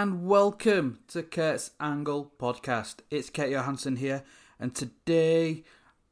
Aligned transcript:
and 0.00 0.28
welcome 0.28 1.00
to 1.08 1.24
Kurt's 1.24 1.72
Angle 1.80 2.30
podcast. 2.38 2.98
It's 3.10 3.30
Kurt 3.30 3.50
Johansson 3.50 3.96
here, 3.96 4.22
and 4.60 4.72
today 4.72 5.64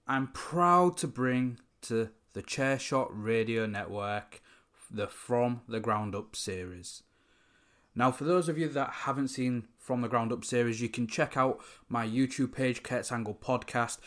I'm 0.09 0.27
proud 0.27 0.97
to 0.97 1.07
bring 1.07 1.61
to 1.83 2.09
the 2.33 2.43
Chairshot 2.43 3.11
Radio 3.13 3.65
Network 3.65 4.43
the 4.91 5.07
From 5.07 5.61
the 5.69 5.79
Ground 5.79 6.17
Up 6.17 6.35
series. 6.35 7.05
Now, 7.95 8.11
for 8.11 8.25
those 8.25 8.49
of 8.49 8.59
you 8.59 8.69
that 8.71 8.91
haven't 8.91 9.29
seen 9.29 9.69
From 9.79 10.01
the 10.01 10.09
Ground 10.09 10.33
Up 10.33 10.45
series, 10.45 10.81
you 10.81 10.89
can 10.89 11.07
check 11.07 11.37
out 11.37 11.61
my 11.89 12.05
YouTube 12.05 12.53
page, 12.57 12.83
Kurt's 12.83 13.13
Angle 13.13 13.39
Podcast, 13.41 13.99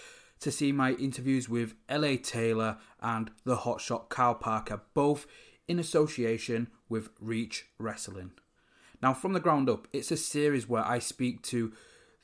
to 0.42 0.52
see 0.52 0.74
my 0.74 0.92
interviews 0.92 1.48
with 1.48 1.76
LA 1.90 2.16
Taylor 2.22 2.80
and 3.00 3.32
the 3.46 3.56
hotshot 3.56 4.10
Karl 4.10 4.36
Parker, 4.36 4.82
both 4.94 5.26
in 5.70 5.80
association 5.80 6.68
with 6.90 7.12
Reach 7.22 7.68
Wrestling. 7.78 8.32
Now, 9.02 9.14
from 9.14 9.34
the 9.34 9.40
ground 9.40 9.70
up, 9.70 9.88
it's 9.94 10.12
a 10.12 10.18
series 10.18 10.68
where 10.68 10.86
I 10.86 11.00
speak 11.00 11.42
to 11.44 11.72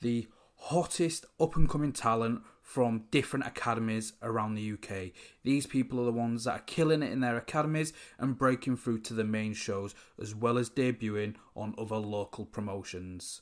the 0.01 0.27
hottest 0.55 1.25
up 1.39 1.55
and 1.55 1.69
coming 1.69 1.93
talent 1.93 2.41
from 2.61 3.03
different 3.11 3.45
academies 3.45 4.13
around 4.21 4.55
the 4.55 4.73
UK. 4.73 5.11
These 5.43 5.67
people 5.67 6.01
are 6.01 6.05
the 6.05 6.11
ones 6.11 6.45
that 6.45 6.51
are 6.51 6.63
killing 6.65 7.03
it 7.03 7.11
in 7.11 7.21
their 7.21 7.37
academies 7.37 7.93
and 8.17 8.37
breaking 8.37 8.77
through 8.77 8.99
to 9.01 9.13
the 9.13 9.23
main 9.23 9.53
shows, 9.53 9.93
as 10.19 10.33
well 10.33 10.57
as 10.57 10.69
debuting 10.69 11.35
on 11.55 11.75
other 11.77 11.97
local 11.97 12.45
promotions. 12.45 13.41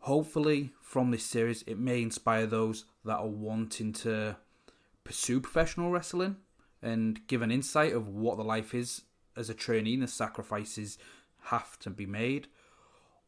Hopefully, 0.00 0.70
from 0.80 1.10
this 1.10 1.24
series, 1.24 1.62
it 1.62 1.78
may 1.78 2.00
inspire 2.00 2.46
those 2.46 2.84
that 3.04 3.16
are 3.16 3.26
wanting 3.26 3.92
to 3.92 4.36
pursue 5.02 5.40
professional 5.40 5.90
wrestling 5.90 6.36
and 6.80 7.26
give 7.26 7.42
an 7.42 7.50
insight 7.50 7.92
of 7.92 8.08
what 8.08 8.36
the 8.36 8.44
life 8.44 8.72
is 8.72 9.02
as 9.36 9.50
a 9.50 9.54
trainee 9.54 9.94
and 9.94 10.04
the 10.04 10.08
sacrifices 10.08 10.98
have 11.46 11.78
to 11.80 11.90
be 11.90 12.06
made, 12.06 12.48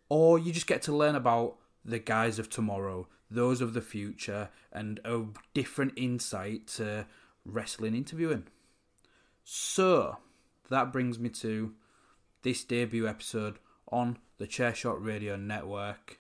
or 0.09 0.39
you 0.39 0.53
just 0.53 0.67
get 0.67 0.83
to 0.83 0.97
learn 0.97 1.15
about 1.15 1.57
the 1.85 1.99
guys 1.99 2.39
of 2.39 2.51
tomorrow, 2.51 3.09
those 3.31 3.61
of 3.61 3.75
the 3.75 3.81
future, 3.81 4.51
and 4.73 5.01
a 5.05 5.25
different 5.55 5.93
insight 5.97 6.67
to 6.67 7.07
wrestling 7.45 7.95
interviewing. 7.95 8.45
So, 9.45 10.19
that 10.71 10.93
brings 10.93 11.19
me 11.19 11.31
to 11.31 11.75
this 12.43 12.65
debut 12.65 13.09
episode 13.09 13.59
on 13.91 14.19
the 14.39 14.47
Chairshot 14.47 15.05
Radio 15.05 15.37
Network. 15.37 16.19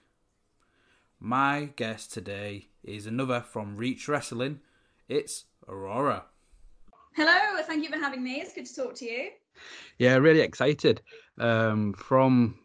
My 1.20 1.70
guest 1.76 2.12
today 2.12 2.68
is 2.82 3.06
another 3.06 3.40
from 3.40 3.76
Reach 3.76 4.08
Wrestling. 4.08 4.60
It's 5.08 5.44
Aurora. 5.66 6.24
Hello, 7.14 7.62
thank 7.64 7.82
you 7.82 7.90
for 7.90 7.98
having 7.98 8.22
me. 8.22 8.40
It's 8.40 8.54
good 8.54 8.66
to 8.66 8.74
talk 8.74 8.94
to 8.96 9.04
you. 9.04 9.30
Yeah, 9.98 10.16
really 10.16 10.40
excited. 10.40 11.02
Um, 11.38 11.92
from 11.94 12.56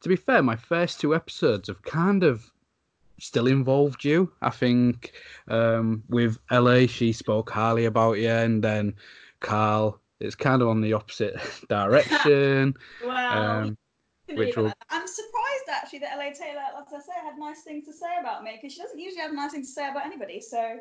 to 0.00 0.08
be 0.08 0.16
fair, 0.16 0.42
my 0.42 0.56
first 0.56 1.00
two 1.00 1.14
episodes 1.14 1.68
have 1.68 1.82
kind 1.82 2.22
of 2.22 2.50
still 3.18 3.46
involved 3.46 4.04
you. 4.04 4.32
I 4.42 4.50
think 4.50 5.12
um, 5.48 6.02
with 6.08 6.38
LA, 6.50 6.86
she 6.86 7.12
spoke 7.12 7.50
highly 7.50 7.86
about 7.86 8.18
you, 8.18 8.28
and 8.28 8.62
then 8.62 8.94
Karl, 9.40 10.00
it's 10.20 10.34
kind 10.34 10.62
of 10.62 10.68
on 10.68 10.80
the 10.80 10.92
opposite 10.92 11.36
direction. 11.68 12.74
wow. 13.04 13.62
Um, 13.62 13.78
which 14.28 14.56
will... 14.56 14.72
I'm 14.90 15.06
surprised 15.06 15.68
actually 15.70 16.00
that 16.00 16.18
LA 16.18 16.32
Taylor, 16.32 16.62
like 16.74 16.86
I 16.92 16.98
say, 16.98 17.12
had 17.22 17.38
nice 17.38 17.62
things 17.62 17.86
to 17.86 17.92
say 17.92 18.18
about 18.20 18.42
me 18.42 18.58
because 18.60 18.74
she 18.74 18.82
doesn't 18.82 18.98
usually 18.98 19.22
have 19.22 19.32
nice 19.32 19.52
things 19.52 19.68
to 19.68 19.74
say 19.74 19.88
about 19.88 20.04
anybody. 20.04 20.40
So 20.40 20.78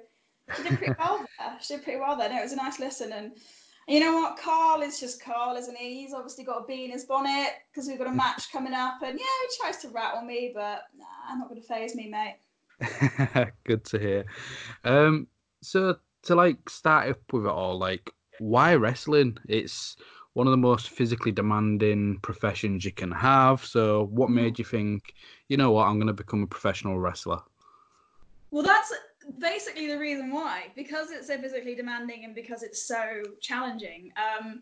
she 0.56 0.64
did 0.64 0.78
pretty 0.78 0.94
well 0.98 1.20
there. 1.40 1.58
She 1.62 1.76
did 1.76 1.84
pretty 1.84 2.00
well 2.00 2.18
there. 2.18 2.30
No, 2.30 2.40
it 2.40 2.44
was 2.44 2.54
a 2.54 2.58
nice 2.58 2.80
listen 2.80 3.12
and 3.12 3.34
you 3.88 4.00
know 4.00 4.14
what? 4.16 4.38
Karl 4.38 4.82
is 4.82 5.00
just 5.00 5.22
Karl, 5.22 5.56
isn't 5.56 5.78
he? 5.78 6.02
He's 6.02 6.14
obviously 6.14 6.44
got 6.44 6.64
a 6.64 6.66
bee 6.66 6.86
in 6.86 6.92
his 6.92 7.06
bonnet 7.06 7.54
because 7.72 7.88
we've 7.88 7.98
got 7.98 8.08
a 8.08 8.12
match 8.16 8.52
coming 8.52 8.74
up. 8.74 8.96
And 9.04 9.20
yeah, 9.20 9.26
he 9.26 9.58
tries 9.62 9.78
to 9.78 9.90
rattle 9.90 10.24
me, 10.24 10.52
but 10.54 10.84
nah, 10.98 11.06
I'm 11.30 11.40
not 11.40 11.50
going 11.50 11.62
to 11.62 11.68
phase 11.68 11.96
me, 11.96 12.10
mate. 12.10 12.38
Good 13.64 13.86
to 13.86 14.00
hear. 14.00 14.26
Um, 14.84 15.28
so 15.62 15.98
to 16.24 16.36
like 16.36 16.70
start 16.70 17.10
up 17.10 17.22
with 17.32 17.46
it 17.46 17.50
all, 17.50 17.78
like 17.78 18.12
why 18.40 18.76
wrestling? 18.76 19.38
It's 19.48 19.96
one 20.34 20.48
of 20.48 20.52
the 20.52 20.58
most 20.58 20.90
physically 20.90 21.32
demanding 21.32 22.20
professions 22.22 22.84
you 22.84 22.92
can 22.92 23.12
have. 23.12 23.64
So 23.64 24.10
what 24.12 24.30
mm. 24.30 24.34
made 24.34 24.60
you 24.60 24.66
think, 24.66 25.14
you 25.48 25.58
know 25.58 25.72
what, 25.72 25.88
I'm 25.88 25.96
going 25.96 26.08
to 26.08 26.14
become 26.14 26.44
a 26.44 26.48
professional 26.48 27.00
wrestler? 27.00 27.40
Well, 28.52 28.64
that's 28.64 28.94
basically 29.40 29.88
the 29.88 29.98
reason 29.98 30.32
why 30.32 30.66
because 30.76 31.12
it's 31.12 31.28
so 31.28 31.38
physically 31.38 31.76
demanding 31.76 32.26
and 32.26 32.36
because 32.36 32.64
it's 32.64 32.88
so 32.88 33.24
challenging 33.42 34.12
um, 34.18 34.62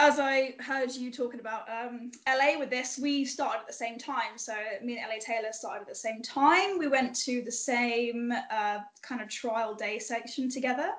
as 0.00 0.18
I 0.18 0.54
heard 0.60 0.90
you 0.94 1.12
talking 1.12 1.40
about 1.40 1.68
um, 1.68 2.10
LA 2.26 2.58
with 2.58 2.70
this, 2.70 2.98
we 2.98 3.22
started 3.26 3.60
at 3.60 3.66
the 3.66 3.72
same 3.72 3.98
time. 3.98 4.36
So 4.36 4.54
me 4.82 4.96
and 4.96 5.06
LA 5.06 5.18
Taylor 5.20 5.52
started 5.52 5.82
at 5.82 5.88
the 5.88 5.94
same 5.94 6.22
time. 6.22 6.78
We 6.78 6.88
went 6.88 7.14
to 7.26 7.42
the 7.42 7.52
same 7.52 8.32
uh, 8.50 8.78
kind 9.02 9.20
of 9.20 9.28
trial 9.28 9.74
day 9.74 9.98
section 9.98 10.48
together. 10.48 10.92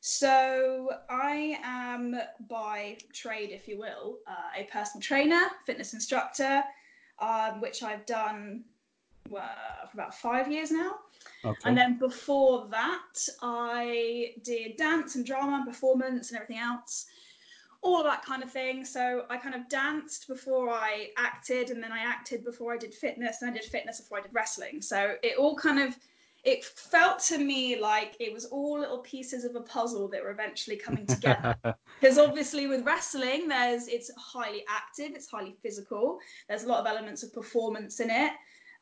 So 0.00 0.88
I 1.10 1.58
am 1.62 2.18
by 2.48 2.96
trade, 3.12 3.50
if 3.50 3.68
you 3.68 3.78
will, 3.78 4.16
uh, 4.26 4.58
a 4.58 4.64
personal 4.72 5.02
trainer, 5.02 5.42
fitness 5.66 5.92
instructor, 5.92 6.62
um, 7.18 7.60
which 7.60 7.82
I've 7.82 8.06
done 8.06 8.64
for 9.28 9.42
about 9.92 10.14
five 10.14 10.50
years 10.50 10.70
now. 10.70 10.94
Okay. 11.44 11.56
And 11.64 11.76
then 11.76 11.98
before 11.98 12.66
that, 12.70 13.26
I 13.42 14.34
did 14.42 14.76
dance 14.76 15.14
and 15.14 15.24
drama 15.24 15.56
and 15.56 15.66
performance 15.66 16.30
and 16.30 16.36
everything 16.36 16.58
else, 16.58 17.06
all 17.82 17.98
of 17.98 18.04
that 18.04 18.24
kind 18.24 18.42
of 18.42 18.50
thing. 18.50 18.84
So 18.84 19.24
I 19.30 19.36
kind 19.38 19.54
of 19.54 19.68
danced 19.68 20.28
before 20.28 20.70
I 20.70 21.10
acted, 21.16 21.70
and 21.70 21.82
then 21.82 21.92
I 21.92 22.00
acted 22.00 22.44
before 22.44 22.74
I 22.74 22.76
did 22.76 22.94
fitness, 22.94 23.42
and 23.42 23.50
I 23.50 23.54
did 23.54 23.64
fitness 23.64 24.00
before 24.00 24.18
I 24.18 24.22
did 24.22 24.34
wrestling. 24.34 24.82
So 24.82 25.14
it 25.22 25.38
all 25.38 25.56
kind 25.56 25.78
of 25.78 25.96
it 26.44 26.64
felt 26.64 27.18
to 27.18 27.38
me 27.38 27.78
like 27.78 28.16
it 28.18 28.32
was 28.32 28.46
all 28.46 28.80
little 28.80 28.98
pieces 28.98 29.44
of 29.44 29.56
a 29.56 29.60
puzzle 29.60 30.08
that 30.08 30.22
were 30.22 30.30
eventually 30.30 30.76
coming 30.76 31.06
together 31.06 31.54
because 32.00 32.18
obviously 32.18 32.66
with 32.66 32.84
wrestling 32.84 33.46
there's 33.46 33.88
it's 33.88 34.10
highly 34.16 34.64
active 34.68 35.10
it's 35.14 35.28
highly 35.28 35.54
physical 35.62 36.18
there's 36.48 36.64
a 36.64 36.68
lot 36.68 36.80
of 36.80 36.86
elements 36.86 37.22
of 37.22 37.32
performance 37.32 38.00
in 38.00 38.10
it 38.10 38.32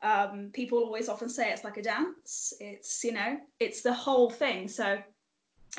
um, 0.01 0.49
people 0.53 0.79
always 0.79 1.09
often 1.09 1.29
say 1.29 1.51
it's 1.51 1.63
like 1.63 1.77
a 1.77 1.81
dance. 1.81 2.53
It's, 2.59 3.03
you 3.03 3.11
know, 3.11 3.37
it's 3.59 3.81
the 3.81 3.93
whole 3.93 4.29
thing. 4.29 4.67
So 4.67 4.99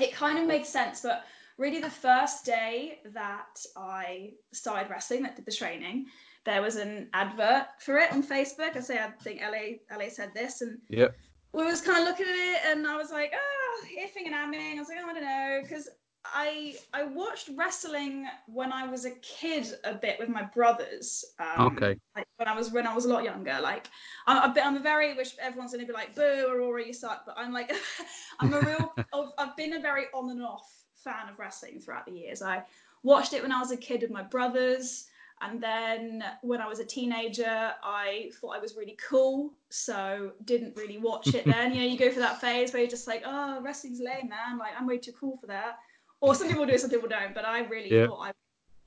it 0.01 0.13
kind 0.13 0.39
of 0.39 0.47
makes 0.47 0.69
sense. 0.69 1.01
But 1.01 1.25
really, 1.57 1.81
the 1.81 1.91
first 1.91 2.45
day 2.45 3.01
that 3.13 3.65
I 3.77 4.33
started 4.53 4.91
wrestling, 4.91 5.23
that 5.23 5.37
did 5.37 5.47
the 5.47 5.53
training, 5.53 6.07
there 6.45 6.63
was 6.63 6.77
an 6.77 7.09
advert 7.15 7.67
for 7.79 7.99
it 7.99 8.13
on 8.13 8.23
Facebook. 8.23 8.77
I 8.77 8.81
say, 8.81 8.99
I 8.99 9.11
think 9.23 9.41
LA, 9.41 9.97
LA 9.97 10.09
said 10.09 10.33
this. 10.35 10.61
And 10.61 10.79
yep. 10.89 11.17
we 11.53 11.65
was 11.65 11.81
kind 11.81 11.99
of 11.99 12.05
looking 12.05 12.27
at 12.27 12.35
it 12.35 12.61
and 12.67 12.87
I 12.87 12.97
was 12.97 13.11
like, 13.11 13.33
oh, 13.35 13.85
ifing 13.99 14.27
and 14.27 14.35
amming. 14.35 14.77
I 14.77 14.79
was 14.79 14.89
like, 14.89 14.99
oh, 15.03 15.11
I 15.11 15.13
don't 15.15 15.23
know. 15.23 15.61
Because 15.63 15.89
I 16.25 16.77
I 16.93 17.05
watched 17.05 17.51
wrestling 17.57 18.27
when 18.47 18.73
I 18.73 18.87
was 18.87 19.05
a 19.05 19.11
kid 19.11 19.67
a 19.85 19.95
bit 19.95 20.19
with 20.19 20.29
my 20.29 20.43
brothers. 20.43 21.25
Um, 21.39 21.69
okay. 21.69 21.97
Like 22.15 22.27
when 22.37 22.47
I 22.47 22.55
was 22.55 22.71
when 22.71 22.87
I 22.87 22.95
was 22.95 23.07
a 23.07 23.09
lot 23.09 23.25
younger. 23.25 23.59
Like 23.61 23.89
I'm, 24.27 24.51
a 24.51 24.55
bit, 24.55 24.65
I'm 24.65 24.77
a 24.77 24.81
very 24.81 25.15
which 25.15 25.35
everyone's 25.41 25.73
gonna 25.73 25.87
be 25.87 25.93
like 25.93 26.15
boo 26.15 26.47
Aurora 26.49 26.87
you 26.87 26.93
suck, 26.93 27.25
but 27.25 27.37
I'm 27.39 27.53
like 27.53 27.73
I'm 28.41 28.53
a 28.53 28.61
real 28.61 28.95
I've 29.39 29.57
been 29.57 29.75
a 29.75 29.81
very 29.81 30.07
on 30.13 30.31
and 30.31 30.43
off 30.43 30.71
fan 30.97 31.29
of 31.31 31.39
wrestling 31.39 31.81
throughout 31.81 32.05
the 32.07 32.13
years. 32.13 32.43
I 32.43 32.65
watched 33.03 33.33
it 33.33 33.43
when 33.43 33.53
I 33.53 33.59
was 33.59 33.71
a 33.71 33.77
kid 33.77 34.03
with 34.03 34.11
my 34.11 34.23
brothers. 34.23 35.07
And 35.43 35.59
then 35.59 36.23
when 36.43 36.61
I 36.61 36.69
was 36.69 36.81
a 36.81 36.85
teenager, 36.85 37.73
I 37.83 38.31
thought 38.39 38.55
I 38.55 38.59
was 38.59 38.77
really 38.77 38.99
cool, 39.09 39.55
so 39.71 40.33
didn't 40.45 40.77
really 40.77 40.99
watch 40.99 41.29
it 41.35 41.45
then. 41.47 41.73
you 41.73 41.81
know, 41.81 41.87
you 41.87 41.97
go 41.97 42.11
for 42.11 42.21
that 42.21 42.43
phase 42.43 42.75
where 42.75 42.83
you're 42.83 42.91
just 42.91 43.09
like, 43.09 43.23
oh, 43.25 43.59
wrestling's 43.63 44.01
lame, 44.01 44.29
man. 44.29 44.59
Like, 44.59 44.73
I'm 44.79 44.87
way 44.87 44.99
too 44.99 45.13
cool 45.19 45.39
for 45.39 45.47
that 45.47 45.79
or 46.21 46.35
some 46.35 46.49
people 46.49 46.67
do, 46.67 46.79
some 46.79 46.91
people 46.91 47.09
don't. 47.09 47.35
But 47.35 47.45
I 47.45 47.61
really 47.61 47.91
yeah. 47.91 48.07
thought 48.07 48.21
I 48.21 48.27
was 48.29 48.35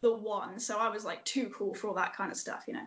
the 0.01 0.13
one, 0.13 0.59
so 0.59 0.77
I 0.77 0.89
was 0.89 1.05
like 1.05 1.23
too 1.25 1.51
cool 1.55 1.73
for 1.73 1.87
all 1.87 1.95
that 1.95 2.15
kind 2.15 2.31
of 2.31 2.37
stuff, 2.37 2.63
you 2.67 2.73
know. 2.73 2.85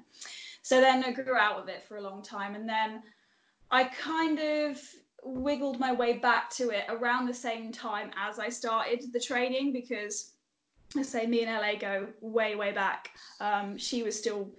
So 0.62 0.80
then 0.80 1.04
I 1.04 1.12
grew 1.12 1.36
out 1.36 1.60
of 1.60 1.68
it 1.68 1.84
for 1.86 1.96
a 1.96 2.02
long 2.02 2.22
time, 2.22 2.54
and 2.54 2.68
then 2.68 3.02
I 3.70 3.84
kind 3.84 4.38
of 4.38 4.80
wiggled 5.24 5.80
my 5.80 5.92
way 5.92 6.14
back 6.14 6.50
to 6.50 6.70
it 6.70 6.84
around 6.88 7.26
the 7.26 7.34
same 7.34 7.72
time 7.72 8.10
as 8.16 8.38
I 8.38 8.48
started 8.48 9.04
the 9.12 9.20
training 9.20 9.72
because 9.72 10.32
let's 10.94 11.08
say 11.08 11.26
me 11.26 11.44
and 11.44 11.50
LA 11.50 11.78
go 11.78 12.06
way 12.20 12.54
way 12.54 12.72
back. 12.72 13.10
Um, 13.40 13.76
she 13.76 14.02
was 14.02 14.16
still 14.18 14.50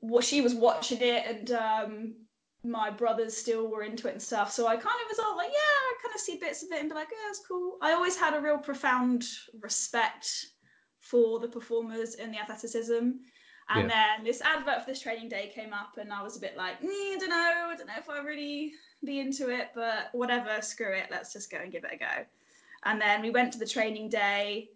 what 0.00 0.24
she 0.24 0.40
was 0.40 0.54
watching 0.54 1.00
it 1.00 1.24
and 1.26 1.50
um, 1.52 2.14
my 2.66 2.90
brothers 2.90 3.36
still 3.36 3.68
were 3.68 3.82
into 3.82 4.08
it 4.08 4.12
and 4.12 4.22
stuff. 4.22 4.50
So 4.52 4.66
I 4.66 4.74
kind 4.74 4.86
of 4.86 5.08
was 5.08 5.18
all 5.18 5.36
like, 5.36 5.50
yeah, 5.50 5.56
I 5.56 5.94
kind 6.02 6.14
of 6.14 6.20
see 6.20 6.36
bits 6.36 6.62
of 6.62 6.70
it 6.72 6.80
and 6.80 6.88
be 6.88 6.94
like, 6.94 7.08
yeah, 7.10 7.30
it's 7.30 7.40
cool. 7.46 7.78
I 7.80 7.92
always 7.92 8.16
had 8.16 8.34
a 8.34 8.40
real 8.40 8.58
profound 8.58 9.24
respect 9.60 10.46
for 11.00 11.38
the 11.38 11.48
performers 11.48 12.14
and 12.14 12.32
the 12.32 12.38
athleticism. 12.38 13.10
And 13.68 13.88
yeah. 13.88 14.16
then 14.16 14.24
this 14.24 14.40
advert 14.42 14.80
for 14.80 14.90
this 14.90 15.00
training 15.00 15.28
day 15.28 15.50
came 15.52 15.72
up, 15.72 15.98
and 15.98 16.12
I 16.12 16.22
was 16.22 16.36
a 16.36 16.40
bit 16.40 16.56
like, 16.56 16.80
mm, 16.80 16.86
I 16.86 17.16
don't 17.18 17.30
know, 17.30 17.70
I 17.72 17.74
don't 17.76 17.88
know 17.88 17.94
if 17.98 18.08
I 18.08 18.20
really 18.20 18.72
be 19.04 19.18
into 19.18 19.50
it, 19.50 19.70
but 19.74 20.10
whatever, 20.12 20.62
screw 20.62 20.92
it, 20.92 21.08
let's 21.10 21.32
just 21.32 21.50
go 21.50 21.58
and 21.58 21.72
give 21.72 21.84
it 21.84 21.90
a 21.92 21.96
go. 21.96 22.24
And 22.84 23.00
then 23.00 23.22
we 23.22 23.30
went 23.30 23.52
to 23.52 23.58
the 23.58 23.66
training 23.66 24.08
day 24.08 24.70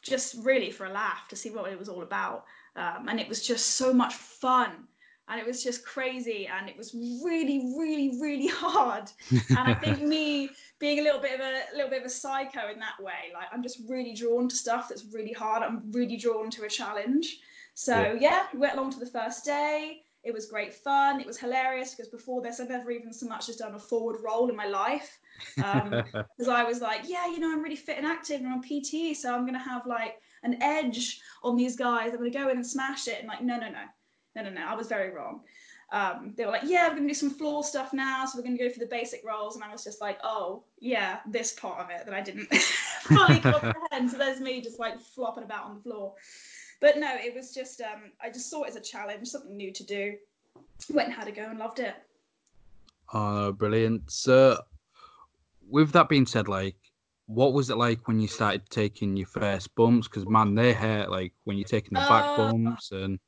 just 0.00 0.36
really 0.42 0.70
for 0.70 0.86
a 0.86 0.90
laugh 0.90 1.28
to 1.28 1.36
see 1.36 1.50
what 1.50 1.70
it 1.70 1.78
was 1.78 1.88
all 1.88 2.02
about. 2.02 2.44
Um, 2.74 3.08
and 3.08 3.20
it 3.20 3.28
was 3.28 3.46
just 3.46 3.72
so 3.72 3.92
much 3.92 4.14
fun 4.14 4.88
and 5.32 5.40
it 5.40 5.46
was 5.46 5.64
just 5.64 5.84
crazy 5.84 6.46
and 6.46 6.68
it 6.68 6.76
was 6.76 6.94
really 7.24 7.72
really 7.76 8.20
really 8.20 8.46
hard. 8.52 9.10
And 9.30 9.58
i 9.58 9.74
think 9.74 10.00
me 10.02 10.50
being 10.78 10.98
a 10.98 11.02
little 11.02 11.20
bit 11.20 11.34
of 11.34 11.40
a 11.40 11.74
little 11.74 11.90
bit 11.90 12.00
of 12.00 12.06
a 12.06 12.10
psycho 12.10 12.68
in 12.70 12.78
that 12.78 13.02
way 13.02 13.32
like 13.32 13.46
i'm 13.52 13.62
just 13.62 13.80
really 13.88 14.14
drawn 14.14 14.48
to 14.48 14.54
stuff 14.54 14.88
that's 14.88 15.06
really 15.12 15.32
hard. 15.32 15.62
I'm 15.62 15.90
really 15.92 16.16
drawn 16.16 16.50
to 16.50 16.64
a 16.64 16.68
challenge. 16.68 17.40
So 17.74 17.96
yeah, 17.96 18.18
yeah 18.20 18.42
we 18.52 18.58
went 18.58 18.74
along 18.74 18.90
to 18.92 19.00
the 19.00 19.06
first 19.06 19.44
day. 19.44 20.02
It 20.24 20.32
was 20.32 20.46
great 20.46 20.72
fun. 20.72 21.20
It 21.20 21.26
was 21.26 21.38
hilarious 21.38 21.94
because 21.94 22.10
before 22.10 22.42
this 22.42 22.60
i've 22.60 22.68
never 22.68 22.90
even 22.90 23.12
so 23.12 23.26
much 23.26 23.48
as 23.48 23.56
done 23.56 23.74
a 23.74 23.78
forward 23.78 24.18
roll 24.22 24.50
in 24.50 24.56
my 24.56 24.66
life. 24.66 25.18
Because 25.56 26.48
um, 26.48 26.50
i 26.60 26.62
was 26.62 26.80
like 26.80 27.02
yeah 27.08 27.26
you 27.26 27.38
know 27.38 27.50
i'm 27.50 27.62
really 27.62 27.76
fit 27.76 27.96
and 27.96 28.06
active 28.06 28.40
and 28.40 28.48
i'm 28.48 28.60
pt 28.60 29.16
so 29.16 29.34
i'm 29.34 29.42
going 29.42 29.54
to 29.54 29.70
have 29.72 29.86
like 29.86 30.16
an 30.42 30.62
edge 30.62 31.20
on 31.42 31.56
these 31.56 31.76
guys. 31.76 32.12
I'm 32.12 32.18
going 32.18 32.32
to 32.32 32.38
go 32.38 32.48
in 32.48 32.56
and 32.56 32.66
smash 32.66 33.08
it. 33.08 33.18
And 33.18 33.28
like 33.28 33.42
no 33.42 33.56
no 33.58 33.68
no 33.68 33.84
no, 34.36 34.42
no, 34.42 34.50
no, 34.50 34.66
I 34.66 34.74
was 34.74 34.88
very 34.88 35.10
wrong. 35.10 35.40
Um, 35.92 36.32
they 36.36 36.46
were 36.46 36.52
like, 36.52 36.62
yeah, 36.64 36.88
we're 36.88 36.94
going 36.94 37.02
to 37.02 37.08
do 37.08 37.14
some 37.14 37.30
floor 37.30 37.62
stuff 37.62 37.92
now. 37.92 38.24
So 38.24 38.38
we're 38.38 38.44
going 38.44 38.56
to 38.56 38.64
go 38.64 38.70
for 38.70 38.78
the 38.78 38.86
basic 38.86 39.22
rolls. 39.26 39.56
And 39.56 39.64
I 39.64 39.70
was 39.70 39.84
just 39.84 40.00
like, 40.00 40.18
oh, 40.24 40.64
yeah, 40.80 41.18
this 41.28 41.52
part 41.52 41.80
of 41.80 41.90
it 41.90 42.06
that 42.06 42.14
I 42.14 42.22
didn't 42.22 42.46
fully 42.54 43.40
comprehend. 43.40 44.10
So 44.10 44.16
there's 44.16 44.40
me 44.40 44.62
just 44.62 44.78
like 44.78 44.98
flopping 44.98 45.44
about 45.44 45.66
on 45.66 45.74
the 45.74 45.82
floor. 45.82 46.14
But 46.80 46.96
no, 46.98 47.14
it 47.14 47.34
was 47.34 47.54
just, 47.54 47.82
um, 47.82 48.10
I 48.22 48.30
just 48.30 48.48
saw 48.48 48.62
it 48.62 48.70
as 48.70 48.76
a 48.76 48.80
challenge, 48.80 49.28
something 49.28 49.54
new 49.54 49.70
to 49.70 49.84
do. 49.84 50.14
Went 50.90 51.08
and 51.08 51.16
had 51.16 51.28
a 51.28 51.32
go 51.32 51.42
and 51.42 51.58
loved 51.58 51.78
it. 51.78 51.94
Oh, 53.12 53.52
brilliant. 53.52 54.10
So, 54.10 54.58
with 55.68 55.92
that 55.92 56.08
being 56.08 56.26
said, 56.26 56.48
like, 56.48 56.76
what 57.26 57.52
was 57.52 57.68
it 57.68 57.76
like 57.76 58.08
when 58.08 58.18
you 58.18 58.28
started 58.28 58.62
taking 58.70 59.16
your 59.16 59.26
first 59.26 59.74
bumps? 59.74 60.08
Because, 60.08 60.26
man, 60.26 60.54
they 60.54 60.72
hurt, 60.72 61.10
like, 61.10 61.34
when 61.44 61.58
you're 61.58 61.68
taking 61.68 61.90
the 61.92 62.00
back 62.00 62.24
uh, 62.24 62.36
bumps 62.36 62.90
and 62.92 63.18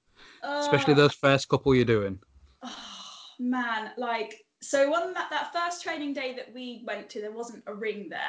especially 0.44 0.94
those 0.94 1.14
first 1.14 1.48
couple 1.48 1.74
you're 1.74 1.84
doing. 1.84 2.18
Oh, 2.62 3.14
man, 3.38 3.90
like 3.96 4.44
so 4.60 4.94
on 4.94 5.12
that, 5.14 5.28
that 5.30 5.52
first 5.52 5.82
training 5.82 6.14
day 6.14 6.34
that 6.34 6.52
we 6.54 6.82
went 6.86 7.10
to, 7.10 7.20
there 7.20 7.32
wasn't 7.32 7.62
a 7.66 7.74
ring 7.74 8.08
there. 8.08 8.20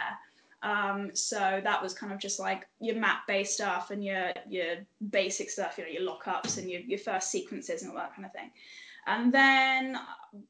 Um, 0.64 1.12
so 1.14 1.62
that 1.64 1.82
was 1.82 1.94
kind 1.94 2.12
of 2.12 2.20
just 2.20 2.40
like 2.40 2.68
your 2.80 2.96
map 2.96 3.28
based 3.28 3.54
stuff 3.54 3.92
and 3.92 4.04
your 4.04 4.32
your 4.50 4.78
basic 5.12 5.50
stuff, 5.50 5.78
you 5.78 5.84
know, 5.84 5.92
your 5.92 6.02
lockups 6.02 6.58
and 6.58 6.70
your, 6.70 6.82
your 6.82 6.98
first 6.98 7.30
sequences 7.30 7.84
and 7.84 7.92
all 7.92 7.98
that 7.98 8.16
kind 8.16 8.26
of 8.26 8.32
thing. 8.32 8.50
And 9.06 9.32
then 9.32 10.00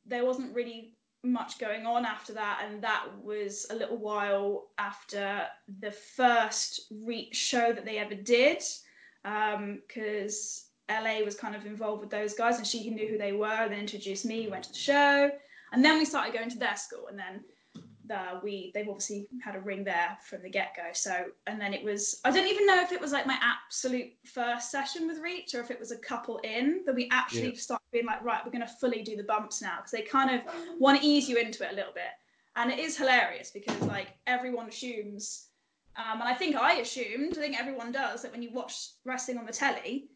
there 0.05 0.25
wasn't 0.25 0.55
really 0.55 0.93
much 1.23 1.59
going 1.59 1.85
on 1.85 2.05
after 2.05 2.33
that, 2.33 2.61
and 2.63 2.81
that 2.81 3.07
was 3.21 3.65
a 3.71 3.75
little 3.75 3.97
while 3.97 4.67
after 4.77 5.41
the 5.79 5.91
first 5.91 6.81
re- 7.03 7.33
show 7.33 7.73
that 7.73 7.83
they 7.83 7.97
ever 7.97 8.15
did, 8.15 8.63
because 9.23 9.55
um, 9.55 9.81
LA 10.89 11.23
was 11.23 11.35
kind 11.35 11.55
of 11.55 11.65
involved 11.65 12.01
with 12.01 12.09
those 12.09 12.33
guys, 12.33 12.57
and 12.57 12.67
she 12.67 12.89
knew 12.89 13.07
who 13.07 13.17
they 13.17 13.33
were. 13.33 13.47
And 13.47 13.71
then 13.71 13.79
introduced 13.79 14.25
me, 14.25 14.47
went 14.47 14.65
to 14.65 14.71
the 14.71 14.77
show, 14.77 15.31
and 15.71 15.83
then 15.83 15.97
we 15.97 16.05
started 16.05 16.33
going 16.33 16.49
to 16.49 16.59
their 16.59 16.75
school, 16.75 17.07
and 17.07 17.17
then 17.17 17.43
the, 18.07 18.39
we 18.43 18.71
they've 18.73 18.87
obviously 18.87 19.27
had 19.43 19.55
a 19.55 19.59
ring 19.59 19.83
there 19.83 20.17
from 20.23 20.41
the 20.41 20.49
get 20.49 20.75
go. 20.75 20.83
So 20.93 21.25
and 21.47 21.59
then 21.59 21.73
it 21.73 21.83
was 21.83 22.21
I 22.23 22.31
don't 22.31 22.47
even 22.47 22.65
know 22.65 22.81
if 22.81 22.91
it 22.91 23.01
was 23.01 23.11
like 23.11 23.25
my 23.25 23.37
absolute 23.41 24.13
first 24.25 24.71
session 24.71 25.07
with 25.07 25.19
Reach 25.19 25.53
or 25.55 25.61
if 25.61 25.71
it 25.71 25.79
was 25.79 25.91
a 25.91 25.97
couple 25.97 26.37
in 26.39 26.83
that 26.85 26.95
we 26.95 27.09
actually 27.11 27.53
yeah. 27.53 27.59
started 27.59 27.85
being 27.91 28.05
like 28.05 28.23
right 28.23 28.41
we're 28.45 28.51
going 28.51 28.65
to 28.65 28.73
fully 28.79 29.01
do 29.01 29.15
the 29.15 29.23
bumps 29.23 29.61
now 29.61 29.77
because 29.77 29.91
they 29.91 30.01
kind 30.01 30.29
of 30.35 30.41
want 30.79 30.99
to 30.99 31.05
ease 31.05 31.29
you 31.29 31.37
into 31.37 31.63
it 31.65 31.71
a 31.71 31.75
little 31.75 31.93
bit, 31.93 32.13
and 32.55 32.71
it 32.71 32.79
is 32.79 32.97
hilarious 32.97 33.51
because 33.51 33.79
like 33.81 34.09
everyone 34.27 34.67
assumes. 34.67 35.47
Um, 35.97 36.19
and 36.19 36.27
I 36.27 36.33
think 36.33 36.57
I 36.57 36.73
assumed, 36.73 37.37
I 37.37 37.39
think 37.39 37.57
everyone 37.57 37.93
does, 37.93 38.21
that 38.21 38.33
when 38.33 38.43
you 38.43 38.51
watch 38.51 38.89
wrestling 39.05 39.37
on 39.37 39.45
the 39.45 39.53
telly, 39.53 40.09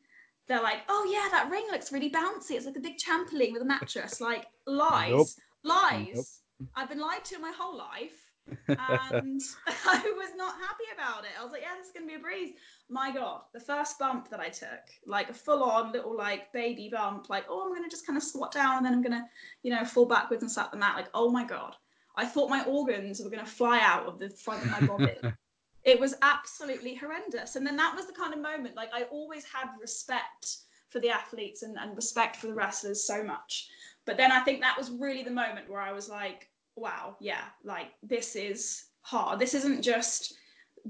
they're 0.49 0.61
like, 0.61 0.79
oh 0.89 1.07
yeah, 1.09 1.29
that 1.31 1.49
ring 1.49 1.65
looks 1.71 1.91
really 1.93 2.09
bouncy. 2.09 2.51
It's 2.51 2.65
like 2.65 2.75
a 2.75 2.81
big 2.81 2.97
trampoline 2.97 3.53
with 3.53 3.61
a 3.61 3.65
mattress. 3.65 4.19
Like 4.19 4.47
lies, 4.65 5.11
nope. 5.11 5.27
lies. 5.63 6.41
Nope. 6.59 6.69
I've 6.75 6.89
been 6.89 6.99
lied 6.99 7.23
to 7.25 7.39
my 7.39 7.53
whole 7.57 7.77
life. 7.77 8.25
and 8.67 9.41
I 9.67 10.13
was 10.17 10.31
not 10.35 10.55
happy 10.55 10.85
about 10.95 11.23
it. 11.23 11.29
I 11.39 11.43
was 11.43 11.51
like, 11.51 11.61
yeah, 11.61 11.75
this 11.77 11.87
is 11.87 11.93
gonna 11.93 12.07
be 12.07 12.15
a 12.15 12.19
breeze. 12.19 12.55
My 12.89 13.13
God, 13.13 13.41
the 13.53 13.59
first 13.59 13.99
bump 13.99 14.31
that 14.31 14.39
I 14.39 14.49
took, 14.49 14.81
like 15.05 15.29
a 15.29 15.33
full-on 15.33 15.91
little 15.91 16.17
like 16.17 16.51
baby 16.51 16.89
bump, 16.91 17.29
like, 17.29 17.45
oh, 17.47 17.63
I'm 17.63 17.73
gonna 17.73 17.87
just 17.87 18.07
kind 18.07 18.17
of 18.17 18.23
squat 18.23 18.51
down 18.51 18.77
and 18.77 18.85
then 18.87 18.93
I'm 18.93 19.03
gonna, 19.03 19.27
you 19.61 19.71
know, 19.71 19.85
fall 19.85 20.07
backwards 20.07 20.41
and 20.41 20.51
slap 20.51 20.71
the 20.71 20.77
mat. 20.77 20.95
Like, 20.95 21.09
oh 21.13 21.29
my 21.29 21.45
God. 21.45 21.75
I 22.17 22.25
thought 22.25 22.49
my 22.49 22.63
organs 22.65 23.21
were 23.23 23.29
gonna 23.29 23.45
fly 23.45 23.79
out 23.83 24.07
of 24.07 24.17
the 24.17 24.31
front 24.31 24.65
of 24.65 24.71
my 24.71 24.87
body. 24.87 25.15
it 25.83 25.99
was 25.99 26.15
absolutely 26.21 26.95
horrendous. 26.95 27.55
And 27.55 27.65
then 27.65 27.77
that 27.77 27.95
was 27.95 28.05
the 28.05 28.13
kind 28.13 28.33
of 28.33 28.41
moment, 28.41 28.75
like 28.75 28.89
I 28.93 29.03
always 29.03 29.45
had 29.45 29.67
respect 29.79 30.57
for 30.89 30.99
the 30.99 31.09
athletes 31.09 31.63
and, 31.63 31.77
and 31.77 31.95
respect 31.95 32.35
for 32.35 32.47
the 32.47 32.53
wrestlers 32.53 33.05
so 33.05 33.23
much. 33.23 33.69
But 34.05 34.17
then 34.17 34.31
I 34.31 34.41
think 34.41 34.61
that 34.61 34.77
was 34.77 34.91
really 34.91 35.23
the 35.23 35.31
moment 35.31 35.69
where 35.69 35.81
I 35.81 35.91
was 35.91 36.09
like, 36.09 36.49
wow, 36.75 37.15
yeah, 37.19 37.43
like 37.63 37.91
this 38.03 38.35
is 38.35 38.85
hard. 39.01 39.39
This 39.39 39.53
isn't 39.53 39.81
just 39.81 40.33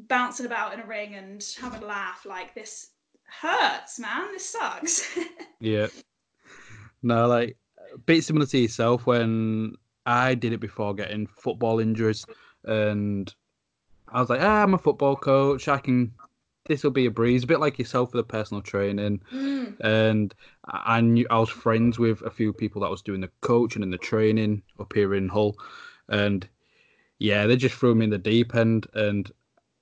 bouncing 0.08 0.46
about 0.46 0.74
in 0.74 0.80
a 0.80 0.86
ring 0.86 1.16
and 1.16 1.46
having 1.60 1.84
a 1.84 1.86
laugh. 1.86 2.26
Like 2.26 2.56
this 2.56 2.92
hurts, 3.42 4.00
man. 4.00 4.32
This 4.32 4.50
sucks. 4.50 5.18
yeah. 5.60 5.88
No, 7.04 7.28
like 7.28 7.58
a 7.94 7.98
bit 7.98 8.24
similar 8.24 8.46
to 8.46 8.58
yourself 8.58 9.06
when 9.06 9.76
I 10.06 10.36
did 10.36 10.54
it 10.54 10.60
before 10.60 10.94
getting 10.94 11.28
football 11.28 11.80
injuries 11.80 12.26
and 12.64 13.34
I 14.12 14.20
was 14.20 14.30
like, 14.30 14.42
ah, 14.42 14.64
I'm 14.64 14.74
a 14.74 14.78
football 14.78 15.16
coach. 15.16 15.68
I 15.68 15.78
can. 15.78 16.14
This 16.68 16.84
will 16.84 16.92
be 16.92 17.08
a 17.08 17.12
breeze, 17.12 17.44
a 17.44 17.48
bit 17.48 17.60
like 17.60 17.80
yourself 17.80 18.14
with 18.14 18.20
the 18.20 18.32
personal 18.32 18.62
training. 18.62 19.22
Mm. 19.34 19.76
And 19.80 20.36
I 20.68 21.02
knew 21.02 21.26
I 21.30 21.40
was 21.40 21.50
friends 21.50 21.98
with 21.98 22.22
a 22.22 22.30
few 22.30 22.54
people 22.54 22.82
that 22.82 22.92
was 22.92 23.02
doing 23.02 23.22
the 23.22 23.32
coaching 23.42 23.82
and 23.82 23.92
the 23.92 23.98
training 23.98 24.62
up 24.80 24.94
here 24.94 25.16
in 25.16 25.30
Hull, 25.30 25.56
and 26.10 26.48
yeah, 27.18 27.48
they 27.48 27.56
just 27.56 27.76
threw 27.76 27.96
me 27.96 28.06
in 28.06 28.12
the 28.12 28.18
deep 28.18 28.56
end, 28.56 28.88
and 28.94 29.32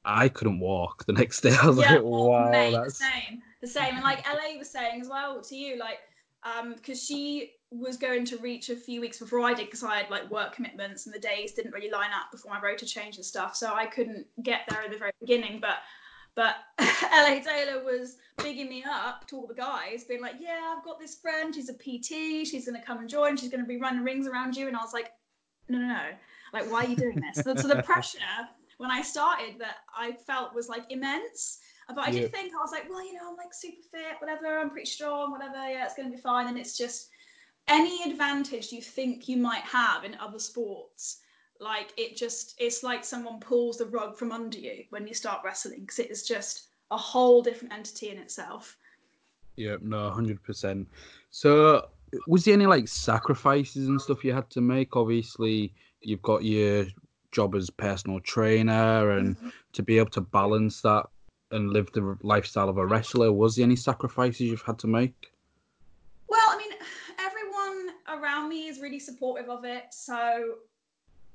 I 0.05 0.29
couldn't 0.29 0.59
walk 0.59 1.05
the 1.05 1.13
next 1.21 1.41
day. 1.41 1.55
I 1.61 1.67
was 1.67 1.77
yeah, 1.77 1.95
like, 1.95 2.03
wow, 2.03 2.51
mate, 2.51 2.71
that's 2.71 2.99
the 2.99 3.05
same, 3.05 3.41
the 3.61 3.67
same. 3.67 3.95
And 3.95 4.03
like 4.03 4.25
LA 4.25 4.57
was 4.57 4.69
saying 4.69 5.01
as 5.01 5.09
well 5.09 5.41
to 5.41 5.55
you, 5.55 5.77
like, 5.77 5.99
um, 6.43 6.73
because 6.73 7.03
she 7.03 7.56
was 7.71 7.97
going 7.97 8.23
to 8.25 8.37
reach 8.37 8.69
a 8.69 8.75
few 8.75 9.01
weeks 9.01 9.19
before 9.19 9.41
I 9.41 9.53
did 9.53 9.65
because 9.65 9.83
I 9.83 9.97
had 9.97 10.09
like 10.09 10.29
work 10.31 10.53
commitments 10.53 11.05
and 11.05 11.13
the 11.13 11.19
days 11.19 11.51
didn't 11.53 11.73
really 11.73 11.91
line 11.91 12.11
up 12.11 12.31
before 12.31 12.51
my 12.51 12.61
rota 12.61 12.85
change 12.85 13.17
and 13.17 13.25
stuff. 13.25 13.55
So 13.55 13.73
I 13.73 13.85
couldn't 13.85 14.25
get 14.41 14.61
there 14.69 14.81
at 14.83 14.91
the 14.91 14.97
very 14.97 15.11
beginning. 15.19 15.59
But 15.59 15.77
but 16.35 16.55
LA 16.79 17.39
Taylor 17.39 17.83
was 17.83 18.17
bigging 18.37 18.69
me 18.69 18.85
up 18.87 19.27
to 19.27 19.37
all 19.37 19.47
the 19.47 19.55
guys, 19.55 20.03
being 20.05 20.21
like, 20.21 20.35
Yeah, 20.39 20.75
I've 20.75 20.85
got 20.85 20.99
this 20.99 21.15
friend, 21.15 21.53
she's 21.53 21.69
a 21.69 21.73
PT, 21.73 22.47
she's 22.47 22.65
gonna 22.65 22.83
come 22.83 22.99
and 22.99 23.09
join, 23.09 23.35
she's 23.35 23.49
gonna 23.49 23.65
be 23.65 23.77
running 23.77 24.03
rings 24.03 24.27
around 24.27 24.55
you. 24.55 24.67
And 24.67 24.77
I 24.77 24.81
was 24.81 24.93
like, 24.93 25.11
No, 25.67 25.79
no, 25.79 25.87
no. 25.87 26.03
Like, 26.53 26.71
why 26.71 26.85
are 26.85 26.87
you 26.87 26.95
doing 26.95 27.21
this? 27.21 27.43
so, 27.43 27.55
so 27.55 27.67
the 27.67 27.83
pressure 27.83 28.19
when 28.77 28.91
I 28.91 29.01
started 29.01 29.55
that 29.59 29.77
I 29.95 30.13
felt 30.13 30.53
was 30.53 30.69
like 30.69 30.83
immense. 30.89 31.59
But 31.89 31.99
I 31.99 32.11
did 32.11 32.33
think 32.33 32.53
I 32.53 32.57
was 32.57 32.71
like, 32.71 32.89
well, 32.89 33.05
you 33.05 33.13
know, 33.13 33.29
I'm 33.29 33.37
like 33.37 33.53
super 33.53 33.81
fit, 33.91 34.19
whatever, 34.19 34.59
I'm 34.59 34.69
pretty 34.69 34.89
strong, 34.89 35.31
whatever, 35.31 35.69
yeah, 35.69 35.85
it's 35.85 35.95
gonna 35.95 36.09
be 36.09 36.17
fine. 36.17 36.47
And 36.47 36.57
it's 36.57 36.77
just 36.77 37.09
any 37.67 38.09
advantage 38.09 38.71
you 38.71 38.81
think 38.81 39.27
you 39.27 39.37
might 39.37 39.63
have 39.63 40.03
in 40.03 40.15
other 40.15 40.39
sports 40.39 41.17
like 41.59 41.93
it 41.97 42.15
just 42.15 42.55
it's 42.59 42.83
like 42.83 43.03
someone 43.03 43.39
pulls 43.39 43.77
the 43.77 43.85
rug 43.85 44.15
from 44.15 44.31
under 44.31 44.57
you 44.57 44.83
when 44.89 45.07
you 45.07 45.13
start 45.13 45.41
wrestling 45.43 45.81
because 45.81 45.99
it 45.99 46.11
is 46.11 46.23
just 46.23 46.67
a 46.91 46.97
whole 46.97 47.41
different 47.41 47.73
entity 47.73 48.09
in 48.09 48.17
itself. 48.17 48.77
Yeah 49.55 49.77
no 49.81 50.11
100% 50.15 50.85
so 51.31 51.87
was 52.27 52.45
there 52.45 52.53
any 52.53 52.65
like 52.65 52.87
sacrifices 52.87 53.87
and 53.87 53.99
stuff 53.99 54.23
you 54.23 54.33
had 54.33 54.49
to 54.51 54.61
make? 54.61 54.95
Obviously 54.95 55.73
you've 56.01 56.21
got 56.21 56.43
your 56.43 56.85
job 57.31 57.55
as 57.55 57.69
personal 57.69 58.19
trainer 58.21 59.11
and 59.11 59.35
mm-hmm. 59.35 59.49
to 59.73 59.83
be 59.83 59.97
able 59.97 60.09
to 60.11 60.21
balance 60.21 60.81
that 60.81 61.05
and 61.51 61.71
live 61.71 61.91
the 61.93 62.17
lifestyle 62.21 62.69
of 62.69 62.77
a 62.77 62.85
wrestler 62.85 63.31
was 63.31 63.55
there 63.55 63.63
any 63.63 63.75
sacrifices 63.75 64.41
you've 64.41 64.61
had 64.61 64.77
to 64.79 64.87
make 64.87 65.31
around 68.47 68.57
is 68.57 68.79
really 68.79 68.99
supportive 68.99 69.49
of 69.49 69.65
it. 69.65 69.85
So, 69.91 70.55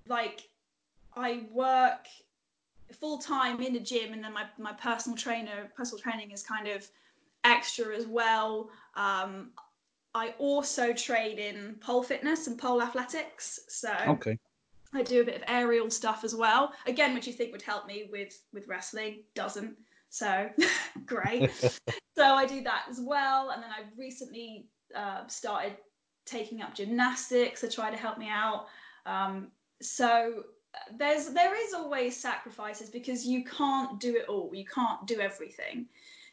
like, 0.09 0.49
I 1.15 1.45
work 1.53 2.07
full 2.93 3.19
time 3.19 3.61
in 3.61 3.77
a 3.77 3.81
gym, 3.81 4.13
and 4.13 4.23
then 4.23 4.33
my, 4.33 4.45
my 4.59 4.73
personal 4.73 5.17
trainer, 5.17 5.71
personal 5.77 6.01
training 6.01 6.31
is 6.31 6.43
kind 6.43 6.69
of 6.69 6.87
extra 7.45 7.97
as 7.97 8.07
well. 8.07 8.71
Um, 8.95 9.51
I 10.15 10.35
also 10.39 10.93
train 10.93 11.39
in 11.39 11.77
pole 11.81 12.03
fitness 12.03 12.47
and 12.47 12.59
pole 12.59 12.83
athletics. 12.83 13.61
So, 13.69 13.93
okay. 14.09 14.39
I 14.95 15.03
do 15.03 15.23
a 15.23 15.25
bit 15.25 15.37
of 15.37 15.43
aerial 15.49 15.91
stuff 15.91 16.23
as 16.23 16.35
well. 16.35 16.73
Again, 16.87 17.15
which 17.15 17.27
you 17.27 17.33
think 17.33 17.51
would 17.53 17.63
help 17.63 17.87
me 17.87 18.09
with 18.13 18.39
with 18.53 18.69
wrestling, 18.69 19.23
doesn't. 19.35 19.75
So 20.11 20.51
great. 21.07 21.51
so 22.15 22.25
I 22.25 22.45
do 22.45 22.63
that 22.63 22.85
as 22.91 23.01
well, 23.01 23.51
and 23.51 23.63
then 23.63 23.71
I've 23.71 23.97
recently 23.97 24.67
uh, 24.95 25.27
started 25.29 25.77
taking 26.25 26.63
up 26.63 26.75
gymnastics 26.75 27.61
to 27.61 27.69
try 27.69 27.91
to 27.91 27.97
help 27.97 28.19
me 28.19 28.29
out. 28.29 28.67
Um, 29.07 29.49
so 29.81 30.45
there's 30.97 31.29
there 31.31 31.55
is 31.55 31.75
always 31.75 32.17
sacrifices 32.17 32.89
because 32.89 33.27
you 33.27 33.45
can't 33.45 34.01
do 34.01 34.17
it 34.17 34.29
all. 34.29 34.51
You 34.55 34.65
can't 34.65 35.07
do 35.07 35.21
everything. 35.21 35.87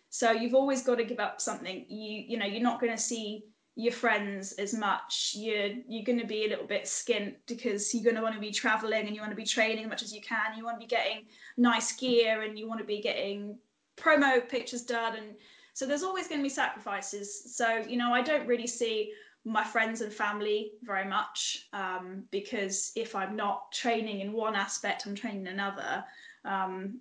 So 0.10 0.31
you've 0.31 0.55
always 0.55 0.81
got 0.81 0.96
to 0.96 1.03
give 1.03 1.19
up 1.19 1.41
something. 1.41 1.86
You 1.89 2.24
you 2.27 2.38
know 2.38 2.46
you're 2.46 2.63
not 2.63 2.79
going 2.79 2.96
to 2.96 3.01
see 3.01 3.43
your 3.75 3.93
friends 3.93 4.53
as 4.53 4.74
much. 4.74 5.34
You're 5.36 5.69
you're 5.88 6.03
going 6.03 6.19
to 6.19 6.27
be 6.27 6.46
a 6.46 6.50
little 6.50 6.67
bit 6.67 6.84
skint 6.84 7.36
because 7.48 7.93
you're 7.93 8.03
going 8.03 8.15
to 8.15 8.22
want 8.22 8.36
to 8.36 8.41
be 8.41 8.51
traveling 8.51 9.08
and 9.08 9.15
you 9.15 9.22
want 9.22 9.31
to 9.31 9.38
be 9.38 9.46
training 9.46 9.86
as 9.86 9.89
much 9.89 10.03
as 10.03 10.13
you 10.13 10.22
can. 10.22 10.58
You 10.58 10.63
want 10.63 10.77
to 10.79 10.86
be 10.86 10.89
getting 10.89 11.25
nice 11.58 11.91
gear 11.93 12.43
and 12.43 12.58
you 12.58 12.67
want 12.67 12.79
to 12.79 12.86
be 12.86 13.01
getting 13.01 13.58
promo 13.98 14.48
pictures 14.48 14.84
done 14.84 15.17
and 15.17 15.36
so 15.74 15.86
there's 15.86 16.03
always 16.03 16.27
going 16.27 16.39
to 16.39 16.43
be 16.43 16.50
sacrifices. 16.50 17.55
So 17.55 17.84
you 17.88 17.98
know 17.98 18.13
I 18.13 18.22
don't 18.22 18.48
really 18.48 18.67
see 18.67 19.13
my 19.46 19.63
friends 19.63 20.01
and 20.01 20.12
family 20.12 20.74
very 20.84 21.05
much 21.05 21.67
um, 21.74 22.24
because 22.29 22.91
if 22.96 23.15
I'm 23.15 23.36
not 23.36 23.72
training 23.72 24.19
in 24.19 24.34
one 24.34 24.55
aspect, 24.55 25.05
I'm 25.05 25.15
training 25.15 25.48
another. 25.48 26.03
Um, 26.46 27.00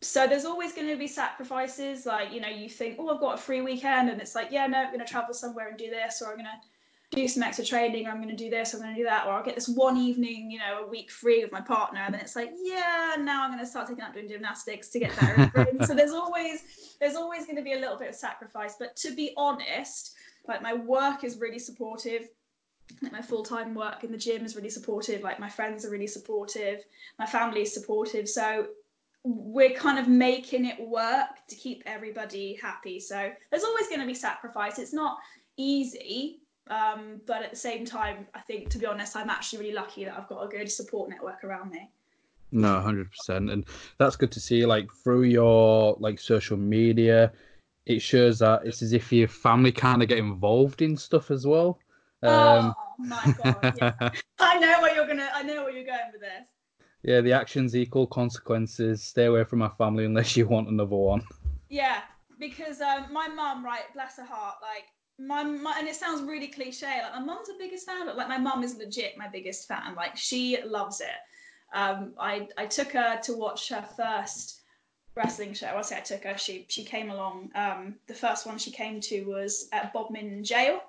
so 0.00 0.26
there's 0.26 0.44
always 0.44 0.72
going 0.72 0.88
to 0.88 0.96
be 0.96 1.06
sacrifices 1.06 2.06
like 2.06 2.32
you 2.32 2.40
know 2.40 2.48
you 2.48 2.68
think 2.68 2.96
oh 2.98 3.14
i've 3.14 3.20
got 3.20 3.34
a 3.34 3.38
free 3.38 3.62
weekend 3.62 4.10
and 4.10 4.20
it's 4.20 4.34
like 4.34 4.48
yeah 4.50 4.66
no 4.66 4.78
i'm 4.78 4.88
going 4.88 5.00
to 5.00 5.10
travel 5.10 5.34
somewhere 5.34 5.68
and 5.68 5.78
do 5.78 5.88
this 5.88 6.22
or 6.22 6.30
i'm 6.30 6.36
going 6.36 6.44
to 6.44 7.16
do 7.16 7.26
some 7.28 7.42
extra 7.42 7.64
training 7.64 8.06
or 8.06 8.10
i'm 8.10 8.16
going 8.16 8.28
to 8.28 8.36
do 8.36 8.50
this 8.50 8.74
i'm 8.74 8.80
going 8.80 8.94
to 8.94 9.00
do 9.00 9.04
that 9.04 9.26
or 9.26 9.32
i'll 9.32 9.44
get 9.44 9.54
this 9.54 9.68
one 9.68 9.96
evening 9.96 10.50
you 10.50 10.58
know 10.58 10.84
a 10.84 10.86
week 10.88 11.10
free 11.10 11.42
with 11.42 11.52
my 11.52 11.60
partner 11.60 12.00
and 12.00 12.12
then 12.12 12.20
it's 12.20 12.36
like 12.36 12.50
yeah 12.62 13.16
now 13.18 13.42
i'm 13.42 13.50
going 13.50 13.58
to 13.58 13.66
start 13.66 13.86
taking 13.86 14.02
up 14.02 14.12
doing 14.12 14.28
gymnastics 14.28 14.88
to 14.88 14.98
get 14.98 15.18
better 15.18 15.66
so 15.86 15.94
there's 15.94 16.12
always 16.12 16.96
there's 17.00 17.14
always 17.14 17.46
going 17.46 17.56
to 17.56 17.62
be 17.62 17.72
a 17.72 17.78
little 17.78 17.96
bit 17.96 18.08
of 18.08 18.14
sacrifice 18.14 18.74
but 18.78 18.94
to 18.96 19.14
be 19.14 19.32
honest 19.36 20.14
like 20.48 20.62
my 20.62 20.74
work 20.74 21.24
is 21.24 21.38
really 21.38 21.58
supportive 21.58 22.28
like 23.02 23.12
my 23.12 23.20
full-time 23.20 23.74
work 23.74 24.04
in 24.04 24.12
the 24.12 24.18
gym 24.18 24.44
is 24.44 24.54
really 24.54 24.70
supportive 24.70 25.22
like 25.22 25.40
my 25.40 25.48
friends 25.48 25.84
are 25.84 25.90
really 25.90 26.06
supportive 26.06 26.84
my 27.18 27.26
family 27.26 27.62
is 27.62 27.74
supportive 27.74 28.28
so 28.28 28.66
we're 29.26 29.74
kind 29.74 29.98
of 29.98 30.06
making 30.06 30.64
it 30.66 30.78
work 30.80 31.46
to 31.48 31.56
keep 31.56 31.82
everybody 31.84 32.56
happy. 32.62 33.00
So 33.00 33.30
there's 33.50 33.64
always 33.64 33.88
going 33.88 34.00
to 34.00 34.06
be 34.06 34.14
sacrifice. 34.14 34.78
It's 34.78 34.92
not 34.92 35.18
easy, 35.56 36.38
um, 36.70 37.20
but 37.26 37.42
at 37.42 37.50
the 37.50 37.56
same 37.56 37.84
time, 37.84 38.28
I 38.34 38.40
think 38.40 38.70
to 38.70 38.78
be 38.78 38.86
honest, 38.86 39.16
I'm 39.16 39.28
actually 39.28 39.64
really 39.64 39.74
lucky 39.74 40.04
that 40.04 40.16
I've 40.16 40.28
got 40.28 40.44
a 40.44 40.48
good 40.48 40.70
support 40.70 41.10
network 41.10 41.42
around 41.42 41.72
me. 41.72 41.90
No, 42.52 42.80
hundred 42.80 43.10
percent, 43.10 43.50
and 43.50 43.64
that's 43.98 44.14
good 44.14 44.30
to 44.30 44.40
see. 44.40 44.64
Like 44.64 44.88
through 45.02 45.24
your 45.24 45.96
like 45.98 46.20
social 46.20 46.56
media, 46.56 47.32
it 47.86 48.02
shows 48.02 48.40
that 48.40 48.66
it's 48.66 48.82
as 48.82 48.92
if 48.92 49.12
your 49.12 49.28
family 49.28 49.72
kind 49.72 50.02
of 50.02 50.08
get 50.08 50.18
involved 50.18 50.82
in 50.82 50.96
stuff 50.96 51.30
as 51.30 51.46
well. 51.46 51.78
Um, 52.22 52.74
oh 52.76 52.94
my 52.98 53.34
god! 53.42 53.74
Yeah. 53.80 54.10
I 54.40 54.58
know 54.58 54.80
where 54.82 54.94
you're 54.94 55.06
gonna. 55.06 55.30
I 55.32 55.42
know 55.42 55.64
where 55.64 55.72
you're 55.72 55.84
going 55.86 56.10
with 56.12 56.20
this. 56.20 56.46
Yeah, 57.02 57.20
the 57.20 57.32
actions 57.32 57.76
equal 57.76 58.06
consequences. 58.06 59.02
Stay 59.02 59.26
away 59.26 59.44
from 59.44 59.60
my 59.60 59.68
family 59.68 60.04
unless 60.04 60.36
you 60.36 60.46
want 60.46 60.68
another 60.68 60.96
one. 60.96 61.22
Yeah, 61.68 62.02
because 62.38 62.80
um, 62.80 63.12
my 63.12 63.26
mum, 63.26 63.64
right, 63.64 63.92
bless 63.92 64.18
her 64.18 64.24
heart, 64.24 64.54
like 64.62 64.84
my, 65.18 65.42
my 65.42 65.74
and 65.80 65.88
it 65.88 65.96
sounds 65.96 66.22
really 66.22 66.46
cliche. 66.46 67.00
Like 67.02 67.12
my 67.14 67.24
mum's 67.24 67.48
the 67.48 67.56
biggest 67.58 67.86
fan, 67.86 68.06
but 68.06 68.16
like 68.16 68.28
my 68.28 68.38
mum 68.38 68.62
is 68.62 68.76
legit 68.76 69.18
my 69.18 69.26
biggest 69.26 69.66
fan. 69.66 69.96
Like 69.96 70.16
she 70.16 70.62
loves 70.64 71.00
it. 71.00 71.08
Um, 71.76 72.14
I 72.20 72.46
I 72.56 72.66
took 72.66 72.92
her 72.92 73.18
to 73.20 73.32
watch 73.32 73.68
her 73.70 73.82
first 73.96 74.60
wrestling 75.16 75.54
show. 75.54 75.74
I 75.76 75.82
say 75.82 75.96
I 75.96 76.00
took 76.00 76.24
her. 76.24 76.36
She 76.38 76.66
she 76.68 76.84
came 76.84 77.10
along. 77.10 77.50
Um, 77.54 77.96
the 78.06 78.14
first 78.14 78.46
one 78.46 78.58
she 78.58 78.70
came 78.70 79.00
to 79.00 79.24
was 79.24 79.68
at 79.72 79.92
Bodmin 79.92 80.44
Jail. 80.44 80.80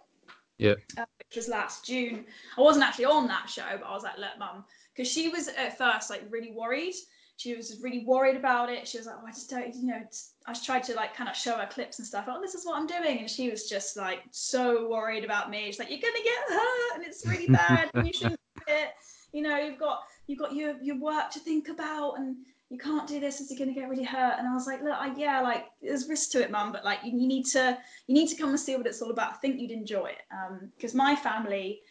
Yeah. 0.58 0.74
Uh, 0.98 1.06
which 1.20 1.36
was 1.36 1.48
last 1.48 1.86
June. 1.86 2.26
I 2.58 2.62
wasn't 2.62 2.86
actually 2.86 3.06
on 3.06 3.28
that 3.28 3.50
show, 3.50 3.66
but 3.80 3.86
I 3.86 3.94
was 3.94 4.04
like, 4.04 4.18
look, 4.18 4.38
mum, 4.40 4.66
because 4.94 5.12
she 5.12 5.30
was 5.30 5.48
at 5.48 5.78
first 5.78 6.10
like 6.10 6.24
really 6.30 6.52
worried. 6.52 6.96
She 7.38 7.56
was 7.56 7.80
really 7.84 8.04
worried 8.04 8.36
about 8.36 8.72
it. 8.72 8.88
She 8.88 8.98
was 8.98 9.06
like, 9.06 9.18
oh, 9.22 9.28
I 9.28 9.32
just 9.32 9.48
don't, 9.48 9.76
you 9.76 9.86
know, 9.86 10.02
I 10.48 10.54
tried 10.54 10.84
to 10.86 10.96
like 10.96 11.16
kind 11.16 11.30
of 11.30 11.36
show 11.36 11.56
her 11.56 11.68
clips 11.68 12.00
and 12.00 12.08
stuff. 12.08 12.26
Oh, 12.28 12.42
this 12.42 12.56
is 12.56 12.66
what 12.66 12.78
I'm 12.78 12.88
doing. 12.88 13.20
And 13.20 13.30
she 13.30 13.52
was 13.52 13.70
just 13.70 13.96
like 13.96 14.24
so 14.32 14.90
worried 14.90 15.24
about 15.24 15.52
me. 15.52 15.66
She's 15.66 15.78
like, 15.78 15.92
you're 15.92 16.00
going 16.00 16.16
to 16.16 16.24
get 16.24 16.58
hurt 16.58 16.96
and 16.96 17.04
it's 17.06 17.28
really 17.28 17.48
bad 17.48 17.92
and 17.94 18.08
you 18.08 18.14
shouldn't 18.14 18.40
do 18.56 18.74
it. 18.74 18.90
You 19.34 19.44
know, 19.44 19.60
you've 19.60 19.78
got, 19.78 20.00
you've 20.26 20.40
got 20.40 20.56
your, 20.56 20.82
your 20.82 21.00
work 21.00 21.30
to 21.32 21.40
think 21.40 21.70
about 21.70 22.16
and 22.18 22.38
you 22.70 22.78
can't 22.78 23.08
do 23.08 23.20
this. 23.20 23.40
Is 23.40 23.50
you're 23.50 23.58
going 23.58 23.74
to 23.74 23.80
get 23.80 23.90
really 23.90 24.04
hurt. 24.04 24.36
And 24.38 24.48
I 24.48 24.54
was 24.54 24.68
like, 24.68 24.84
look, 24.84 24.98
I, 24.98 25.14
yeah, 25.16 25.42
like 25.42 25.66
there's 25.82 26.10
risk 26.10 26.32
to 26.32 26.44
it, 26.44 26.52
mum, 26.52 26.72
but 26.72 26.84
like 26.84 27.00
you, 27.04 27.18
you, 27.18 27.28
need 27.28 27.46
to, 27.48 27.78
you 28.08 28.14
need 28.14 28.28
to 28.28 28.36
come 28.36 28.50
and 28.50 28.60
see 28.60 28.76
what 28.76 28.88
it's 28.88 29.02
all 29.02 29.12
about. 29.12 29.34
I 29.34 29.36
think 29.38 29.60
you'd 29.60 29.72
enjoy 29.72 30.08
it. 30.08 30.22
Um, 30.32 30.72
because 30.76 30.94
my 30.94 31.16
family, 31.16 31.82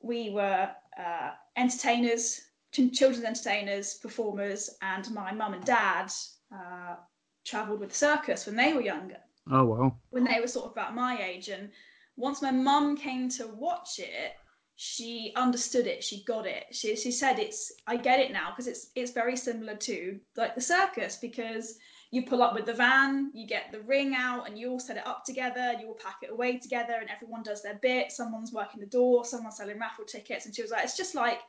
we 0.00 0.30
were 0.30 0.70
uh, 0.98 1.30
entertainers, 1.56 2.42
children's 2.72 3.24
entertainers, 3.24 3.94
performers, 3.94 4.70
and 4.82 5.10
my 5.12 5.32
mum 5.32 5.54
and 5.54 5.64
dad 5.64 6.10
uh, 6.54 6.96
travelled 7.44 7.80
with 7.80 7.90
the 7.90 7.94
circus 7.94 8.46
when 8.46 8.56
they 8.56 8.74
were 8.74 8.82
younger. 8.82 9.18
Oh 9.50 9.64
wow! 9.64 9.96
When 10.10 10.24
they 10.24 10.40
were 10.40 10.46
sort 10.46 10.66
of 10.66 10.72
about 10.72 10.94
my 10.94 11.20
age, 11.20 11.48
and 11.48 11.70
once 12.16 12.42
my 12.42 12.52
mum 12.52 12.96
came 12.96 13.28
to 13.30 13.48
watch 13.48 13.98
it, 13.98 14.34
she 14.76 15.32
understood 15.36 15.86
it. 15.86 16.02
She 16.02 16.24
got 16.24 16.46
it. 16.46 16.64
She 16.72 16.96
she 16.96 17.12
said 17.12 17.38
it's 17.38 17.72
I 17.86 17.96
get 17.96 18.20
it 18.20 18.32
now 18.32 18.50
because 18.50 18.66
it's 18.66 18.90
it's 18.94 19.12
very 19.12 19.36
similar 19.36 19.76
to 19.76 20.18
like 20.36 20.54
the 20.54 20.60
circus 20.60 21.16
because 21.16 21.78
you 22.12 22.26
pull 22.26 22.42
up 22.42 22.54
with 22.54 22.66
the 22.66 22.74
van, 22.74 23.30
you 23.32 23.46
get 23.46 23.72
the 23.72 23.80
ring 23.80 24.14
out, 24.14 24.46
and 24.46 24.58
you 24.58 24.70
all 24.70 24.78
set 24.78 24.98
it 24.98 25.06
up 25.06 25.24
together. 25.24 25.72
You 25.80 25.88
all 25.88 25.94
pack 25.94 26.18
it 26.22 26.30
away 26.30 26.58
together, 26.58 26.94
and 27.00 27.08
everyone 27.08 27.42
does 27.42 27.62
their 27.62 27.78
bit. 27.80 28.12
Someone's 28.12 28.52
working 28.52 28.80
the 28.80 28.86
door, 28.86 29.24
someone's 29.24 29.56
selling 29.56 29.78
raffle 29.78 30.04
tickets, 30.04 30.44
and 30.44 30.54
she 30.54 30.62
was 30.62 30.70
like, 30.70 30.84
"It's 30.84 30.96
just 30.96 31.14
like 31.14 31.40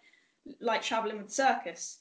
like 0.61 0.81
traveling 0.81 1.17
with 1.17 1.27
the 1.27 1.33
circus." 1.33 1.99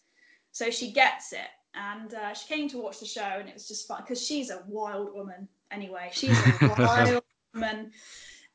So 0.53 0.71
she 0.71 0.93
gets 0.93 1.33
it, 1.33 1.51
and 1.75 2.15
uh, 2.15 2.35
she 2.35 2.47
came 2.47 2.69
to 2.69 2.79
watch 2.79 3.01
the 3.01 3.07
show, 3.07 3.23
and 3.23 3.49
it 3.49 3.55
was 3.55 3.67
just 3.67 3.89
fun 3.89 4.03
because 4.03 4.25
she's 4.25 4.51
a 4.51 4.63
wild 4.69 5.13
woman. 5.13 5.49
Anyway, 5.73 6.11
she's 6.13 6.39
a 6.39 6.75
wild 6.79 7.23
woman, 7.55 7.91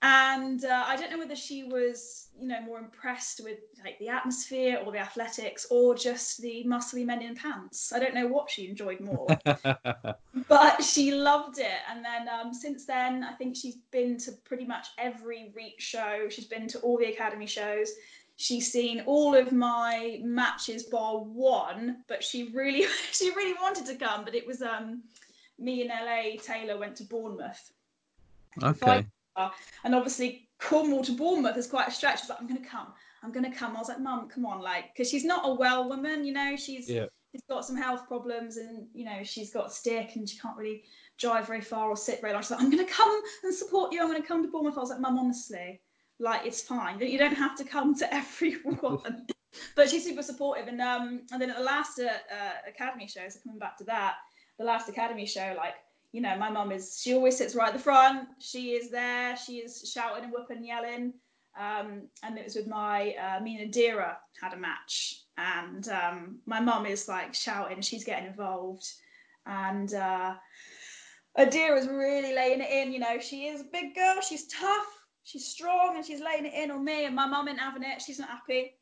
and 0.03 0.63
uh, 0.63 0.83
I 0.85 0.95
don't 0.95 1.09
know 1.09 1.17
whether 1.17 1.35
she 1.35 1.63
was, 1.63 2.27
you 2.39 2.47
know, 2.47 2.61
more 2.61 2.77
impressed 2.77 3.41
with 3.43 3.57
like 3.83 3.97
the 3.97 4.09
atmosphere 4.09 4.79
or 4.85 4.91
the 4.91 4.99
athletics 4.99 5.65
or 5.71 5.95
just 5.95 6.39
the 6.39 6.63
muscly 6.67 7.03
men 7.03 7.23
in 7.23 7.35
pants. 7.35 7.91
I 7.91 7.97
don't 7.97 8.13
know 8.13 8.27
what 8.27 8.49
she 8.49 8.69
enjoyed 8.69 8.99
more, 8.99 9.27
but 10.47 10.83
she 10.83 11.15
loved 11.15 11.57
it. 11.57 11.79
And 11.89 12.05
then 12.05 12.29
um, 12.29 12.53
since 12.53 12.85
then, 12.85 13.23
I 13.23 13.33
think 13.33 13.55
she's 13.55 13.77
been 13.89 14.19
to 14.19 14.33
pretty 14.45 14.65
much 14.65 14.89
every 14.99 15.51
Reach 15.55 15.81
show. 15.81 16.27
She's 16.29 16.45
been 16.45 16.67
to 16.67 16.79
all 16.81 16.99
the 16.99 17.05
academy 17.11 17.47
shows. 17.47 17.89
She's 18.35 18.71
seen 18.71 19.01
all 19.07 19.33
of 19.33 19.51
my 19.51 20.19
matches 20.23 20.83
bar 20.83 21.17
one, 21.17 22.03
but 22.07 22.23
she 22.23 22.49
really, 22.53 22.85
she 23.11 23.31
really 23.31 23.55
wanted 23.59 23.87
to 23.87 23.95
come. 23.95 24.25
But 24.25 24.35
it 24.35 24.45
was 24.45 24.61
um, 24.61 25.01
me 25.57 25.81
in 25.81 25.87
LA. 25.87 26.39
Taylor 26.39 26.77
went 26.77 26.95
to 26.97 27.03
Bournemouth. 27.03 27.71
Okay 28.61 29.07
and 29.83 29.95
obviously 29.95 30.47
Cornwall 30.59 31.03
to 31.03 31.11
Bournemouth 31.11 31.57
is 31.57 31.67
quite 31.67 31.87
a 31.87 31.91
stretch. 31.91 32.21
She's 32.21 32.29
like, 32.29 32.39
I'm 32.39 32.47
going 32.47 32.61
to 32.61 32.67
come. 32.67 32.87
I'm 33.23 33.31
going 33.31 33.49
to 33.49 33.55
come. 33.55 33.75
I 33.75 33.79
was 33.79 33.89
like, 33.89 33.99
Mum, 33.99 34.29
come 34.29 34.45
on, 34.45 34.61
like, 34.61 34.93
because 34.93 35.09
she's 35.09 35.25
not 35.25 35.41
a 35.45 35.53
well 35.53 35.87
woman, 35.89 36.25
you 36.25 36.33
know. 36.33 36.55
She's 36.55 36.89
yeah. 36.89 37.05
she's 37.31 37.43
got 37.49 37.65
some 37.65 37.75
health 37.75 38.07
problems, 38.07 38.57
and 38.57 38.87
you 38.93 39.05
know, 39.05 39.23
she's 39.23 39.51
got 39.51 39.67
a 39.67 39.69
stick, 39.69 40.15
and 40.15 40.27
she 40.27 40.37
can't 40.37 40.57
really 40.57 40.83
drive 41.17 41.47
very 41.47 41.61
far 41.61 41.89
or 41.89 41.97
sit 41.97 42.21
very 42.21 42.33
long. 42.33 42.41
She's 42.41 42.51
like, 42.51 42.61
I'm 42.61 42.69
going 42.69 42.85
to 42.85 42.91
come 42.91 43.21
and 43.43 43.53
support 43.53 43.91
you. 43.91 44.01
I'm 44.01 44.07
going 44.07 44.21
to 44.21 44.27
come 44.27 44.43
to 44.43 44.49
Bournemouth. 44.49 44.77
I 44.77 44.81
was 44.81 44.89
like, 44.89 44.99
Mum, 44.99 45.17
honestly, 45.17 45.81
like, 46.19 46.45
it's 46.45 46.61
fine. 46.61 46.99
You 46.99 47.17
don't 47.17 47.33
have 47.33 47.55
to 47.57 47.63
come 47.63 47.95
to 47.95 48.13
everyone. 48.13 49.25
but 49.75 49.89
she's 49.89 50.03
super 50.03 50.23
supportive, 50.23 50.67
and 50.67 50.81
um, 50.81 51.21
and 51.31 51.41
then 51.41 51.49
at 51.49 51.57
the 51.57 51.63
last 51.63 51.99
uh, 51.99 52.05
uh, 52.05 52.69
academy 52.69 53.07
show, 53.07 53.27
so 53.29 53.39
coming 53.43 53.59
back 53.59 53.77
to 53.77 53.83
that, 53.85 54.15
the 54.59 54.65
last 54.65 54.89
academy 54.89 55.25
show, 55.25 55.53
like 55.57 55.73
you 56.11 56.21
know, 56.21 56.37
my 56.37 56.49
mum 56.49 56.71
is, 56.71 56.99
she 57.01 57.13
always 57.13 57.37
sits 57.37 57.55
right 57.55 57.67
at 57.67 57.73
the 57.73 57.79
front. 57.79 58.27
She 58.39 58.71
is 58.71 58.89
there. 58.89 59.35
She 59.37 59.57
is 59.57 59.89
shouting 59.93 60.23
and 60.23 60.33
whooping, 60.33 60.63
yelling. 60.63 61.13
Um, 61.59 62.03
and 62.23 62.37
it 62.37 62.45
was 62.45 62.55
with 62.55 62.67
my, 62.67 63.15
uh, 63.15 63.39
me 63.41 63.59
and 63.61 63.73
Adira 63.73 64.15
had 64.41 64.53
a 64.53 64.57
match. 64.57 65.23
And 65.37 65.87
um, 65.89 66.39
my 66.45 66.59
mum 66.59 66.85
is 66.85 67.07
like 67.07 67.33
shouting, 67.33 67.81
she's 67.81 68.03
getting 68.03 68.27
involved. 68.27 68.85
And 69.45 69.93
uh, 69.93 70.35
Adira 71.37 71.77
is 71.77 71.87
really 71.87 72.33
laying 72.33 72.61
it 72.61 72.69
in. 72.69 72.91
You 72.91 72.99
know, 72.99 73.19
she 73.19 73.47
is 73.47 73.61
a 73.61 73.65
big 73.65 73.95
girl. 73.95 74.21
She's 74.21 74.47
tough. 74.47 74.85
She's 75.23 75.45
strong 75.45 75.97
and 75.97 76.05
she's 76.05 76.21
laying 76.21 76.45
it 76.45 76.53
in 76.53 76.71
on 76.71 76.85
me. 76.85 77.05
And 77.05 77.15
my 77.15 77.27
mum 77.27 77.49
ain't 77.49 77.59
having 77.59 77.83
it. 77.83 78.01
She's 78.01 78.19
not 78.19 78.29
happy. 78.29 78.75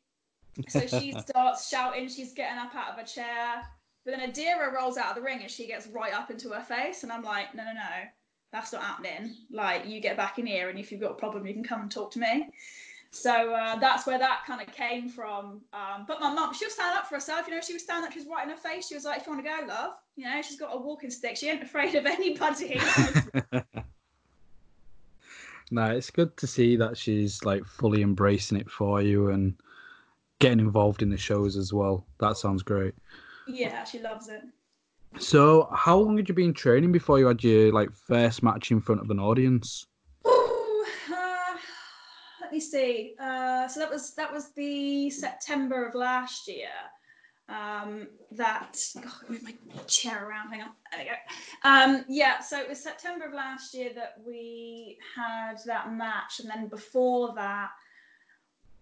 So 0.68 0.86
she 0.86 1.12
starts 1.26 1.68
shouting. 1.68 2.08
She's 2.08 2.32
getting 2.32 2.58
up 2.58 2.74
out 2.74 2.92
of 2.92 2.98
her 2.98 3.04
chair. 3.04 3.62
But 4.06 4.16
then 4.16 4.30
Adira 4.30 4.72
rolls 4.72 4.96
out 4.96 5.10
of 5.10 5.16
the 5.16 5.22
ring 5.22 5.40
and 5.42 5.50
she 5.50 5.66
gets 5.66 5.88
right 5.88 6.14
up 6.14 6.30
into 6.30 6.50
her 6.50 6.62
face. 6.62 7.02
And 7.02 7.10
I'm 7.10 7.24
like, 7.24 7.52
no, 7.56 7.64
no, 7.64 7.72
no, 7.72 8.06
that's 8.52 8.72
not 8.72 8.82
happening. 8.82 9.34
Like, 9.50 9.84
you 9.84 10.00
get 10.00 10.16
back 10.16 10.38
in 10.38 10.46
here, 10.46 10.70
and 10.70 10.78
if 10.78 10.92
you've 10.92 11.00
got 11.00 11.10
a 11.10 11.14
problem, 11.14 11.44
you 11.44 11.52
can 11.52 11.64
come 11.64 11.80
and 11.80 11.90
talk 11.90 12.12
to 12.12 12.20
me. 12.20 12.48
So 13.10 13.52
uh, 13.52 13.76
that's 13.76 14.06
where 14.06 14.18
that 14.18 14.44
kind 14.46 14.60
of 14.60 14.72
came 14.72 15.08
from. 15.08 15.60
Um, 15.72 16.04
but 16.06 16.20
my 16.20 16.32
mum, 16.32 16.54
she'll 16.54 16.70
stand 16.70 16.96
up 16.96 17.08
for 17.08 17.16
herself. 17.16 17.48
You 17.48 17.54
know, 17.54 17.60
she 17.60 17.72
was 17.72 17.82
standing 17.82 18.06
up, 18.06 18.12
she 18.12 18.20
was 18.20 18.28
right 18.28 18.44
in 18.44 18.50
her 18.50 18.56
face. 18.56 18.86
She 18.86 18.94
was 18.94 19.04
like, 19.04 19.22
if 19.22 19.26
you 19.26 19.32
want 19.32 19.44
to 19.44 19.50
go, 19.50 19.66
love, 19.66 19.94
you 20.14 20.24
know, 20.24 20.40
she's 20.40 20.58
got 20.58 20.72
a 20.72 20.78
walking 20.78 21.10
stick. 21.10 21.36
She 21.36 21.48
ain't 21.48 21.62
afraid 21.62 21.96
of 21.96 22.06
anybody. 22.06 22.80
no, 25.72 25.86
it's 25.86 26.10
good 26.10 26.36
to 26.36 26.46
see 26.46 26.76
that 26.76 26.96
she's 26.96 27.42
like 27.44 27.64
fully 27.64 28.02
embracing 28.02 28.58
it 28.58 28.70
for 28.70 29.02
you 29.02 29.30
and 29.30 29.54
getting 30.38 30.60
involved 30.60 31.02
in 31.02 31.10
the 31.10 31.16
shows 31.16 31.56
as 31.56 31.72
well. 31.72 32.06
That 32.20 32.36
sounds 32.36 32.62
great. 32.62 32.94
Yeah, 33.48 33.84
she 33.84 33.98
loves 33.98 34.28
it. 34.28 34.42
So, 35.18 35.68
how 35.72 35.98
long 35.98 36.16
had 36.16 36.28
you 36.28 36.34
been 36.34 36.52
training 36.52 36.92
before 36.92 37.18
you 37.18 37.26
had 37.26 37.42
your 37.42 37.72
like 37.72 37.90
first 37.92 38.42
match 38.42 38.70
in 38.70 38.80
front 38.80 39.00
of 39.00 39.10
an 39.10 39.18
audience? 39.18 39.86
Ooh, 40.26 40.84
uh, 41.12 41.36
me 42.56 42.60
see. 42.60 43.14
Uh, 43.20 43.68
so 43.68 43.80
that 43.80 43.90
was 43.90 44.14
that 44.14 44.32
was 44.32 44.52
the 44.52 45.10
September 45.10 45.86
of 45.86 45.94
last 45.94 46.48
year. 46.48 46.68
Um, 47.48 48.08
that 48.32 48.76
oh, 48.98 49.20
move 49.28 49.42
my 49.44 49.54
chair 49.86 50.28
around. 50.28 50.50
Hang 50.50 50.62
on. 50.62 50.70
There 50.90 51.00
we 51.00 51.06
go. 51.06 51.68
Um, 51.68 52.04
yeah. 52.08 52.40
So 52.40 52.58
it 52.58 52.68
was 52.68 52.82
September 52.82 53.26
of 53.26 53.34
last 53.34 53.72
year 53.72 53.90
that 53.94 54.14
we 54.26 54.98
had 55.14 55.58
that 55.66 55.92
match, 55.92 56.40
and 56.40 56.50
then 56.50 56.68
before 56.68 57.34
that, 57.36 57.70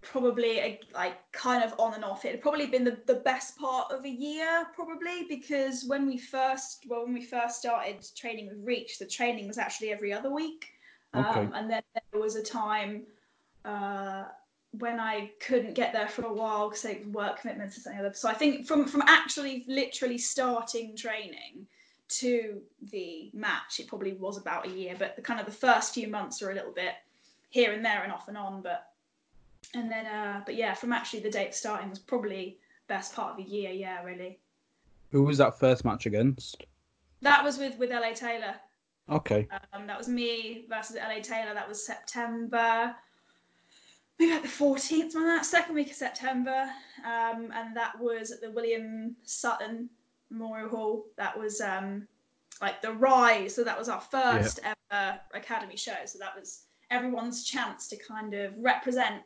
probably 0.05 0.59
a, 0.59 0.81
like 0.95 1.17
kind 1.33 1.65
of 1.65 1.75
on 1.79 1.95
and 1.95 2.05
off. 2.05 2.25
It 2.25 2.33
had 2.33 2.43
probably 2.43 2.67
been 2.67 2.85
the, 2.85 2.99
the 3.07 3.17
best 3.17 3.57
part 3.59 3.91
of 3.93 4.05
a 4.05 4.09
year, 4.09 4.67
probably 4.75 5.25
because 5.29 5.85
when 5.87 6.07
we 6.07 6.19
first 6.19 6.85
well 6.89 7.05
when 7.05 7.15
we 7.15 7.25
first 7.25 7.59
started 7.59 8.07
training 8.17 8.49
with 8.49 8.59
Reach, 8.63 8.99
the 8.99 9.07
training 9.07 9.49
was 9.49 9.59
actually 9.59 9.93
every 9.93 10.13
other 10.13 10.31
week, 10.33 10.67
Okay. 11.15 11.41
um, 11.41 11.53
and 11.55 11.71
then 11.71 11.83
there 12.13 12.21
was 12.21 12.37
a 12.37 12.43
time 12.43 13.03
uh, 13.65 14.25
when 14.79 14.99
I 15.01 15.31
couldn't 15.41 15.75
get 15.75 15.93
there 15.93 16.09
for 16.09 16.23
a 16.27 16.33
while 16.33 16.69
because 16.69 16.85
of 16.85 17.07
work 17.15 17.41
commitments 17.41 17.77
or 17.77 17.81
something 17.81 18.03
like 18.03 18.13
that. 18.13 18.19
So 18.19 18.29
I 18.29 18.35
think 18.35 18.67
from 18.67 18.87
from 18.87 19.03
actually 19.07 19.65
literally 19.69 20.19
starting 20.19 20.97
training 20.97 21.67
to 22.09 22.61
the 22.91 23.31
match, 23.33 23.81
it 23.81 23.87
probably 23.89 24.13
was 24.15 24.37
about 24.37 24.67
a 24.67 24.71
year. 24.71 24.95
But 24.99 25.17
the 25.17 25.23
kind 25.23 25.41
of 25.41 25.47
the 25.47 25.53
first 25.53 25.95
few 25.95 26.09
months 26.09 26.41
were 26.43 26.51
a 26.51 26.55
little 26.55 26.73
bit 26.73 26.95
here 27.51 27.73
and 27.73 27.85
there 27.85 28.03
and 28.03 28.13
off 28.13 28.29
and 28.29 28.37
on. 28.37 28.63
But 28.63 28.87
and 29.75 29.91
then 29.91 30.07
uh, 30.07 30.43
but 30.45 30.55
yeah, 30.55 30.75
from 30.75 30.93
actually 30.93 31.21
the 31.21 31.31
date 31.31 31.49
of 31.49 31.55
starting 31.55 31.91
was 31.91 31.99
probably 31.99 32.59
best 32.89 33.15
part 33.15 33.33
of 33.33 33.37
the 33.37 33.51
year. 33.51 33.71
Yeah, 33.71 34.03
really. 34.03 34.39
Who 35.11 35.23
was 35.23 35.39
that 35.39 35.59
first 35.59 35.85
match 35.85 36.07
against? 36.07 36.65
That 37.23 37.43
was 37.45 37.59
with 37.59 37.79
with 37.79 37.91
LA 37.91 38.13
Taylor. 38.13 38.55
Okay. 39.11 39.47
Um, 39.73 39.87
that 39.87 39.99
was 39.99 40.09
me 40.09 40.65
versus 40.69 40.97
LA 40.97 41.21
Taylor. 41.21 41.53
That 41.55 41.69
was 41.69 41.85
September, 41.85 42.95
maybe 44.19 44.33
like 44.33 44.43
the 44.43 44.49
14th, 44.49 45.15
on 45.15 45.27
that 45.27 45.45
second 45.45 45.75
week 45.75 45.91
of 45.91 45.97
September. 45.97 46.69
Um, 47.05 47.53
and 47.55 47.77
that 47.77 47.93
was 48.01 48.31
at 48.31 48.41
the 48.41 48.51
William 48.51 49.15
Sutton 49.23 49.91
Memorial 50.31 50.71
Hall. 50.71 51.07
That 51.19 51.39
was 51.39 51.61
um, 51.61 52.09
like 52.63 52.81
the 52.81 52.93
rise. 52.93 53.55
So 53.55 53.63
that 53.63 53.79
was 53.79 53.89
our 53.89 54.01
first 54.01 54.61
ever 54.65 55.21
academy 55.35 55.77
show. 55.77 55.97
So 56.07 56.19
that 56.19 56.35
was 56.35 56.65
everyone's 56.91 57.45
chance 57.45 57.89
to 57.89 57.97
kind 57.97 58.33
of 58.33 58.55
represent 58.59 59.23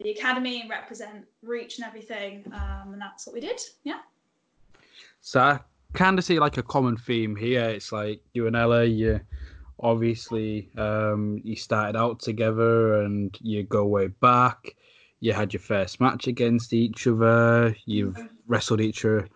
the 0.00 0.10
academy 0.10 0.60
and 0.60 0.70
represent 0.70 1.24
reach 1.42 1.78
and 1.78 1.86
everything. 1.86 2.44
Um, 2.52 2.92
and 2.92 3.00
that's 3.00 3.26
what 3.26 3.34
we 3.34 3.40
did. 3.40 3.60
Yeah. 3.84 3.98
So 5.20 5.40
I 5.40 5.60
kind 5.92 6.18
of 6.18 6.24
see 6.24 6.38
like 6.38 6.56
a 6.56 6.62
common 6.62 6.96
theme 6.96 7.36
here. 7.36 7.64
It's 7.68 7.92
like 7.92 8.22
you 8.32 8.46
and 8.46 8.56
LA, 8.56 8.80
you 8.82 9.20
obviously 9.78 10.70
um, 10.76 11.40
you 11.44 11.56
started 11.56 11.98
out 11.98 12.20
together 12.20 13.02
and 13.02 13.36
you 13.40 13.62
go 13.64 13.86
way 13.86 14.08
back. 14.08 14.74
You 15.20 15.34
had 15.34 15.52
your 15.52 15.60
first 15.60 16.00
match 16.00 16.26
against 16.26 16.72
each 16.72 17.06
other. 17.06 17.76
You've 17.84 18.16
wrestled 18.46 18.80
each 18.80 19.04
other, 19.04 19.28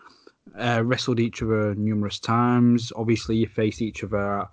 uh, 0.57 0.83
wrestled 0.83 1.19
each 1.19 1.43
other 1.43 1.75
numerous 1.75 2.19
times. 2.19 2.91
Obviously, 2.95 3.35
you 3.35 3.47
faced 3.47 3.83
each 3.83 4.03
other. 4.03 4.41
I 4.41 4.47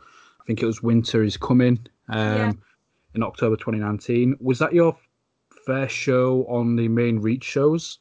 think 0.46 0.62
it 0.62 0.66
was 0.66 0.82
Winter 0.82 1.22
is 1.22 1.38
Coming 1.38 1.86
um, 2.10 2.36
Yeah. 2.36 2.52
in 3.14 3.22
October 3.22 3.56
2019. 3.56 4.36
Was 4.40 4.58
that 4.58 4.74
your 4.74 4.94
first 5.66 5.94
show 5.94 6.44
on 6.48 6.76
the 6.76 6.88
main 6.88 7.18
Reach 7.18 7.44
shows? 7.44 7.98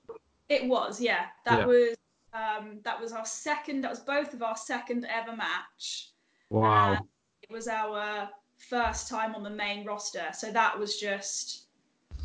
It 0.49 0.65
was, 0.65 0.99
yeah. 0.99 1.27
That 1.45 1.59
Yeah. 1.59 1.65
was 1.65 1.97
um, 2.33 2.79
that 2.83 2.99
was 2.99 3.11
our 3.11 3.25
second. 3.25 3.81
That 3.81 3.91
was 3.91 3.99
both 3.99 4.33
of 4.33 4.41
our 4.41 4.55
second 4.55 5.05
ever 5.05 5.35
match. 5.35 6.11
Wow. 6.49 6.93
And 6.93 7.05
it 7.41 7.51
was 7.51 7.67
our 7.67 8.29
first 8.57 9.09
time 9.09 9.35
on 9.35 9.43
the 9.43 9.49
main 9.49 9.85
roster, 9.85 10.27
so 10.33 10.51
that 10.51 10.77
was 10.77 10.97
just 10.97 11.65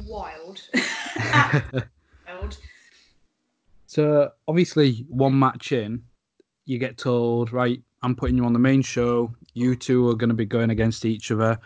wild. 0.05 0.63
wild. 2.29 2.59
So 3.87 4.31
obviously, 4.47 5.07
one 5.09 5.39
match 5.39 5.73
in, 5.73 6.03
you 6.67 6.79
get 6.79 6.99
told, 6.99 7.53
right, 7.53 7.83
I'm 8.03 8.15
putting 8.15 8.37
you 8.37 8.45
on 8.45 8.53
the 8.53 8.59
main 8.59 8.83
show. 8.83 9.35
You 9.55 9.75
two 9.75 10.09
are 10.09 10.15
going 10.15 10.29
to 10.29 10.35
be 10.35 10.45
going 10.45 10.71
against 10.71 11.05
each 11.05 11.31
other. 11.31 11.59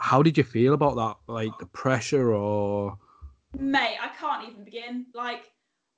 How 0.00 0.22
did 0.22 0.38
you 0.38 0.44
feel 0.44 0.72
about 0.72 0.96
that? 0.96 1.16
Like 1.32 1.56
the 1.58 1.66
pressure, 1.66 2.32
or 2.32 2.98
Mate, 3.58 3.98
I 4.00 4.08
can't 4.18 4.48
even 4.48 4.64
begin. 4.64 5.06
Like, 5.14 5.50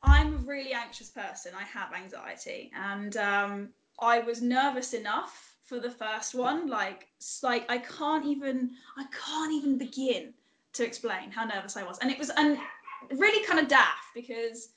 I'm 0.03 0.35
a 0.35 0.39
really 0.39 0.73
anxious 0.73 1.09
person. 1.09 1.53
I 1.59 1.63
have 1.63 1.95
anxiety, 1.95 2.73
and 2.75 3.17
um, 3.17 3.69
I 4.01 4.19
was 4.19 4.43
nervous 4.43 4.93
enough 4.93 5.55
for 5.65 5.79
the 5.79 5.91
first 5.91 6.35
one. 6.35 6.67
Like, 6.67 7.09
like 7.45 7.71
I 7.71 7.79
can't 7.79 8.27
even, 8.27 8.73
I 8.99 9.05
can't 9.25 9.53
even 9.53 9.79
begin 9.79 10.35
to 10.73 10.85
explain 10.85 11.31
how 11.31 11.45
nervous 11.45 11.77
I 11.77 11.85
was, 11.85 11.99
and 12.01 12.11
it 12.11 12.19
was, 12.19 12.31
and 12.31 12.59
really 13.13 13.47
kind 13.47 13.61
of 13.61 13.69
daft 13.69 14.09
because 14.15 14.71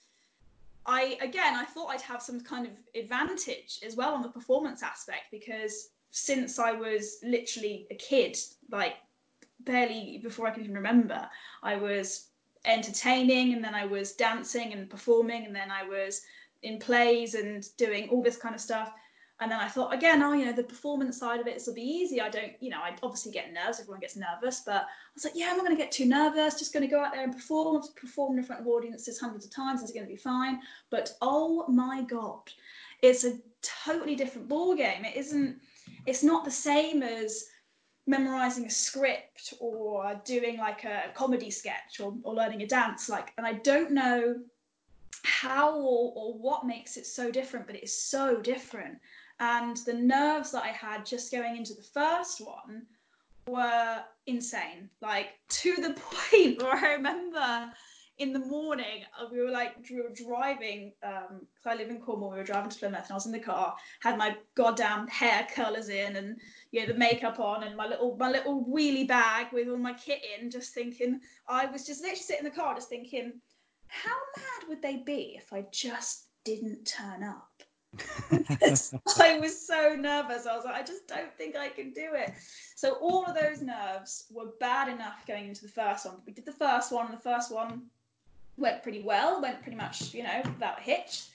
I, 0.85 1.17
again, 1.19 1.55
I 1.55 1.65
thought 1.65 1.87
I'd 1.87 2.01
have 2.01 2.21
some 2.21 2.41
kind 2.41 2.67
of 2.67 2.73
advantage 2.93 3.79
as 3.83 3.95
well 3.95 4.13
on 4.13 4.21
the 4.21 4.29
performance 4.29 4.83
aspect 4.83 5.23
because 5.31 5.89
since 6.11 6.59
I 6.59 6.71
was 6.71 7.17
literally 7.23 7.87
a 7.89 7.95
kid, 7.95 8.37
like 8.71 8.95
barely 9.65 10.19
before 10.23 10.47
I 10.47 10.51
can 10.51 10.63
even 10.63 10.75
remember, 10.75 11.29
I 11.63 11.75
was 11.75 12.27
entertaining 12.65 13.53
and 13.53 13.63
then 13.63 13.75
I 13.75 13.85
was 13.85 14.13
dancing 14.13 14.73
and 14.73 14.89
performing 14.89 15.45
and 15.45 15.55
then 15.55 15.71
I 15.71 15.83
was 15.83 16.21
in 16.63 16.79
plays 16.79 17.35
and 17.35 17.65
doing 17.77 18.09
all 18.09 18.23
this 18.23 18.37
kind 18.37 18.55
of 18.55 18.61
stuff. 18.61 18.91
And 19.41 19.51
then 19.51 19.59
I 19.59 19.67
thought 19.67 19.93
again, 19.93 20.23
oh, 20.23 20.31
you 20.31 20.45
know, 20.45 20.53
the 20.53 20.63
performance 20.63 21.19
side 21.19 21.41
of 21.41 21.47
it, 21.47 21.61
will 21.67 21.73
be 21.73 21.81
easy. 21.81 22.21
I 22.21 22.29
don't, 22.29 22.53
you 22.61 22.69
know, 22.69 22.79
I 22.79 22.95
obviously 23.03 23.33
get 23.33 23.51
nerves. 23.51 23.81
Everyone 23.81 23.99
gets 23.99 24.15
nervous, 24.15 24.61
but 24.65 24.83
I 24.83 25.13
was 25.13 25.25
like, 25.25 25.33
yeah, 25.35 25.49
I'm 25.49 25.57
not 25.57 25.65
going 25.65 25.75
to 25.75 25.83
get 25.83 25.91
too 25.91 26.05
nervous. 26.05 26.57
Just 26.57 26.71
going 26.71 26.87
to 26.87 26.89
go 26.89 27.03
out 27.03 27.11
there 27.11 27.23
and 27.23 27.33
perform. 27.33 27.83
I've 27.83 28.37
in 28.37 28.43
front 28.43 28.61
of 28.61 28.67
audiences 28.67 29.19
hundreds 29.19 29.45
of 29.45 29.51
times. 29.51 29.81
It's 29.81 29.91
going 29.91 30.05
to 30.05 30.11
be 30.11 30.17
fine. 30.17 30.61
But 30.89 31.13
oh 31.21 31.67
my 31.67 32.03
god, 32.03 32.49
it's 33.01 33.25
a 33.25 33.37
totally 33.61 34.15
different 34.15 34.47
ball 34.47 34.73
game. 34.73 35.03
It 35.03 35.17
isn't. 35.17 35.57
It's 36.05 36.23
not 36.23 36.45
the 36.45 36.51
same 36.51 37.03
as 37.03 37.45
memorizing 38.07 38.65
a 38.65 38.69
script 38.69 39.53
or 39.59 40.19
doing 40.25 40.57
like 40.57 40.83
a 40.83 41.05
comedy 41.13 41.49
sketch 41.49 41.99
or, 41.99 42.13
or 42.23 42.35
learning 42.35 42.61
a 42.61 42.67
dance 42.67 43.09
like 43.09 43.33
and 43.37 43.47
i 43.47 43.53
don't 43.53 43.91
know 43.91 44.35
how 45.23 45.75
or, 45.75 46.13
or 46.15 46.33
what 46.33 46.65
makes 46.65 46.97
it 46.97 47.05
so 47.05 47.31
different 47.31 47.65
but 47.65 47.75
it 47.75 47.83
is 47.83 47.97
so 47.97 48.39
different. 48.41 48.97
And 49.39 49.75
the 49.77 49.93
nerves 49.93 50.51
that 50.51 50.63
i 50.63 50.69
had 50.69 51.05
just 51.05 51.31
going 51.31 51.57
into 51.57 51.73
the 51.73 51.81
first 51.81 52.39
one 52.39 52.83
were 53.47 54.01
insane 54.27 54.89
like 55.01 55.33
to 55.49 55.75
the 55.75 55.93
point 55.99 56.61
where 56.61 56.75
i 56.75 56.93
remember 56.93 57.71
in 58.17 58.31
the 58.31 58.39
morning 58.39 59.03
uh, 59.19 59.25
we 59.31 59.41
were 59.41 59.51
like 59.51 59.75
we 59.89 59.97
were 59.97 60.13
driving 60.13 60.93
um 61.03 61.41
because 61.53 61.65
i 61.65 61.75
live 61.75 61.89
in 61.89 61.99
cornwall 61.99 62.31
we 62.31 62.37
were 62.37 62.43
driving 62.43 62.69
to 62.69 62.79
plymouth 62.79 63.01
and 63.03 63.11
i 63.11 63.13
was 63.13 63.25
in 63.25 63.31
the 63.31 63.39
car 63.39 63.75
had 64.01 64.17
my 64.17 64.35
goddamn 64.55 65.07
hair 65.07 65.47
curlers 65.53 65.89
in 65.89 66.15
and 66.15 66.39
you 66.71 66.81
know 66.81 66.87
the 66.87 66.99
makeup 66.99 67.39
on 67.39 67.63
and 67.63 67.75
my 67.75 67.87
little 67.87 68.15
my 68.17 68.29
little 68.29 68.65
wheelie 68.65 69.07
bag 69.07 69.47
with 69.51 69.67
all 69.67 69.77
my 69.77 69.93
kit 69.93 70.21
in 70.39 70.49
just 70.49 70.73
thinking 70.73 71.19
i 71.49 71.65
was 71.65 71.85
just 71.85 72.01
literally 72.01 72.21
sitting 72.21 72.45
in 72.45 72.51
the 72.51 72.57
car 72.57 72.73
just 72.73 72.89
thinking 72.89 73.33
how 73.87 74.15
mad 74.37 74.69
would 74.69 74.81
they 74.81 74.97
be 74.97 75.35
if 75.37 75.51
i 75.51 75.65
just 75.71 76.25
didn't 76.45 76.85
turn 76.85 77.23
up? 77.23 77.49
I 79.19 79.39
was 79.39 79.65
so 79.65 79.95
nervous. 79.97 80.45
I 80.45 80.55
was 80.55 80.65
like 80.65 80.75
i 80.75 80.83
just 80.83 81.07
don't 81.07 81.33
think 81.37 81.55
i 81.55 81.69
can 81.69 81.91
do 81.91 82.09
it. 82.13 82.33
So 82.75 82.93
all 82.95 83.25
of 83.25 83.35
those 83.35 83.61
nerves 83.61 84.25
were 84.29 84.51
bad 84.59 84.89
enough 84.89 85.25
going 85.25 85.47
into 85.47 85.63
the 85.63 85.71
first 85.71 86.05
one. 86.05 86.17
We 86.25 86.33
did 86.33 86.45
the 86.45 86.51
first 86.51 86.91
one 86.91 87.11
the 87.11 87.17
first 87.17 87.51
one 87.51 87.83
went 88.57 88.83
pretty 88.83 89.01
well 89.01 89.41
went 89.41 89.61
pretty 89.61 89.77
much 89.77 90.13
you 90.13 90.23
know 90.23 90.41
without 90.45 90.79
a 90.79 90.81
hitch. 90.81 91.27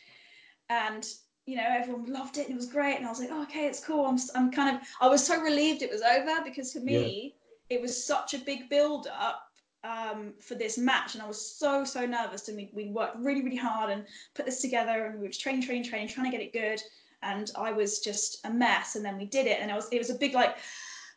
And 0.68 1.06
you 1.46 1.56
know 1.56 1.66
everyone 1.68 2.12
loved 2.12 2.38
it 2.38 2.46
and 2.46 2.52
it 2.52 2.56
was 2.56 2.66
great. 2.66 2.96
And 2.96 3.06
i 3.06 3.08
was 3.08 3.20
like 3.20 3.30
oh, 3.32 3.42
okay 3.42 3.66
it's 3.66 3.84
cool. 3.84 4.06
I'm, 4.06 4.18
I'm 4.34 4.50
kind 4.50 4.76
of 4.76 4.82
i 5.00 5.08
was 5.08 5.24
so 5.24 5.40
relieved 5.40 5.82
it 5.82 5.90
was 5.90 6.02
over 6.02 6.42
because 6.44 6.72
for 6.72 6.80
me 6.80 7.34
it 7.68 7.80
was 7.80 8.04
such 8.04 8.34
a 8.34 8.38
big 8.38 8.68
build 8.68 9.06
up 9.16 9.46
um, 9.82 10.34
for 10.40 10.54
this 10.54 10.76
match. 10.76 11.14
And 11.14 11.22
i 11.22 11.26
was 11.26 11.40
so 11.40 11.84
so 11.84 12.06
nervous. 12.06 12.48
And 12.48 12.56
we, 12.56 12.70
we 12.74 12.90
worked 12.90 13.16
really 13.16 13.42
really 13.42 13.56
hard 13.56 13.90
and 13.90 14.04
put 14.34 14.46
this 14.46 14.60
together 14.60 15.06
and 15.06 15.20
we 15.20 15.26
were 15.26 15.32
training 15.32 15.62
training 15.62 15.84
training 15.84 16.08
trying 16.08 16.30
to 16.30 16.36
get 16.36 16.44
it 16.44 16.52
good. 16.52 16.80
And 17.22 17.50
i 17.56 17.72
was 17.72 18.00
just 18.00 18.44
a 18.44 18.50
mess. 18.50 18.96
And 18.96 19.04
then 19.04 19.18
we 19.18 19.26
did 19.26 19.46
it. 19.46 19.58
And 19.60 19.70
it 19.70 19.74
was 19.74 19.88
it 19.92 19.98
was 19.98 20.10
a 20.10 20.14
big 20.14 20.34
like 20.34 20.56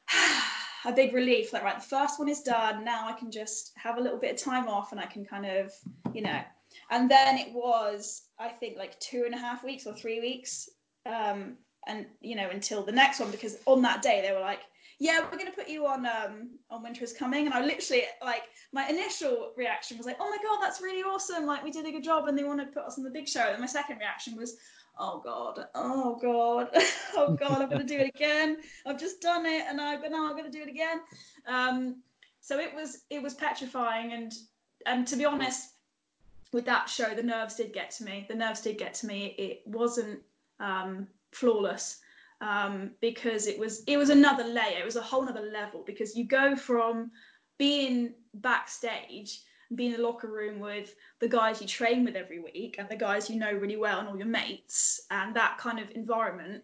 a 0.85 0.91
big 0.91 1.13
relief 1.13 1.53
like 1.53 1.63
right 1.63 1.79
the 1.79 1.87
first 1.87 2.19
one 2.19 2.27
is 2.27 2.41
done 2.41 2.83
now 2.83 3.07
i 3.07 3.13
can 3.13 3.31
just 3.31 3.71
have 3.75 3.97
a 3.97 4.01
little 4.01 4.19
bit 4.19 4.33
of 4.33 4.37
time 4.37 4.67
off 4.67 4.91
and 4.91 4.99
i 4.99 5.05
can 5.05 5.25
kind 5.25 5.45
of 5.45 5.71
you 6.13 6.21
know. 6.21 6.41
And 6.89 7.09
then 7.09 7.37
it 7.37 7.53
was 7.53 8.23
i 8.39 8.49
think 8.49 8.77
like 8.77 8.99
two 8.99 9.23
and 9.25 9.33
a 9.33 9.37
half 9.37 9.63
weeks 9.63 9.85
or 9.85 9.93
three 9.93 10.19
weeks 10.19 10.69
um 11.05 11.57
and 11.87 12.05
you 12.21 12.35
know 12.35 12.49
until 12.49 12.83
the 12.83 12.91
next 12.91 13.19
one 13.19 13.31
because 13.31 13.57
on 13.65 13.81
that 13.83 14.01
day 14.01 14.21
they 14.25 14.33
were 14.33 14.39
like 14.39 14.61
yeah 14.99 15.19
we're 15.19 15.37
going 15.37 15.51
to 15.51 15.57
put 15.57 15.67
you 15.67 15.85
on 15.85 16.05
um 16.05 16.51
on 16.69 16.81
winter 16.81 17.03
is 17.03 17.13
coming. 17.13 17.45
And 17.45 17.53
i 17.53 17.63
literally 17.63 18.03
like 18.23 18.43
my 18.71 18.87
initial 18.87 19.53
reaction 19.57 19.97
was 19.97 20.05
like 20.05 20.17
oh 20.19 20.29
my 20.29 20.37
god 20.43 20.59
that's 20.61 20.81
really 20.81 21.03
awesome 21.03 21.45
like 21.45 21.63
we 21.63 21.71
did 21.71 21.85
a 21.85 21.91
good 21.91 22.03
job 22.03 22.27
and 22.27 22.37
they 22.37 22.43
want 22.43 22.59
to 22.59 22.67
put 22.67 22.83
us 22.83 22.97
on 22.97 23.03
the 23.03 23.11
big 23.11 23.27
show. 23.27 23.51
And 23.51 23.59
my 23.59 23.67
second 23.67 23.97
reaction 23.99 24.35
was 24.35 24.57
oh 24.99 25.21
god 25.23 25.65
oh 25.75 26.17
god 26.21 26.69
oh 27.15 27.33
god 27.33 27.61
i'm 27.61 27.69
going 27.69 27.85
to 27.85 27.97
do 27.97 27.99
it 27.99 28.13
again. 28.15 28.57
I've 28.85 28.99
just 28.99 29.21
done 29.21 29.45
it 29.45 29.65
and 29.67 29.79
i 29.81 29.97
but 29.97 30.11
now 30.11 30.27
i'm 30.27 30.37
going 30.37 30.51
to 30.51 30.57
do 30.57 30.63
it 30.63 30.69
again. 30.69 31.01
Um 31.47 32.01
so 32.41 32.59
it 32.59 32.73
was 32.73 33.03
it 33.09 33.21
was 33.21 33.33
petrifying 33.33 34.13
and 34.13 34.33
and 34.85 35.07
to 35.07 35.15
be 35.15 35.25
honest 35.25 35.73
with 36.53 36.65
that 36.65 36.87
show 36.87 37.13
the 37.15 37.23
nerves 37.23 37.55
did 37.55 37.73
get 37.73 37.91
to 37.91 38.03
me. 38.03 38.25
The 38.29 38.35
nerves 38.35 38.61
did 38.61 38.77
get 38.77 38.93
to 38.95 39.07
me. 39.07 39.35
It 39.37 39.61
wasn't 39.65 40.19
um, 40.59 41.07
flawless 41.31 41.99
um, 42.41 42.91
because 43.01 43.47
it 43.47 43.57
was 43.57 43.83
it 43.87 43.97
was 43.97 44.09
another 44.09 44.43
layer. 44.43 44.79
It 44.79 44.85
was 44.85 44.95
a 44.95 45.01
whole 45.01 45.27
other 45.27 45.49
level 45.51 45.83
because 45.85 46.15
you 46.15 46.25
go 46.25 46.55
from 46.55 47.11
being 47.57 48.13
backstage 48.35 49.41
being 49.75 49.91
in 49.91 49.97
the 49.97 50.07
locker 50.07 50.27
room 50.27 50.59
with 50.59 50.95
the 51.19 51.27
guys 51.27 51.61
you 51.61 51.67
train 51.67 52.03
with 52.03 52.15
every 52.15 52.39
week 52.39 52.75
and 52.77 52.89
the 52.89 52.95
guys 52.95 53.29
you 53.29 53.37
know 53.37 53.51
really 53.51 53.77
well 53.77 53.99
and 53.99 54.07
all 54.07 54.17
your 54.17 54.27
mates 54.27 55.01
and 55.11 55.35
that 55.35 55.57
kind 55.57 55.79
of 55.79 55.89
environment 55.91 56.63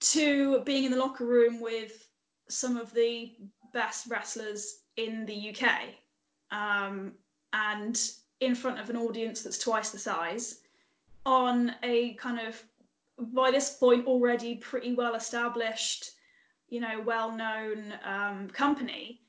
to 0.00 0.60
being 0.60 0.84
in 0.84 0.90
the 0.90 0.96
locker 0.96 1.26
room 1.26 1.60
with 1.60 2.08
some 2.48 2.76
of 2.76 2.92
the 2.94 3.34
best 3.72 4.08
wrestlers 4.10 4.80
in 4.96 5.24
the 5.26 5.54
UK 5.54 5.94
um, 6.50 7.12
and 7.52 8.10
in 8.40 8.54
front 8.54 8.80
of 8.80 8.90
an 8.90 8.96
audience 8.96 9.42
that's 9.42 9.58
twice 9.58 9.90
the 9.90 9.98
size 9.98 10.60
on 11.26 11.74
a 11.82 12.14
kind 12.14 12.40
of 12.40 12.62
by 13.32 13.50
this 13.50 13.76
point 13.76 14.06
already 14.06 14.54
pretty 14.56 14.94
well 14.94 15.14
established 15.14 16.12
you 16.68 16.80
know 16.80 17.02
well 17.04 17.30
known 17.30 17.92
um, 18.04 18.48
company 18.48 19.20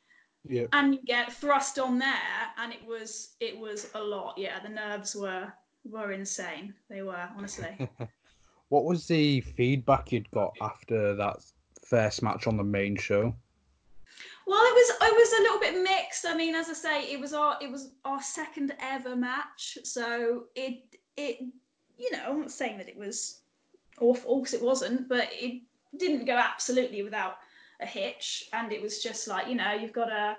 Yeah. 0.48 0.66
and 0.74 0.96
you 0.96 1.02
get 1.06 1.32
thrust 1.32 1.78
on 1.78 2.00
there 2.00 2.10
and 2.58 2.74
it 2.74 2.84
was 2.86 3.36
it 3.40 3.58
was 3.58 3.90
a 3.94 4.02
lot 4.02 4.38
yeah 4.38 4.60
the 4.60 4.70
nerves 4.70 5.16
were 5.16 5.52
were 5.84 6.12
insane 6.12 6.74
they 6.90 7.02
were 7.02 7.30
honestly 7.38 7.90
What 8.70 8.86
was 8.86 9.06
the 9.06 9.42
feedback 9.42 10.14
you'd 10.14 10.32
got 10.32 10.54
after 10.62 11.14
that 11.16 11.44
first 11.84 12.24
match 12.24 12.48
on 12.48 12.56
the 12.56 12.64
main 12.64 12.96
show? 12.96 13.36
well 14.48 14.64
it 14.64 14.74
was 14.74 14.90
it 14.90 15.14
was 15.14 15.34
a 15.34 15.42
little 15.42 15.60
bit 15.60 15.84
mixed 15.84 16.26
i 16.26 16.36
mean 16.36 16.56
as 16.56 16.70
i 16.70 16.74
say 16.74 17.12
it 17.12 17.20
was 17.20 17.34
our 17.34 17.58
it 17.62 17.70
was 17.70 17.92
our 18.06 18.22
second 18.22 18.74
ever 18.82 19.16
match 19.16 19.78
so 19.84 20.46
it 20.56 20.96
it 21.18 21.40
you 21.98 22.12
know 22.12 22.24
i'm 22.28 22.42
not 22.42 22.52
saying 22.52 22.78
that 22.78 22.90
it 22.90 22.98
was 22.98 23.42
awful 24.00 24.40
because 24.40 24.54
it 24.54 24.62
wasn't 24.62 25.08
but 25.08 25.30
it 25.32 25.62
didn't 25.98 26.26
go 26.26 26.34
absolutely 26.34 27.04
without 27.04 27.36
a 27.82 27.86
hitch 27.86 28.50
and 28.54 28.72
it 28.72 28.82
was 28.82 29.02
just 29.02 29.28
like 29.28 29.48
you 29.48 29.56
know 29.56 29.74
you've 29.74 29.94
got 29.94 30.06
to 30.06 30.38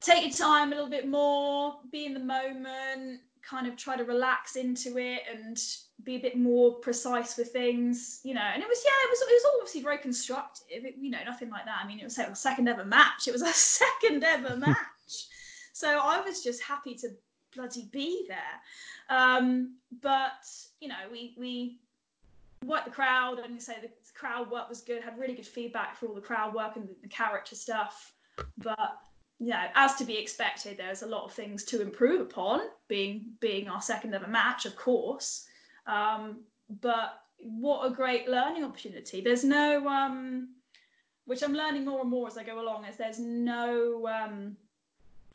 take 0.00 0.22
your 0.22 0.32
time 0.32 0.72
a 0.72 0.74
little 0.74 0.90
bit 0.90 1.08
more 1.08 1.76
be 1.90 2.06
in 2.06 2.14
the 2.14 2.20
moment 2.20 3.20
kind 3.48 3.66
of 3.66 3.76
try 3.76 3.96
to 3.96 4.04
relax 4.04 4.56
into 4.56 4.98
it 4.98 5.22
and 5.32 5.58
be 6.02 6.16
a 6.16 6.18
bit 6.18 6.36
more 6.36 6.74
precise 6.74 7.36
with 7.36 7.52
things 7.52 8.20
you 8.24 8.34
know. 8.34 8.40
And 8.40 8.62
it 8.62 8.68
was 8.68 8.82
yeah 8.84 8.90
it 9.04 9.10
was 9.10 9.20
it 9.20 9.32
was 9.32 9.52
obviously 9.54 9.82
very 9.82 9.98
constructive 9.98 10.84
it, 10.84 10.94
you 10.98 11.10
know 11.10 11.22
nothing 11.24 11.50
like 11.50 11.64
that. 11.66 11.80
I 11.82 11.86
mean 11.86 12.00
it 12.00 12.04
was 12.04 12.18
our 12.18 12.34
second 12.34 12.68
ever 12.68 12.84
match. 12.84 13.28
It 13.28 13.32
was 13.32 13.42
our 13.42 13.52
second 13.52 14.24
ever 14.24 14.56
match. 14.56 14.76
So 15.72 15.98
i 15.98 16.20
was 16.20 16.42
just 16.42 16.62
happy 16.62 16.94
to 16.96 17.10
bloody 17.54 17.88
be 17.92 18.26
there. 18.28 19.16
Um 19.16 19.76
but 20.02 20.46
you 20.80 20.88
know 20.88 20.94
we 21.10 21.34
we 21.38 21.78
worked 22.64 22.86
the 22.86 22.90
crowd 22.90 23.38
and 23.38 23.60
say 23.60 23.76
the 23.82 23.90
crowd 24.14 24.50
work 24.50 24.68
was 24.68 24.80
good 24.80 25.02
had 25.02 25.18
really 25.18 25.34
good 25.34 25.46
feedback 25.46 25.96
for 25.96 26.06
all 26.06 26.14
the 26.14 26.20
crowd 26.20 26.54
work 26.54 26.76
and 26.76 26.88
the, 26.88 26.94
the 27.02 27.08
character 27.08 27.54
stuff. 27.54 28.12
But 28.58 28.98
you 29.40 29.48
know 29.48 29.66
as 29.74 29.96
to 29.96 30.04
be 30.04 30.16
expected 30.16 30.76
there's 30.76 31.02
a 31.02 31.06
lot 31.06 31.24
of 31.24 31.32
things 31.32 31.64
to 31.64 31.82
improve 31.82 32.20
upon 32.20 32.60
being 32.86 33.32
being 33.40 33.68
our 33.68 33.82
second 33.82 34.14
ever 34.14 34.28
match 34.28 34.66
of 34.66 34.76
course. 34.76 35.46
Um, 35.86 36.44
but 36.80 37.20
what 37.38 37.84
a 37.84 37.90
great 37.90 38.28
learning 38.28 38.64
opportunity. 38.64 39.20
There's 39.20 39.44
no 39.44 39.86
um, 39.88 40.54
which 41.26 41.42
i'm 41.42 41.54
learning 41.54 41.84
more 41.84 42.02
and 42.02 42.10
more 42.10 42.28
as 42.28 42.36
i 42.36 42.44
go 42.44 42.60
along 42.60 42.84
is 42.84 42.96
there's 42.96 43.18
no 43.18 44.06
um, 44.06 44.56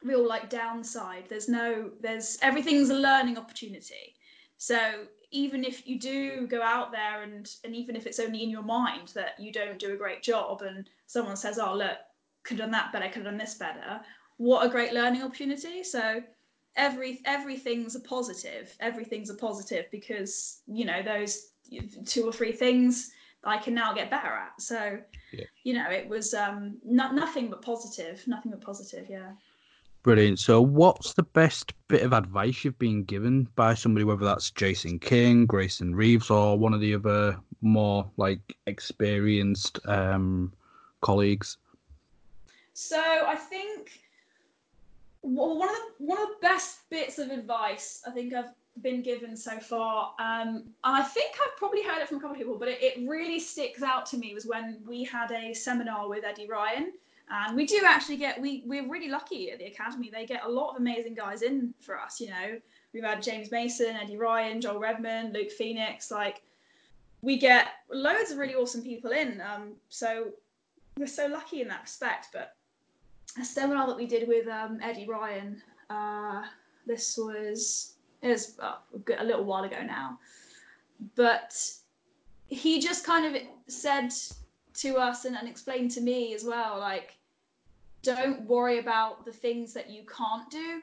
real 0.03 0.27
like 0.27 0.49
downside. 0.49 1.25
There's 1.29 1.49
no 1.49 1.91
there's 1.99 2.37
everything's 2.41 2.89
a 2.89 2.95
learning 2.95 3.37
opportunity. 3.37 4.15
So 4.57 5.05
even 5.31 5.63
if 5.63 5.87
you 5.87 5.99
do 5.99 6.47
go 6.47 6.61
out 6.61 6.91
there 6.91 7.23
and 7.23 7.49
and 7.63 7.75
even 7.75 7.95
if 7.95 8.05
it's 8.07 8.19
only 8.19 8.43
in 8.43 8.49
your 8.49 8.63
mind 8.63 9.09
that 9.09 9.39
you 9.39 9.51
don't 9.51 9.79
do 9.79 9.93
a 9.93 9.97
great 9.97 10.23
job 10.23 10.61
and 10.61 10.89
someone 11.07 11.35
says 11.35 11.59
oh 11.59 11.75
look 11.75 11.97
could 12.43 12.57
have 12.57 12.65
done 12.65 12.71
that 12.71 12.91
better 12.91 13.05
could 13.05 13.23
have 13.23 13.25
done 13.25 13.37
this 13.37 13.55
better 13.55 14.01
what 14.39 14.65
a 14.65 14.69
great 14.69 14.93
learning 14.93 15.21
opportunity. 15.21 15.83
So 15.83 16.23
every 16.77 17.21
everything's 17.25 17.95
a 17.95 17.99
positive. 17.99 18.73
Everything's 18.79 19.29
a 19.29 19.35
positive 19.35 19.85
because 19.91 20.61
you 20.65 20.85
know 20.85 21.03
those 21.03 21.51
two 22.05 22.25
or 22.25 22.33
three 22.33 22.51
things 22.51 23.11
i 23.43 23.57
can 23.57 23.73
now 23.73 23.93
get 23.93 24.09
better 24.09 24.27
at. 24.27 24.59
So 24.59 24.99
Yeah. 25.33 25.45
you 25.63 25.73
know 25.73 25.89
it 25.91 26.07
was 26.07 26.33
um 26.33 26.77
no, 26.83 27.11
nothing 27.11 27.49
but 27.49 27.61
positive 27.61 28.25
nothing 28.27 28.51
but 28.51 28.61
positive 28.61 29.07
yeah 29.09 29.31
Brilliant. 30.01 30.39
So, 30.39 30.61
what's 30.61 31.13
the 31.13 31.23
best 31.23 31.73
bit 31.89 32.03
of 32.03 32.13
advice 32.13 32.63
you've 32.63 32.79
been 32.79 33.03
given 33.03 33.49
by 33.55 33.73
somebody, 33.73 34.05
whether 34.05 34.23
that's 34.23 34.49
Jason 34.51 34.97
King, 34.97 35.45
Grayson 35.45 35.93
Reeves, 35.93 36.29
or 36.29 36.57
one 36.57 36.73
of 36.73 36.79
the 36.79 36.95
other 36.95 37.37
more 37.61 38.09
like 38.15 38.55
experienced 38.65 39.79
um, 39.87 40.53
colleagues? 41.01 41.57
So 42.73 42.97
I 42.97 43.35
think 43.35 43.99
one 45.19 45.67
of 45.67 45.75
the 45.75 46.05
one 46.05 46.21
of 46.21 46.29
the 46.29 46.35
best 46.41 46.89
bits 46.89 47.19
of 47.19 47.29
advice 47.29 48.01
I 48.07 48.11
think 48.11 48.33
I've 48.33 48.53
been 48.81 49.01
given 49.01 49.35
so 49.35 49.59
far, 49.59 50.13
um, 50.17 50.63
and 50.85 50.95
I 50.95 51.01
think 51.01 51.35
I've 51.45 51.57
probably 51.57 51.83
heard 51.83 52.01
it 52.01 52.07
from 52.07 52.19
a 52.19 52.21
couple 52.21 52.35
of 52.35 52.37
people, 52.37 52.57
but 52.57 52.69
it, 52.69 52.81
it 52.81 53.05
really 53.05 53.39
sticks 53.39 53.83
out 53.83 54.05
to 54.07 54.17
me 54.17 54.33
was 54.33 54.45
when 54.45 54.77
we 54.87 55.03
had 55.03 55.33
a 55.33 55.53
seminar 55.53 56.07
with 56.07 56.23
Eddie 56.23 56.47
Ryan. 56.47 56.93
And 57.31 57.55
we 57.55 57.65
do 57.65 57.81
actually 57.85 58.17
get 58.17 58.41
we 58.41 58.63
we're 58.65 58.87
really 58.87 59.09
lucky 59.09 59.51
at 59.51 59.59
the 59.59 59.65
academy. 59.65 60.09
They 60.11 60.25
get 60.25 60.43
a 60.43 60.49
lot 60.49 60.71
of 60.71 60.77
amazing 60.77 61.13
guys 61.13 61.43
in 61.43 61.73
for 61.79 61.99
us. 61.99 62.19
You 62.19 62.29
know, 62.29 62.59
we've 62.93 63.03
had 63.03 63.21
James 63.21 63.51
Mason, 63.51 63.95
Eddie 63.95 64.17
Ryan, 64.17 64.59
Joel 64.61 64.79
Redmond, 64.79 65.33
Luke 65.33 65.51
Phoenix. 65.51 66.09
Like, 66.09 66.41
we 67.21 67.37
get 67.37 67.67
loads 67.91 68.31
of 68.31 68.37
really 68.37 68.55
awesome 68.55 68.81
people 68.81 69.11
in. 69.11 69.41
Um, 69.41 69.73
so 69.89 70.29
we're 70.97 71.05
so 71.05 71.27
lucky 71.27 71.61
in 71.61 71.67
that 71.67 71.81
respect. 71.83 72.29
But 72.33 72.55
a 73.39 73.45
seminar 73.45 73.85
that 73.87 73.97
we 73.97 74.07
did 74.07 74.27
with 74.27 74.47
um, 74.47 74.79
Eddie 74.81 75.07
Ryan. 75.07 75.61
Uh, 75.89 76.43
this 76.87 77.17
was 77.17 77.93
it 78.21 78.29
was 78.29 78.57
uh, 78.59 78.75
a 79.19 79.23
little 79.23 79.43
while 79.43 79.63
ago 79.63 79.81
now, 79.85 80.19
but 81.15 81.55
he 82.47 82.79
just 82.79 83.05
kind 83.05 83.35
of 83.35 83.41
said 83.67 84.11
to 84.73 84.97
us 84.97 85.25
and, 85.25 85.37
and 85.37 85.47
explained 85.47 85.91
to 85.91 86.01
me 86.01 86.33
as 86.33 86.43
well, 86.43 86.79
like, 86.79 87.18
don't 88.01 88.41
worry 88.41 88.79
about 88.79 89.25
the 89.25 89.31
things 89.31 89.73
that 89.73 89.89
you 89.89 90.03
can't 90.05 90.49
do, 90.49 90.81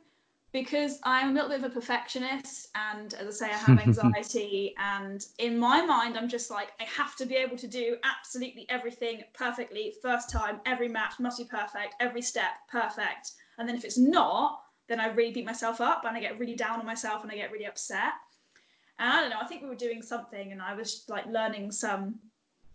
because 0.53 0.99
I'm 1.05 1.31
a 1.31 1.33
little 1.33 1.51
bit 1.51 1.59
of 1.59 1.71
a 1.71 1.75
perfectionist, 1.75 2.69
and 2.75 3.13
as 3.15 3.43
I 3.43 3.47
say, 3.47 3.53
I 3.53 3.57
have 3.57 3.79
anxiety, 3.87 4.75
and 4.79 5.25
in 5.39 5.59
my 5.59 5.85
mind, 5.85 6.17
I'm 6.17 6.29
just 6.29 6.51
like, 6.51 6.73
I 6.81 6.85
have 6.85 7.17
to 7.17 7.27
be 7.27 7.35
able 7.35 7.57
to 7.57 7.69
do 7.69 7.97
absolutely 8.05 8.67
everything 8.69 9.23
perfectly, 9.35 9.95
first 10.03 10.31
time, 10.31 10.61
every 10.67 10.89
match 10.89 11.15
must 11.19 11.39
be 11.39 11.45
perfect, 11.45 11.95
every 12.01 12.23
step 12.23 12.53
perfect, 12.71 13.33
and 13.59 13.69
then 13.69 13.77
if 13.77 13.85
it's 13.85 13.99
not, 13.99 14.61
then 14.89 15.01
I 15.01 15.09
really 15.09 15.33
beat 15.33 15.47
myself 15.47 15.81
up 15.81 16.05
and 16.05 16.17
I 16.17 16.21
get 16.21 16.39
really 16.39 16.55
down 16.55 16.79
on 16.79 16.87
myself 16.87 17.23
and 17.23 17.31
I 17.31 17.35
get 17.35 17.51
really 17.51 17.67
upset. 17.67 18.13
And 18.99 19.11
I 19.11 19.21
don't 19.21 19.31
know, 19.31 19.41
I 19.41 19.47
think 19.47 19.63
we 19.63 19.69
were 19.69 19.75
doing 19.75 20.03
something 20.03 20.53
and 20.53 20.63
I 20.63 20.75
was 20.75 21.05
like 21.09 21.27
learning 21.27 21.73
some 21.73 22.19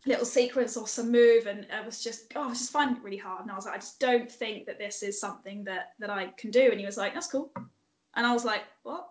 little 0.06 0.26
sequence 0.26 0.76
or 0.78 0.88
some 0.88 1.12
move 1.12 1.46
and 1.46 1.68
I 1.72 1.86
was 1.86 2.04
just 2.04 2.32
oh 2.36 2.44
I 2.44 2.48
was 2.48 2.58
just 2.58 2.72
finding 2.72 2.98
it 2.98 3.04
really 3.04 3.18
hard 3.18 3.42
and 3.44 3.52
I 3.52 3.56
was 3.56 3.66
like 3.66 3.76
I 3.76 3.78
just 3.78 4.00
don't 4.00 4.32
think 4.32 4.66
that 4.66 4.80
this 4.80 5.04
is 5.04 5.20
something 5.20 5.64
that 5.66 5.94
that 6.00 6.10
I 6.10 6.28
can 6.38 6.50
do 6.50 6.70
and 6.72 6.80
he 6.80 6.86
was 6.86 6.98
like 6.98 7.14
that's 7.14 7.28
cool 7.28 7.52
and 8.16 8.26
I 8.26 8.34
was 8.34 8.44
like 8.44 8.64
what? 8.84 9.10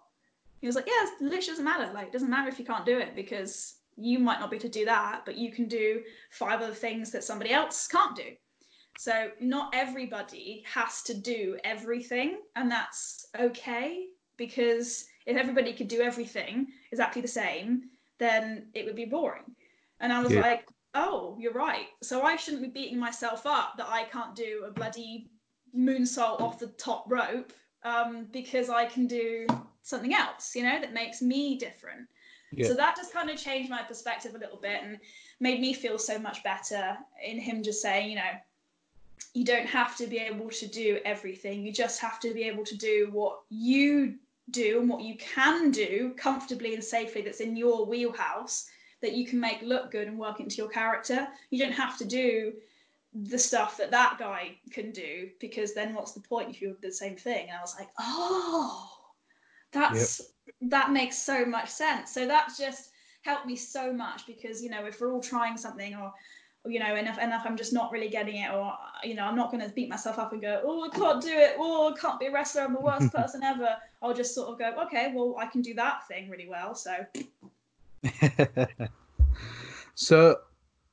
He 0.61 0.67
was 0.67 0.75
like 0.77 0.87
yeah 0.89 1.05
it 1.05 1.23
literally 1.23 1.47
doesn't 1.47 1.65
matter 1.65 1.93
like 1.95 2.09
it 2.09 2.13
doesn't 2.13 2.29
matter 2.29 2.49
if 2.49 2.59
you 2.59 2.65
can't 2.65 2.85
do 2.85 2.99
it 2.99 3.15
because 3.15 3.77
you 3.97 4.19
might 4.19 4.41
not 4.41 4.51
be 4.51 4.57
able 4.57 4.63
to 4.63 4.69
do 4.81 4.85
that 4.87 5.23
but 5.25 5.37
you 5.37 5.53
can 5.53 5.69
do 5.69 6.03
five 6.31 6.61
other 6.61 6.75
things 6.75 7.13
that 7.13 7.25
somebody 7.25 7.53
else 7.53 7.87
can't 7.87 8.17
do. 8.17 8.33
So 8.99 9.31
not 9.41 9.73
everybody 9.73 10.65
has 10.67 11.03
to 11.03 11.15
do 11.15 11.57
everything 11.63 12.41
and 12.57 12.69
that's 12.69 13.29
okay 13.39 14.07
because 14.37 15.07
if 15.27 15.37
everybody 15.37 15.73
could 15.73 15.89
do 15.89 16.01
everything 16.01 16.67
exactly 16.91 17.23
the 17.23 17.29
same 17.29 17.85
then 18.19 18.67
it 18.75 18.85
would 18.85 18.97
be 18.97 19.05
boring. 19.05 19.55
And 20.01 20.13
I 20.13 20.21
was 20.23 20.33
Yeah. 20.33 20.41
like 20.41 20.67
oh, 20.95 21.37
you're 21.39 21.53
right. 21.53 21.87
So 22.03 22.23
I 22.23 22.37
shouldn't 22.37 22.63
be 22.63 22.69
beating 22.69 22.99
myself 22.99 23.47
up 23.47 23.77
that 23.77 23.89
I 23.89 24.05
can't 24.05 24.35
do 24.35 24.65
a 24.67 24.71
bloody 24.71 25.29
moonsault 25.77 26.41
off 26.41 26.59
the 26.59 26.69
top 26.69 27.05
rope 27.09 27.53
um, 27.85 28.27
because 28.33 28.69
I 28.71 28.87
can 28.87 29.07
do 29.07 29.47
something 29.83 30.15
else, 30.15 30.55
you 30.55 30.63
know, 30.63 30.81
that 30.81 30.93
makes 30.93 31.23
me 31.23 31.57
different. 31.57 32.09
Yeah. 32.53 32.67
So 32.67 32.75
that 32.75 32.97
just 32.97 33.13
kind 33.13 33.31
of 33.31 33.37
changed 33.37 33.71
my 33.71 33.83
perspective 33.83 34.35
a 34.35 34.39
little 34.39 34.59
bit 34.59 34.83
and 34.83 34.99
made 35.39 35.61
me 35.61 35.73
feel 35.73 35.99
so 35.99 36.19
much 36.19 36.43
better 36.43 36.97
in 37.25 37.39
him 37.39 37.63
just 37.63 37.81
saying, 37.81 38.11
you 38.11 38.17
know, 38.17 38.33
you 39.35 39.45
don't 39.45 39.67
have 39.67 39.97
to 39.97 40.07
be 40.07 40.19
able 40.19 40.51
to 40.51 40.67
do 40.67 40.99
everything. 41.05 41.65
You 41.65 41.73
just 41.73 42.01
have 42.01 42.19
to 42.21 42.35
be 42.35 42.43
able 42.45 42.65
to 42.65 42.77
do 42.77 43.09
what 43.13 43.41
you 43.49 44.17
do 44.51 44.81
and 44.81 44.89
what 44.89 45.03
you 45.03 45.17
can 45.17 45.71
do 45.71 46.13
comfortably 46.17 46.75
and 46.75 46.83
safely 46.83 47.23
that's 47.23 47.41
in 47.41 47.57
your 47.57 47.87
wheelhouse 47.87 48.69
that 49.03 49.13
you 49.13 49.27
can 49.27 49.41
make 49.41 49.63
look 49.63 49.91
good 49.91 50.09
and 50.09 50.19
work 50.19 50.41
into 50.41 50.57
your 50.57 50.69
character. 50.69 51.29
You 51.51 51.59
don't 51.59 51.73
have 51.73 51.97
to 51.99 52.05
do 52.05 52.53
the 53.13 53.39
stuff 53.39 53.77
that 53.77 53.91
that 53.91 54.17
guy 54.19 54.57
can 54.71 54.93
do 54.93 55.29
because 55.41 55.75
then 55.75 55.95
what's 55.95 56.13
the 56.13 56.21
point 56.21 56.51
if 56.51 56.63
you're 56.63 56.77
the 56.81 56.93
same 56.93 57.17
thing? 57.17 57.49
And 57.49 57.59
i 57.59 57.61
was 57.61 57.75
like 57.77 57.89
oh 57.99 59.01
that's 59.73 60.21
yep. 60.47 60.57
that 60.71 60.93
makes 60.93 61.17
so 61.17 61.45
much 61.45 61.69
sense. 61.69 62.13
So 62.13 62.27
that's 62.27 62.59
just 62.59 62.91
helped 63.23 63.47
me 63.47 63.57
so 63.57 63.93
much 63.93 64.27
because 64.27 64.63
you 64.63 64.71
know 64.71 64.85
if 64.87 65.01
we're 65.01 65.13
all 65.13 65.21
trying 65.21 65.57
something 65.57 65.95
or 65.95 66.13
you 66.67 66.79
know 66.79 66.97
enough 66.97 67.19
enough 67.19 67.43
i'm 67.47 67.57
just 67.57 67.73
not 67.73 67.91
really 67.91 68.09
getting 68.09 68.37
it 68.37 68.51
or 68.51 68.73
you 69.03 69.15
know 69.15 69.25
i'm 69.25 69.37
not 69.37 69.51
going 69.51 69.63
to 69.63 69.75
beat 69.75 69.89
myself 69.89 70.19
up 70.19 70.33
and 70.33 70.43
go 70.43 70.61
oh 70.65 70.85
i 70.85 70.89
can't 70.89 71.23
do 71.23 71.31
it. 71.31 71.55
Oh 71.59 71.93
i 71.93 71.99
can't 71.99 72.19
be 72.19 72.27
a 72.27 72.33
wrestler. 72.33 72.63
I'm 72.63 72.75
the 72.75 72.81
worst 72.81 73.13
person 73.15 73.43
ever. 73.43 73.77
I'll 74.03 74.15
just 74.15 74.35
sort 74.35 74.49
of 74.49 74.59
go 74.59 74.83
okay 74.87 75.13
well 75.15 75.37
i 75.39 75.47
can 75.47 75.63
do 75.63 75.75
that 75.75 76.07
thing 76.09 76.29
really 76.29 76.49
well. 76.49 76.75
So 76.75 76.93
so 79.95 80.37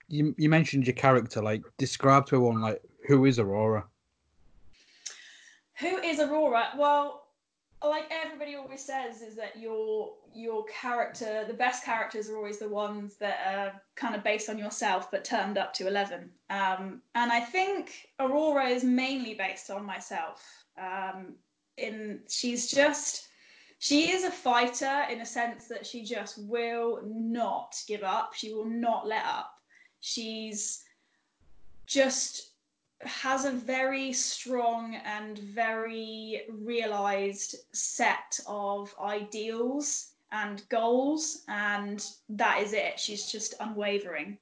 you 0.08 0.36
you 0.38 0.50
mentioned 0.50 0.86
your 0.86 0.96
character. 0.96 1.42
Like, 1.42 1.64
describe 1.78 2.26
to 2.28 2.36
everyone 2.36 2.62
like 2.62 2.82
who 3.08 3.26
is 3.26 3.40
Aurora. 3.40 3.86
Who 5.80 5.98
is 5.98 6.20
Aurora? 6.20 6.70
Well, 6.78 7.28
like 7.84 8.12
everybody 8.12 8.56
always 8.56 8.84
says, 8.84 9.22
is 9.22 9.36
that 9.36 9.58
your 9.58 10.14
your 10.34 10.66
character, 10.66 11.46
the 11.48 11.54
best 11.54 11.84
characters 11.84 12.30
are 12.30 12.38
always 12.38 12.60
the 12.60 12.70
ones 12.70 13.16
that 13.16 13.40
are 13.46 13.82
kind 13.96 14.16
of 14.16 14.24
based 14.24 14.50
on 14.50 14.58
yourself, 14.58 15.10
but 15.12 15.24
turned 15.24 15.58
up 15.58 15.74
to 15.76 15.88
eleven. 15.88 16.30
Um, 16.50 17.02
and 17.16 17.32
I 17.32 17.40
think 17.40 18.08
Aurora 18.20 18.68
is 18.68 18.84
mainly 18.84 19.34
based 19.34 19.70
on 19.70 19.86
myself. 19.86 20.44
Um, 20.78 21.36
in 21.78 22.22
she's 22.28 22.72
just 22.72 23.28
she 23.80 24.12
is 24.12 24.24
a 24.24 24.32
fighter 24.32 25.06
in 25.10 25.22
a 25.22 25.26
sense 25.26 25.68
that 25.68 25.86
she 25.86 26.04
just 26.04 26.38
will 26.40 27.02
not 27.06 27.76
give 27.88 28.04
up. 28.04 28.34
She 28.34 28.54
will 28.54 28.66
not 28.66 29.08
let 29.08 29.26
up. 29.26 29.54
She's 30.00 30.84
just 31.86 32.52
has 33.02 33.46
a 33.46 33.52
very 33.52 34.12
strong 34.12 34.96
and 35.06 35.38
very 35.38 36.44
realized 36.50 37.56
set 37.72 38.40
of 38.48 38.94
ideals 39.00 40.14
and 40.32 40.68
goals, 40.70 41.44
and 41.48 42.06
that 42.30 42.62
is 42.62 42.74
it. 42.74 43.00
She's 43.00 43.32
just 43.32 43.54
unwavering. 43.60 44.38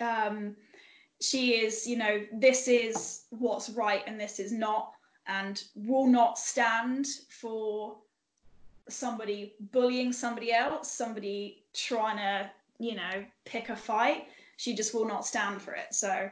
Um, 0.00 0.56
she 1.20 1.52
is, 1.52 1.86
you 1.86 1.96
know, 1.96 2.24
this 2.32 2.66
is 2.66 3.22
what's 3.30 3.70
right 3.70 4.02
and 4.06 4.20
this 4.20 4.40
is 4.40 4.52
not, 4.52 4.92
and 5.28 5.62
will 5.76 6.08
not 6.08 6.38
stand 6.38 7.06
for 7.28 7.96
somebody 8.88 9.54
bullying 9.72 10.12
somebody 10.12 10.52
else, 10.52 10.90
somebody 10.90 11.62
trying 11.72 12.16
to, 12.16 12.50
you 12.78 12.94
know, 12.94 13.24
pick 13.44 13.68
a 13.68 13.76
fight 13.76 14.26
she 14.62 14.74
just 14.74 14.94
will 14.94 15.06
not 15.06 15.26
stand 15.26 15.60
for 15.60 15.72
it. 15.72 15.92
So 15.92 16.30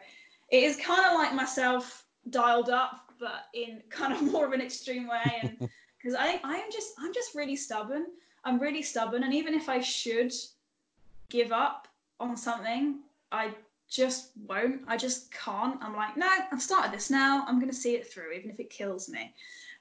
it 0.50 0.62
is 0.62 0.76
kind 0.76 1.04
of 1.04 1.14
like 1.14 1.34
myself 1.34 2.04
dialed 2.30 2.70
up, 2.70 3.12
but 3.18 3.46
in 3.54 3.82
kind 3.90 4.12
of 4.12 4.22
more 4.22 4.46
of 4.46 4.52
an 4.52 4.60
extreme 4.60 5.08
way. 5.08 5.40
And 5.42 5.58
because 5.98 6.14
I, 6.16 6.40
I 6.44 6.54
am 6.58 6.70
just, 6.70 6.92
I'm 7.00 7.12
just 7.12 7.34
really 7.34 7.56
stubborn. 7.56 8.06
I'm 8.44 8.60
really 8.60 8.82
stubborn. 8.82 9.24
And 9.24 9.34
even 9.34 9.52
if 9.52 9.68
I 9.68 9.80
should 9.80 10.32
give 11.28 11.50
up 11.50 11.88
on 12.20 12.36
something, 12.36 13.00
I 13.32 13.50
just 13.88 14.30
won't. 14.46 14.82
I 14.86 14.96
just 14.96 15.32
can't. 15.32 15.82
I'm 15.82 15.96
like, 15.96 16.16
no, 16.16 16.28
I've 16.52 16.62
started 16.62 16.92
this 16.92 17.10
now. 17.10 17.44
I'm 17.48 17.58
going 17.58 17.70
to 17.70 17.76
see 17.76 17.96
it 17.96 18.06
through, 18.06 18.30
even 18.30 18.48
if 18.48 18.60
it 18.60 18.70
kills 18.70 19.08
me. 19.08 19.34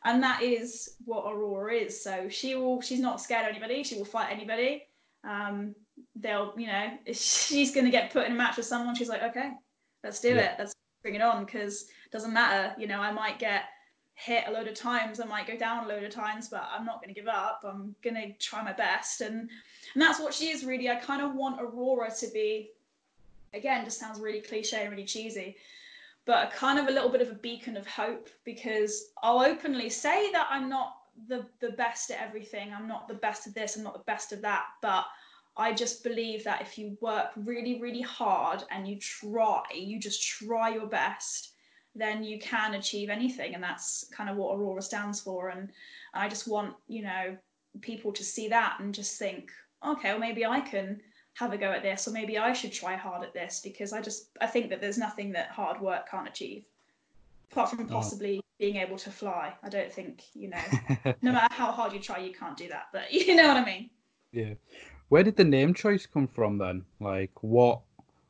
And 0.06 0.24
that 0.24 0.42
is 0.42 0.96
what 1.06 1.26
Aurora 1.26 1.74
is. 1.74 2.02
So 2.02 2.30
she 2.30 2.56
will, 2.56 2.82
she's 2.82 3.00
not 3.00 3.20
scared 3.20 3.46
of 3.46 3.52
anybody. 3.52 3.84
She 3.84 3.98
will 3.98 4.06
fight 4.06 4.32
anybody. 4.32 4.88
Um, 5.24 5.76
they'll, 6.16 6.54
you 6.58 6.68
know, 6.68 6.92
she's 7.12 7.74
going 7.74 7.86
to 7.86 7.92
get 7.92 8.12
put 8.12 8.26
in 8.26 8.32
a 8.32 8.36
match 8.36 8.58
with 8.58 8.66
someone, 8.66 8.96
she's 8.96 9.10
like, 9.10 9.24
okay, 9.24 9.52
let's 10.04 10.20
do 10.20 10.30
yeah. 10.30 10.54
it. 10.54 10.56
Let's 10.60 10.74
bring 11.02 11.16
it 11.16 11.22
on 11.22 11.46
because 11.46 11.84
it 11.84 12.12
doesn't 12.12 12.34
matter. 12.34 12.74
You 12.80 12.88
know, 12.88 13.00
I 13.00 13.12
might 13.12 13.40
get 13.40 13.66
hit 14.16 14.44
a 14.48 14.52
load 14.52 14.68
of 14.68 14.74
times, 14.74 15.22
I 15.22 15.26
might 15.26 15.48
go 15.48 15.58
down 15.58 15.86
a 15.86 15.88
load 15.88 16.04
of 16.04 16.12
times, 16.12 16.50
but 16.50 16.70
I'm 16.76 16.86
not 16.86 17.02
going 17.02 17.14
to 17.14 17.20
give 17.20 17.30
up. 17.30 17.62
I'm 17.64 17.96
going 18.02 18.16
to 18.16 18.34
try 18.34 18.62
my 18.62 18.74
best. 18.74 19.22
And, 19.22 19.50
and 19.94 20.02
that's 20.02 20.20
what 20.20 20.34
she 20.34 20.50
is 20.50 20.66
really. 20.66 20.90
I 20.90 20.96
kind 20.96 21.22
of 21.22 21.36
want 21.36 21.62
Aurora 21.62 22.12
to 22.20 22.28
be, 22.34 22.72
again, 23.54 23.86
just 23.86 24.00
sounds 24.00 24.20
really 24.20 24.42
cliche 24.42 24.82
and 24.82 24.92
really 24.92 25.06
cheesy, 25.06 25.56
but 26.26 26.52
kind 26.52 26.80
of 26.80 26.88
a 26.88 26.92
little 26.92 27.10
bit 27.10 27.22
of 27.22 27.30
a 27.30 27.36
beacon 27.36 27.78
of 27.78 27.88
hope 27.88 28.30
because 28.46 29.12
I'll 29.24 29.42
openly 29.42 29.90
say 29.90 30.32
that 30.32 30.48
I'm 30.50 30.70
not 30.70 30.96
the 31.28 31.46
the 31.60 31.72
best 31.72 32.12
at 32.12 32.22
everything. 32.22 32.74
I'm 32.74 32.88
not 32.88 33.08
the 33.08 33.16
best 33.16 33.48
of 33.48 33.54
this. 33.54 33.76
I'm 33.76 33.84
not 33.84 33.94
the 33.94 34.12
best 34.12 34.32
of 34.32 34.42
that. 34.42 34.66
But 34.82 35.06
I 35.58 35.74
just 35.74 36.04
believe 36.04 36.44
that 36.44 36.62
if 36.62 36.78
you 36.78 36.98
work 37.02 37.32
really, 37.36 37.82
really 37.82 38.02
hard 38.02 38.64
and 38.72 38.88
you 38.88 38.98
try, 39.00 39.64
you 39.74 40.00
just 40.00 40.24
try 40.24 40.70
your 40.70 40.88
best, 40.88 41.54
then 41.96 42.24
you 42.24 42.40
can 42.40 42.76
achieve 42.76 43.10
anything. 43.10 43.56
And 43.56 43.64
that's 43.64 44.06
kind 44.16 44.30
of 44.30 44.38
what 44.38 44.56
Aurora 44.56 44.82
stands 44.82 45.20
for. 45.20 45.50
And 45.50 45.70
I 46.14 46.30
just 46.30 46.48
want, 46.48 46.76
you 46.88 47.04
know, 47.04 47.38
people 47.82 48.12
to 48.14 48.24
see 48.24 48.48
that 48.48 48.78
and 48.80 48.94
just 48.94 49.20
think, 49.20 49.52
okay, 49.86 50.12
well, 50.12 50.20
maybe 50.20 50.46
I 50.46 50.62
can 50.62 51.02
have 51.40 51.54
a 51.54 51.58
go 51.58 51.72
at 51.72 51.82
this, 51.82 52.06
or 52.06 52.12
maybe 52.12 52.38
I 52.38 52.52
should 52.52 52.74
try 52.74 52.96
hard 52.96 53.24
at 53.24 53.34
this 53.34 53.62
because 53.64 53.94
I 53.94 54.02
just 54.02 54.28
I 54.42 54.48
think 54.48 54.70
that 54.70 54.82
there's 54.82 54.98
nothing 54.98 55.32
that 55.32 55.50
hard 55.50 55.80
work 55.80 56.10
can't 56.10 56.28
achieve. 56.28 56.66
Apart 57.52 57.70
from 57.70 57.88
possibly 57.88 58.42
oh. 58.44 58.48
being 58.60 58.76
able 58.76 58.98
to 58.98 59.10
fly. 59.10 59.54
I 59.64 59.70
don't 59.70 59.92
think, 59.92 60.24
you 60.34 60.50
know, 60.50 60.62
no 61.22 61.32
matter 61.32 61.54
how 61.54 61.72
hard 61.72 61.94
you 61.94 62.00
try, 62.00 62.20
you 62.20 62.34
can't 62.34 62.58
do 62.58 62.68
that. 62.68 62.88
But 62.92 63.12
you 63.28 63.36
know 63.36 63.48
what 63.48 63.58
I 63.58 63.66
mean? 63.66 63.90
Yeah. 64.32 64.54
Where 65.08 65.24
did 65.24 65.38
the 65.38 65.46
name 65.46 65.74
choice 65.74 66.06
come 66.06 66.28
from 66.28 66.58
then? 66.60 66.86
Like, 67.00 67.32
what 67.42 67.80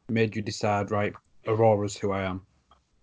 made 0.07 0.35
you 0.35 0.41
decide, 0.41 0.91
right, 0.91 1.13
Aurora's 1.45 1.97
who 1.97 2.11
I 2.11 2.23
am? 2.23 2.45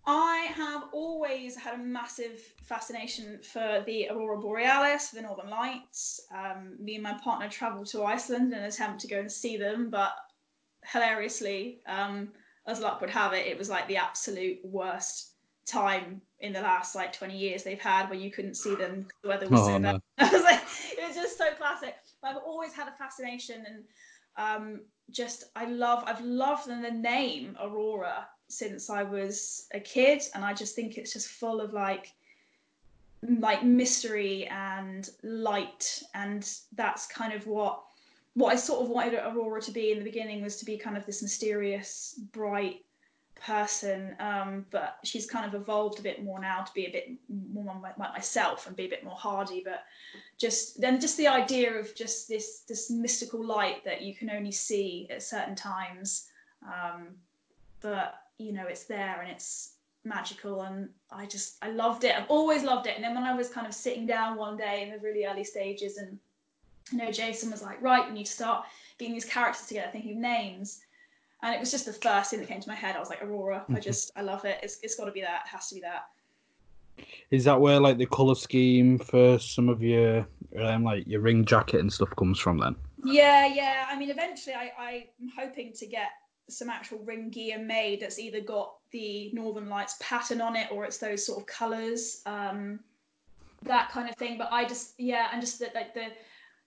I 0.07 0.49
have 0.55 0.85
always 0.93 1.57
had 1.57 1.75
a 1.75 1.83
massive 1.83 2.41
fascination 2.63 3.41
for 3.43 3.83
the 3.87 4.09
Aurora 4.09 4.39
Borealis, 4.39 5.09
the 5.09 5.23
Northern 5.23 5.51
Lights. 5.51 6.21
Um, 6.33 6.77
me 6.79 6.95
and 6.95 7.03
my 7.03 7.15
partner 7.15 7.49
travelled 7.49 7.87
to 7.89 8.05
Iceland 8.05 8.53
in 8.53 8.59
an 8.61 8.67
attempt 8.67 9.01
to 9.01 9.09
go 9.09 9.19
and 9.19 9.31
see 9.31 9.57
them, 9.57 9.91
but 9.91 10.13
hilariously, 10.85 11.81
um, 11.89 12.29
as 12.67 12.81
luck 12.81 13.01
would 13.01 13.11
have 13.11 13.33
it, 13.33 13.47
it 13.47 13.59
was 13.59 13.69
like 13.69 13.89
the 13.89 13.97
absolute 13.97 14.59
worst 14.65 15.33
time 15.67 16.21
in 16.39 16.53
the 16.53 16.61
last 16.61 16.95
like 16.95 17.13
20 17.13 17.37
years 17.37 17.65
they've 17.65 17.81
had 17.81 18.09
where 18.09 18.19
you 18.19 18.31
couldn't 18.31 18.55
see 18.55 18.77
them 18.77 19.05
the 19.23 19.29
weather 19.29 19.49
was 19.49 19.61
oh, 19.63 19.67
so 19.67 19.79
no. 19.79 19.99
bad. 20.19 20.33
was 20.33 20.43
like, 20.43 20.61
it 20.97 21.05
was 21.09 21.17
just 21.17 21.37
so 21.37 21.53
classic. 21.55 21.97
I've 22.23 22.37
always 22.37 22.73
had 22.73 22.87
a 22.87 22.93
fascination 22.93 23.65
and 23.67 23.85
um, 24.37 24.81
just 25.11 25.45
I 25.57 25.65
love 25.65 26.05
I've 26.07 26.21
loved 26.21 26.69
the 26.69 26.91
name 26.91 27.57
Aurora 27.61 28.29
since 28.49 28.91
I 28.91 29.03
was 29.03 29.67
a 29.73 29.81
kid, 29.81 30.23
and 30.35 30.45
I 30.45 30.55
just 30.55 30.75
think 30.75 30.97
it's 30.97 31.13
just 31.13 31.29
full 31.29 31.61
of 31.61 31.73
like 31.73 32.13
like 33.41 33.65
mystery 33.65 34.47
and 34.47 35.09
light, 35.23 36.03
and 36.15 36.49
that's 36.73 37.07
kind 37.07 37.33
of 37.33 37.47
what 37.47 37.83
what 38.35 38.53
I 38.53 38.57
sort 38.57 38.83
of 38.83 38.91
wanted 38.91 39.15
Aurora 39.15 39.63
to 39.63 39.71
be 39.71 39.93
in 39.93 39.99
the 39.99 40.05
beginning 40.05 40.43
was 40.43 40.57
to 40.59 40.67
be 40.67 40.77
kind 40.77 40.97
of 40.97 41.07
this 41.07 41.23
mysterious, 41.23 42.21
bright 42.33 42.85
person, 43.35 44.15
um, 44.21 44.67
but 44.71 44.99
she's 45.05 45.27
kind 45.27 45.47
of 45.47 45.61
evolved 45.61 45.99
a 45.99 46.03
bit 46.03 46.23
more 46.23 46.39
now 46.39 46.63
to 46.63 46.73
be 46.75 46.87
a 46.87 46.91
bit 46.91 47.11
more 47.55 47.79
like 47.83 47.97
myself 47.97 48.67
and 48.67 48.77
be 48.77 48.85
a 48.85 48.91
bit 48.91 49.05
more 49.05 49.17
hardy. 49.17 49.63
But 49.65 49.85
just 50.37 50.81
then, 50.81 51.01
just 51.01 51.17
the 51.17 51.29
idea 51.29 51.73
of 51.73 51.95
just 51.95 52.29
this 52.29 52.61
this 52.69 52.91
mystical 52.91 53.45
light 53.45 53.85
that 53.85 54.03
you 54.03 54.15
can 54.15 54.31
only 54.31 54.53
see 54.53 55.07
at 55.11 55.23
certain 55.23 55.55
times, 55.55 56.29
um, 56.63 57.09
but 57.81 58.17
you 58.39 58.53
know 58.53 58.67
it's 58.67 58.85
there 58.85 59.21
and 59.21 59.31
it's 59.31 59.73
magical 60.05 60.63
and 60.63 60.89
I 61.11 61.27
just 61.27 61.57
I 61.63 61.71
loved 61.71 62.05
it. 62.05 62.15
I've 62.17 62.31
always 62.31 62.63
loved 62.63 62.87
it. 62.87 62.95
And 62.95 63.05
then 63.05 63.15
when 63.15 63.25
I 63.25 63.35
was 63.35 63.49
kind 63.49 63.67
of 63.67 63.75
sitting 63.75 64.07
down 64.07 64.37
one 64.37 64.57
day 64.57 64.83
in 64.83 64.91
the 64.91 64.99
really 64.99 65.27
early 65.27 65.45
stages, 65.45 65.97
and 65.99 66.19
you 66.93 66.99
know 66.99 67.11
Jason 67.11 67.51
was 67.51 67.63
like, 67.63 67.81
right, 67.83 68.07
we 68.07 68.15
need 68.15 68.27
to 68.27 68.33
start 68.33 68.65
getting 68.99 69.15
these 69.15 69.25
characters 69.25 69.67
together, 69.67 69.91
thinking 69.93 70.13
of 70.13 70.19
names 70.19 70.81
and 71.43 71.55
it 71.55 71.61
was 71.61 71.71
just 71.71 71.87
the 71.87 71.93
first 71.93 72.31
thing 72.31 72.41
that 72.41 72.49
came 72.49 72.61
to 72.61 72.69
my 72.69 72.75
head. 72.75 72.97
I 72.97 72.99
was 72.99 73.11
like, 73.11 73.23
Aurora. 73.23 73.65
I 73.69 73.73
mm-hmm. 73.73 73.81
just, 73.81 74.11
I 74.17 74.23
love 74.23 74.45
it. 74.45 74.59
It's, 74.63 74.79
it's 74.83 74.97
got 74.97 75.05
to 75.05 75.13
be 75.13 75.21
that. 75.21 75.43
It 75.47 75.49
has 75.51 75.69
to 75.69 75.75
be 75.75 75.81
that. 75.83 76.07
Is 77.31 77.45
that 77.45 77.61
where 77.61 77.79
like 77.79 77.99
the 77.99 78.07
color 78.07 78.35
scheme 78.35 78.99
for 78.99 79.39
some 79.39 79.69
of 79.69 79.83
your 79.83 80.27
um, 80.59 80.83
like 80.83 81.07
your 81.07 81.21
ring 81.21 81.45
jacket 81.45 81.81
and 81.81 81.93
stuff 81.93 82.09
comes 82.17 82.39
from 82.39 82.57
then? 82.59 82.75
Yeah, 83.05 83.47
yeah. 83.47 83.85
I 83.91 83.99
mean, 83.99 84.09
eventually, 84.09 84.55
I, 84.55 85.07
I'm 85.21 85.29
hoping 85.39 85.75
to 85.75 85.87
get 85.87 86.09
some 86.49 86.71
actual 86.71 86.99
ring 86.99 87.31
gear 87.31 87.59
made 87.59 88.01
that's 88.01 88.19
either 88.19 88.41
got 88.41 88.75
the 88.93 89.31
Northern 89.33 89.69
Lights 89.69 89.97
pattern 90.01 90.41
on 90.41 90.57
it 90.57 90.71
or 90.71 90.85
it's 90.85 90.99
those 90.99 91.25
sort 91.25 91.41
of 91.41 91.47
colors, 91.47 92.23
um, 92.27 92.81
that 93.63 93.91
kind 93.91 94.09
of 94.09 94.17
thing. 94.17 94.39
But 94.39 94.49
I 94.53 94.65
just, 94.65 94.95
yeah, 94.99 95.29
and 95.33 95.41
just 95.41 95.59
that 95.61 95.75
like 95.75 95.95
the 95.95 96.09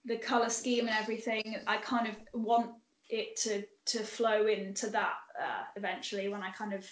the 0.06 0.16
color 0.16 0.48
scheme 0.48 0.86
and 0.86 0.96
everything. 0.96 1.56
I 1.66 1.76
kind 1.78 2.08
of 2.08 2.16
want 2.32 2.70
it 3.08 3.36
to 3.36 3.62
to 3.86 4.04
flow 4.04 4.46
into 4.46 4.88
that 4.90 5.14
uh, 5.40 5.64
eventually 5.76 6.28
when 6.28 6.42
I 6.42 6.50
kind 6.50 6.72
of 6.72 6.86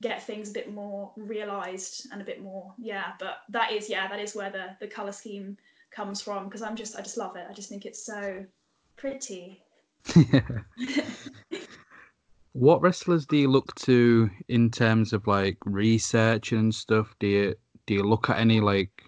get 0.00 0.26
things 0.26 0.50
a 0.50 0.52
bit 0.52 0.72
more 0.72 1.12
realized 1.16 2.08
and 2.12 2.20
a 2.20 2.24
bit 2.24 2.42
more 2.42 2.74
yeah 2.78 3.12
but 3.18 3.38
that 3.48 3.72
is 3.72 3.88
yeah 3.88 4.08
that 4.08 4.18
is 4.18 4.34
where 4.34 4.50
the 4.50 4.76
the 4.80 4.86
color 4.86 5.12
scheme 5.12 5.56
comes 5.90 6.20
from 6.20 6.44
because 6.44 6.62
i'm 6.62 6.76
just 6.76 6.96
i 6.96 7.00
just 7.00 7.16
love 7.16 7.36
it 7.36 7.46
i 7.48 7.52
just 7.52 7.68
think 7.68 7.86
it's 7.86 8.04
so 8.04 8.44
pretty 8.96 9.62
what 12.54 12.80
wrestlers 12.80 13.26
do 13.26 13.36
you 13.36 13.48
look 13.48 13.74
to 13.74 14.30
in 14.48 14.70
terms 14.70 15.12
of 15.12 15.26
like 15.26 15.58
research 15.64 16.52
and 16.52 16.72
stuff? 16.72 17.14
Do 17.18 17.26
you 17.26 17.54
do 17.86 17.94
you 17.94 18.04
look 18.04 18.30
at 18.30 18.38
any 18.38 18.60
like 18.60 19.02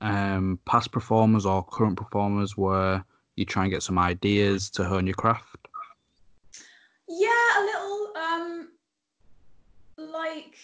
um, 0.00 0.58
past 0.66 0.90
performers 0.90 1.46
or 1.46 1.64
current 1.64 1.96
performers 1.96 2.56
where 2.56 3.04
you 3.36 3.44
try 3.44 3.62
and 3.62 3.72
get 3.72 3.84
some 3.84 3.98
ideas 3.98 4.70
to 4.70 4.84
hone 4.84 5.06
your 5.06 5.14
craft? 5.14 5.68
Yeah, 7.08 7.28
a 7.28 7.62
little. 7.64 8.12
Um, 8.16 8.68
like 9.96 10.56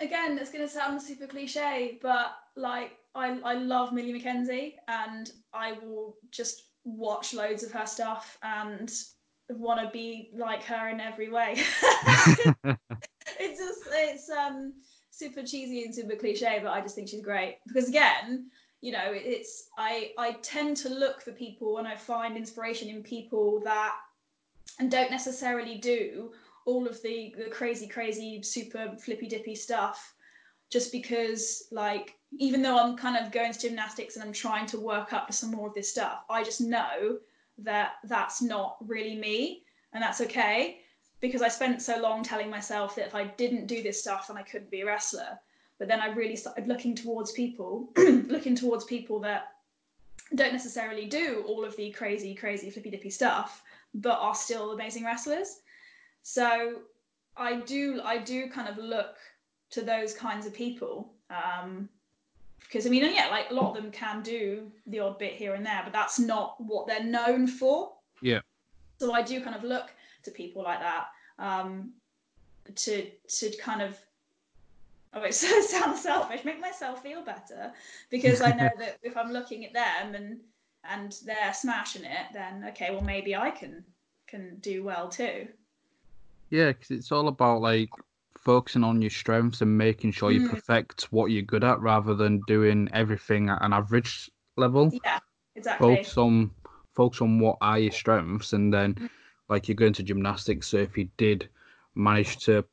again, 0.00 0.38
it's 0.38 0.52
gonna 0.52 0.68
sound 0.68 1.02
super 1.02 1.26
cliche, 1.26 1.98
but 2.00 2.36
like 2.54 2.92
I 3.16 3.40
I 3.44 3.54
love 3.54 3.92
Millie 3.92 4.12
McKenzie, 4.20 4.74
and 4.86 5.32
I 5.52 5.72
will 5.72 6.16
just 6.30 6.68
watch 6.84 7.34
loads 7.34 7.64
of 7.64 7.72
her 7.72 7.84
stuff 7.84 8.38
and 8.44 8.92
want 9.50 9.80
to 9.80 9.90
be 9.92 10.30
like 10.34 10.62
her 10.64 10.88
in 10.88 11.00
every 11.00 11.30
way. 11.30 11.56
it's 13.38 13.58
just 13.58 13.82
it's 13.92 14.30
um 14.30 14.72
super 15.10 15.42
cheesy 15.42 15.84
and 15.84 15.94
super 15.94 16.16
cliche, 16.16 16.60
but 16.62 16.72
I 16.72 16.80
just 16.80 16.94
think 16.94 17.08
she's 17.08 17.22
great 17.22 17.58
because 17.66 17.88
again, 17.88 18.50
you 18.80 18.92
know, 18.92 19.12
it's 19.12 19.68
I 19.78 20.12
I 20.18 20.32
tend 20.42 20.76
to 20.78 20.88
look 20.88 21.22
for 21.22 21.32
people 21.32 21.78
and 21.78 21.88
I 21.88 21.96
find 21.96 22.36
inspiration 22.36 22.88
in 22.88 23.02
people 23.02 23.60
that 23.64 23.94
and 24.78 24.90
don't 24.90 25.10
necessarily 25.10 25.78
do 25.78 26.32
all 26.66 26.86
of 26.86 27.00
the 27.02 27.34
the 27.38 27.50
crazy 27.50 27.86
crazy 27.86 28.42
super 28.42 28.94
flippy 28.98 29.28
dippy 29.28 29.54
stuff 29.54 30.14
just 30.70 30.92
because 30.92 31.64
like 31.70 32.14
even 32.38 32.60
though 32.60 32.78
I'm 32.78 32.96
kind 32.96 33.16
of 33.16 33.32
going 33.32 33.52
to 33.52 33.58
gymnastics 33.58 34.16
and 34.16 34.24
I'm 34.24 34.32
trying 34.32 34.66
to 34.66 34.80
work 34.80 35.12
up 35.12 35.28
to 35.28 35.32
some 35.32 35.52
more 35.52 35.68
of 35.68 35.74
this 35.74 35.90
stuff, 35.90 36.24
I 36.28 36.42
just 36.42 36.60
know 36.60 37.18
that 37.58 37.94
that's 38.04 38.42
not 38.42 38.76
really 38.86 39.16
me 39.16 39.62
and 39.92 40.02
that's 40.02 40.20
okay 40.20 40.80
because 41.20 41.42
I 41.42 41.48
spent 41.48 41.80
so 41.80 41.98
long 41.98 42.22
telling 42.22 42.50
myself 42.50 42.94
that 42.96 43.06
if 43.06 43.14
I 43.14 43.24
didn't 43.24 43.66
do 43.66 43.82
this 43.82 44.00
stuff 44.00 44.28
then 44.28 44.36
I 44.36 44.42
couldn't 44.42 44.70
be 44.70 44.82
a 44.82 44.86
wrestler. 44.86 45.38
But 45.78 45.88
then 45.88 46.00
I 46.00 46.08
really 46.08 46.36
started 46.36 46.68
looking 46.68 46.94
towards 46.94 47.32
people, 47.32 47.90
looking 47.96 48.54
towards 48.54 48.84
people 48.84 49.20
that 49.20 49.52
don't 50.34 50.52
necessarily 50.52 51.06
do 51.06 51.44
all 51.46 51.64
of 51.64 51.76
the 51.76 51.90
crazy, 51.90 52.34
crazy 52.34 52.70
flippy 52.70 52.90
dippy 52.90 53.10
stuff, 53.10 53.62
but 53.94 54.18
are 54.18 54.34
still 54.34 54.72
amazing 54.72 55.04
wrestlers. 55.04 55.60
So 56.22 56.80
I 57.36 57.60
do, 57.60 58.00
I 58.02 58.18
do 58.18 58.48
kind 58.48 58.68
of 58.68 58.78
look 58.78 59.16
to 59.70 59.82
those 59.82 60.14
kinds 60.14 60.46
of 60.46 60.54
people. 60.54 61.12
Um, 61.30 61.88
because 62.60 62.86
I 62.86 62.90
mean, 62.90 63.04
yeah, 63.14 63.28
like 63.30 63.50
a 63.50 63.54
lot 63.54 63.76
of 63.76 63.82
them 63.82 63.90
can 63.90 64.22
do 64.22 64.70
the 64.86 65.00
odd 65.00 65.18
bit 65.18 65.34
here 65.34 65.54
and 65.54 65.64
there, 65.64 65.82
but 65.84 65.92
that's 65.92 66.18
not 66.18 66.56
what 66.58 66.86
they're 66.86 67.04
known 67.04 67.46
for. 67.46 67.92
Yeah. 68.20 68.40
So 68.98 69.12
I 69.12 69.22
do 69.22 69.42
kind 69.42 69.56
of 69.56 69.62
look 69.62 69.90
to 70.24 70.30
people 70.30 70.62
like 70.62 70.80
that 70.80 71.06
um, 71.38 71.92
to 72.74 73.10
to 73.28 73.56
kind 73.58 73.82
of 73.82 73.96
oh 75.14 75.22
it 75.22 75.34
sounds 75.34 76.02
selfish 76.02 76.44
make 76.44 76.60
myself 76.60 77.02
feel 77.02 77.22
better 77.22 77.72
because 78.10 78.40
I 78.40 78.50
know 78.50 78.70
that 78.78 78.98
if 79.02 79.16
I'm 79.16 79.32
looking 79.32 79.64
at 79.64 79.72
them 79.72 80.14
and 80.14 80.40
and 80.84 81.16
they're 81.24 81.54
smashing 81.54 82.04
it 82.04 82.26
then 82.32 82.64
okay 82.68 82.90
well 82.90 83.02
maybe 83.02 83.34
I 83.34 83.50
can 83.50 83.84
can 84.26 84.56
do 84.60 84.82
well 84.82 85.08
too. 85.08 85.48
Yeah, 86.50 86.68
because 86.68 86.90
it's 86.90 87.12
all 87.12 87.28
about 87.28 87.60
like 87.60 87.90
focusing 88.46 88.84
on 88.84 89.02
your 89.02 89.10
strengths 89.10 89.60
and 89.60 89.76
making 89.76 90.12
sure 90.12 90.30
you 90.30 90.48
mm. 90.48 90.50
perfect 90.50 91.08
what 91.10 91.32
you're 91.32 91.42
good 91.42 91.64
at 91.64 91.80
rather 91.80 92.14
than 92.14 92.40
doing 92.46 92.88
everything 92.92 93.50
at 93.50 93.60
an 93.60 93.72
average 93.72 94.30
level. 94.56 94.90
Yeah, 95.04 95.18
exactly. 95.56 95.96
Focus 95.96 96.16
on 96.16 96.52
focus 96.94 97.20
on 97.20 97.40
what 97.40 97.58
are 97.60 97.78
your 97.78 97.92
strengths 97.92 98.54
and 98.54 98.72
then 98.72 98.94
mm 98.94 99.10
like 99.48 99.68
you're 99.68 99.76
going 99.76 99.92
to 99.92 100.02
gymnastics. 100.02 100.66
So 100.66 100.78
if 100.78 100.98
you 100.98 101.08
did 101.16 101.48
manage 101.94 102.38
to 102.46 102.64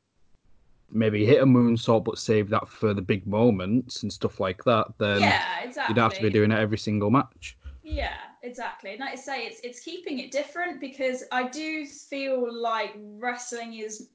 maybe 0.90 1.24
hit 1.24 1.40
a 1.40 1.46
moonsault 1.46 2.04
but 2.04 2.18
save 2.18 2.48
that 2.50 2.68
for 2.68 2.94
the 2.94 3.02
big 3.02 3.26
moments 3.28 4.02
and 4.02 4.12
stuff 4.12 4.40
like 4.40 4.64
that, 4.64 4.86
then 4.98 5.20
yeah, 5.20 5.60
exactly. 5.62 5.94
you'd 5.94 6.02
have 6.02 6.14
to 6.14 6.22
be 6.22 6.30
doing 6.30 6.50
it 6.50 6.58
every 6.58 6.78
single 6.78 7.10
match. 7.10 7.56
Yeah, 7.84 8.16
exactly. 8.42 8.90
And 8.90 9.00
like 9.00 9.12
I 9.12 9.14
say, 9.14 9.46
it's 9.46 9.60
it's 9.62 9.80
keeping 9.80 10.18
it 10.18 10.32
different 10.32 10.80
because 10.80 11.22
I 11.30 11.48
do 11.48 11.86
feel 11.86 12.52
like 12.52 12.94
wrestling 12.96 13.74
is 13.74 14.08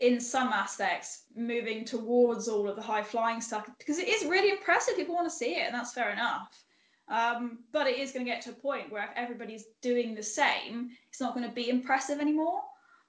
in 0.00 0.18
some 0.18 0.48
aspects 0.48 1.24
moving 1.36 1.84
towards 1.84 2.48
all 2.48 2.68
of 2.68 2.76
the 2.76 2.82
high 2.82 3.02
flying 3.02 3.40
stuff 3.40 3.68
because 3.78 3.98
it 3.98 4.08
is 4.08 4.24
really 4.24 4.50
impressive. 4.50 4.96
People 4.96 5.14
want 5.14 5.28
to 5.28 5.34
see 5.34 5.56
it, 5.56 5.66
and 5.66 5.74
that's 5.74 5.92
fair 5.92 6.10
enough. 6.10 6.64
Um, 7.08 7.58
but 7.72 7.86
it 7.86 7.98
is 7.98 8.12
going 8.12 8.24
to 8.24 8.30
get 8.30 8.40
to 8.42 8.50
a 8.50 8.54
point 8.54 8.90
where 8.90 9.04
if 9.04 9.10
everybody's 9.16 9.64
doing 9.82 10.14
the 10.14 10.22
same, 10.22 10.90
it's 11.08 11.20
not 11.20 11.34
going 11.34 11.46
to 11.46 11.54
be 11.54 11.68
impressive 11.68 12.20
anymore. 12.20 12.62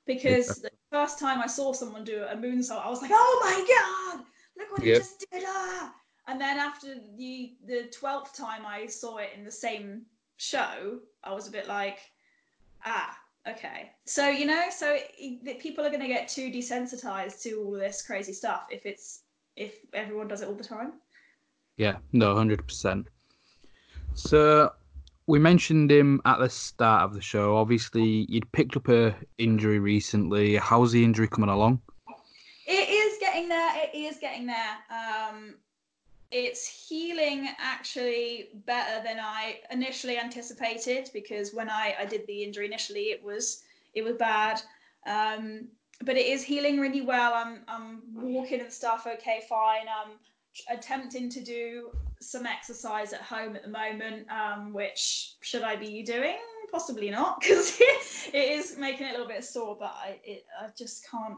Because 0.05 0.47
the 0.61 0.71
first 0.91 1.19
time 1.19 1.39
I 1.39 1.47
saw 1.47 1.71
someone 1.71 2.03
do 2.03 2.23
a 2.23 2.35
moonsault, 2.35 2.83
I 2.83 2.89
was 2.89 3.01
like, 3.01 3.11
"Oh 3.13 3.41
my 3.43 4.17
god, 4.17 4.25
look 4.57 4.71
what 4.71 4.83
yep. 4.83 4.95
he 4.95 4.99
just 4.99 5.25
did!" 5.31 5.43
Ah! 5.45 5.93
And 6.27 6.41
then 6.41 6.57
after 6.57 6.95
the 7.17 7.53
the 7.65 7.83
twelfth 7.93 8.35
time 8.35 8.65
I 8.65 8.87
saw 8.87 9.17
it 9.17 9.29
in 9.37 9.45
the 9.45 9.51
same 9.51 10.01
show, 10.37 10.99
I 11.23 11.33
was 11.33 11.47
a 11.47 11.51
bit 11.51 11.67
like, 11.67 11.99
"Ah, 12.83 13.17
okay." 13.47 13.91
So 14.05 14.29
you 14.29 14.45
know, 14.45 14.63
so 14.69 14.97
it, 15.17 15.59
people 15.59 15.85
are 15.85 15.89
going 15.89 16.01
to 16.01 16.07
get 16.07 16.27
too 16.27 16.51
desensitized 16.51 17.41
to 17.43 17.61
all 17.63 17.71
this 17.71 18.01
crazy 18.01 18.33
stuff 18.33 18.67
if 18.69 18.85
it's 18.85 19.23
if 19.55 19.75
everyone 19.93 20.27
does 20.27 20.41
it 20.41 20.47
all 20.47 20.55
the 20.55 20.63
time. 20.63 20.93
Yeah, 21.77 21.97
no, 22.11 22.35
hundred 22.35 22.65
percent. 22.67 23.07
So 24.13 24.71
we 25.27 25.39
mentioned 25.39 25.91
him 25.91 26.21
at 26.25 26.39
the 26.39 26.49
start 26.49 27.03
of 27.03 27.13
the 27.13 27.21
show. 27.21 27.57
Obviously, 27.57 28.25
you'd 28.29 28.51
picked 28.51 28.75
up 28.75 28.89
a 28.89 29.15
injury 29.37 29.79
recently. 29.79 30.57
How's 30.57 30.91
the 30.91 31.03
injury 31.03 31.27
coming 31.27 31.49
along? 31.49 31.81
It 32.67 32.89
is 32.89 33.17
getting 33.19 33.47
there. 33.47 33.71
It 33.75 33.95
is 33.95 34.17
getting 34.19 34.45
there. 34.45 34.77
Um, 34.89 35.55
it's 36.31 36.65
healing 36.65 37.49
actually 37.59 38.49
better 38.65 39.03
than 39.03 39.19
I 39.19 39.59
initially 39.69 40.17
anticipated 40.17 41.09
because 41.13 41.53
when 41.53 41.69
I, 41.69 41.95
I 41.99 42.05
did 42.05 42.25
the 42.27 42.43
injury 42.43 42.65
initially, 42.65 43.05
it 43.11 43.23
was 43.23 43.63
it 43.93 44.03
was 44.03 44.15
bad. 44.15 44.61
Um, 45.05 45.67
but 46.03 46.17
it 46.17 46.25
is 46.25 46.41
healing 46.41 46.79
really 46.79 47.01
well. 47.01 47.33
I'm 47.33 47.61
I'm 47.67 48.01
walking 48.13 48.61
and 48.61 48.71
stuff 48.71 49.07
okay, 49.07 49.43
fine. 49.47 49.85
I'm 49.87 50.13
attempting 50.75 51.29
to 51.29 51.41
do 51.41 51.91
some 52.21 52.45
exercise 52.45 53.13
at 53.13 53.21
home 53.21 53.55
at 53.55 53.63
the 53.63 53.69
moment, 53.69 54.27
um, 54.29 54.73
which 54.73 55.35
should 55.41 55.63
I 55.63 55.75
be 55.75 56.03
doing? 56.03 56.37
Possibly 56.71 57.09
not, 57.09 57.41
because 57.41 57.77
it 57.81 58.33
is 58.33 58.77
making 58.77 59.07
it 59.07 59.09
a 59.09 59.11
little 59.13 59.27
bit 59.27 59.43
sore. 59.43 59.75
But 59.79 59.93
I, 59.95 60.19
it, 60.23 60.45
I 60.59 60.67
just 60.77 61.09
can't. 61.09 61.37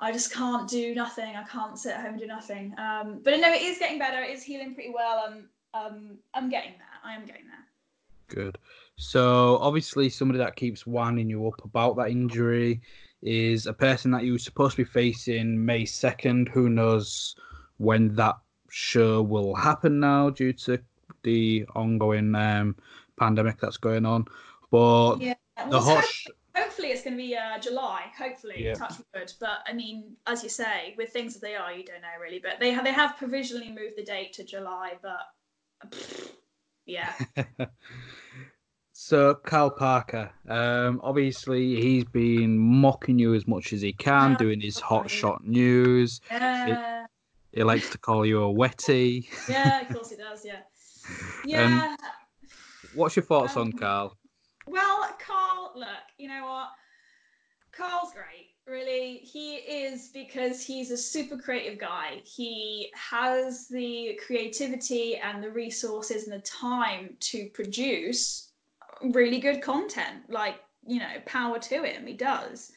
I 0.00 0.12
just 0.12 0.32
can't 0.32 0.68
do 0.68 0.94
nothing. 0.94 1.36
I 1.36 1.44
can't 1.44 1.78
sit 1.78 1.92
at 1.92 2.00
home 2.00 2.12
and 2.12 2.20
do 2.20 2.26
nothing. 2.26 2.74
Um, 2.78 3.20
but 3.22 3.38
no, 3.38 3.52
it 3.52 3.62
is 3.62 3.78
getting 3.78 3.98
better. 3.98 4.22
It 4.22 4.30
is 4.30 4.42
healing 4.42 4.74
pretty 4.74 4.92
well. 4.94 5.24
Um, 5.26 5.48
um, 5.74 6.18
I'm 6.34 6.48
getting 6.48 6.72
there. 6.72 6.86
I 7.04 7.14
am 7.14 7.26
getting 7.26 7.46
there. 7.46 7.66
Good. 8.28 8.58
So 8.96 9.58
obviously, 9.58 10.08
somebody 10.08 10.38
that 10.38 10.56
keeps 10.56 10.86
winding 10.86 11.28
you 11.28 11.46
up 11.46 11.64
about 11.64 11.96
that 11.96 12.10
injury 12.10 12.80
is 13.22 13.66
a 13.66 13.72
person 13.72 14.10
that 14.12 14.24
you 14.24 14.32
were 14.32 14.38
supposed 14.38 14.76
to 14.76 14.84
be 14.84 14.90
facing 14.90 15.64
May 15.64 15.84
second. 15.84 16.48
Who 16.48 16.70
knows 16.70 17.36
when 17.78 18.14
that 18.14 18.36
sure 18.70 19.22
will 19.22 19.54
happen 19.54 20.00
now 20.00 20.30
due 20.30 20.52
to 20.52 20.78
the 21.22 21.66
ongoing 21.74 22.34
um, 22.34 22.76
pandemic 23.18 23.60
that's 23.60 23.76
going 23.76 24.06
on. 24.06 24.26
But 24.70 25.16
yeah, 25.16 25.34
well, 25.58 25.70
the 25.70 25.80
hot. 25.80 26.04
Hopefully, 26.54 26.88
it's 26.88 27.02
going 27.02 27.16
to 27.16 27.22
be 27.22 27.36
uh, 27.36 27.58
July. 27.58 28.04
Hopefully, 28.18 28.56
yeah. 28.58 28.74
touch 28.74 28.94
wood. 29.14 29.32
But 29.40 29.58
I 29.66 29.72
mean, 29.72 30.16
as 30.26 30.42
you 30.42 30.48
say, 30.48 30.94
with 30.96 31.10
things 31.10 31.34
as 31.36 31.40
they 31.40 31.54
are, 31.54 31.72
you 31.72 31.84
don't 31.84 32.02
know 32.02 32.08
really. 32.20 32.40
But 32.40 32.60
they 32.60 32.70
have 32.72 32.84
they 32.84 32.92
have 32.92 33.16
provisionally 33.16 33.70
moved 33.70 33.96
the 33.96 34.04
date 34.04 34.32
to 34.34 34.44
July. 34.44 34.94
But 35.02 35.90
pff, 35.90 36.30
yeah. 36.86 37.12
So 39.02 39.34
Karl 39.34 39.70
Parker, 39.70 40.30
um, 40.46 41.00
obviously 41.02 41.80
he's 41.80 42.04
been 42.04 42.58
mocking 42.58 43.18
you 43.18 43.34
as 43.34 43.46
much 43.48 43.72
as 43.72 43.80
he 43.80 43.94
can, 43.94 44.32
yeah, 44.32 44.36
doing 44.36 44.60
his 44.60 44.78
hot 44.78 45.08
shot 45.08 45.42
news. 45.42 46.20
Yeah. 46.30 47.06
He 47.50 47.62
likes 47.64 47.88
to 47.90 47.98
call 47.98 48.26
you 48.26 48.44
a 48.44 48.54
wetty. 48.54 49.26
Yeah, 49.48 49.80
of 49.80 49.88
course 49.88 50.10
he 50.10 50.16
does. 50.16 50.44
Yeah. 50.44 50.60
Yeah. 51.46 51.64
Um, 51.64 51.96
what's 52.94 53.16
your 53.16 53.24
thoughts 53.24 53.56
um, 53.56 53.62
on 53.62 53.72
Karl? 53.72 54.16
Well, 54.66 55.08
Karl, 55.18 55.59
look, 55.76 55.88
you 56.18 56.28
know 56.28 56.44
what? 56.44 56.68
Karl's 57.72 58.12
great. 58.12 58.48
Really, 58.66 59.18
he 59.18 59.56
is 59.56 60.08
because 60.08 60.62
he's 60.62 60.90
a 60.90 60.96
super 60.96 61.36
creative 61.36 61.78
guy. 61.78 62.20
He 62.24 62.90
has 62.94 63.68
the 63.68 64.18
creativity 64.26 65.16
and 65.16 65.42
the 65.42 65.50
resources 65.50 66.26
and 66.26 66.32
the 66.32 66.44
time 66.44 67.16
to 67.20 67.48
produce 67.54 68.50
really 69.02 69.40
good 69.40 69.62
content. 69.62 70.28
Like, 70.28 70.56
you 70.86 70.98
know, 70.98 71.14
power 71.26 71.58
to 71.58 71.82
him. 71.82 72.06
He 72.06 72.14
does 72.14 72.72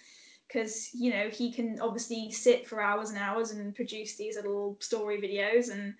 because 0.54 0.94
you 0.94 1.12
know 1.12 1.30
he 1.30 1.52
can 1.52 1.80
obviously 1.82 2.32
sit 2.32 2.68
for 2.68 2.82
hours 2.82 3.10
and 3.10 3.18
hours 3.18 3.52
and 3.52 3.76
produce 3.76 4.16
these 4.16 4.36
little 4.36 4.78
story 4.80 5.20
videos 5.20 5.72
and 5.72 5.94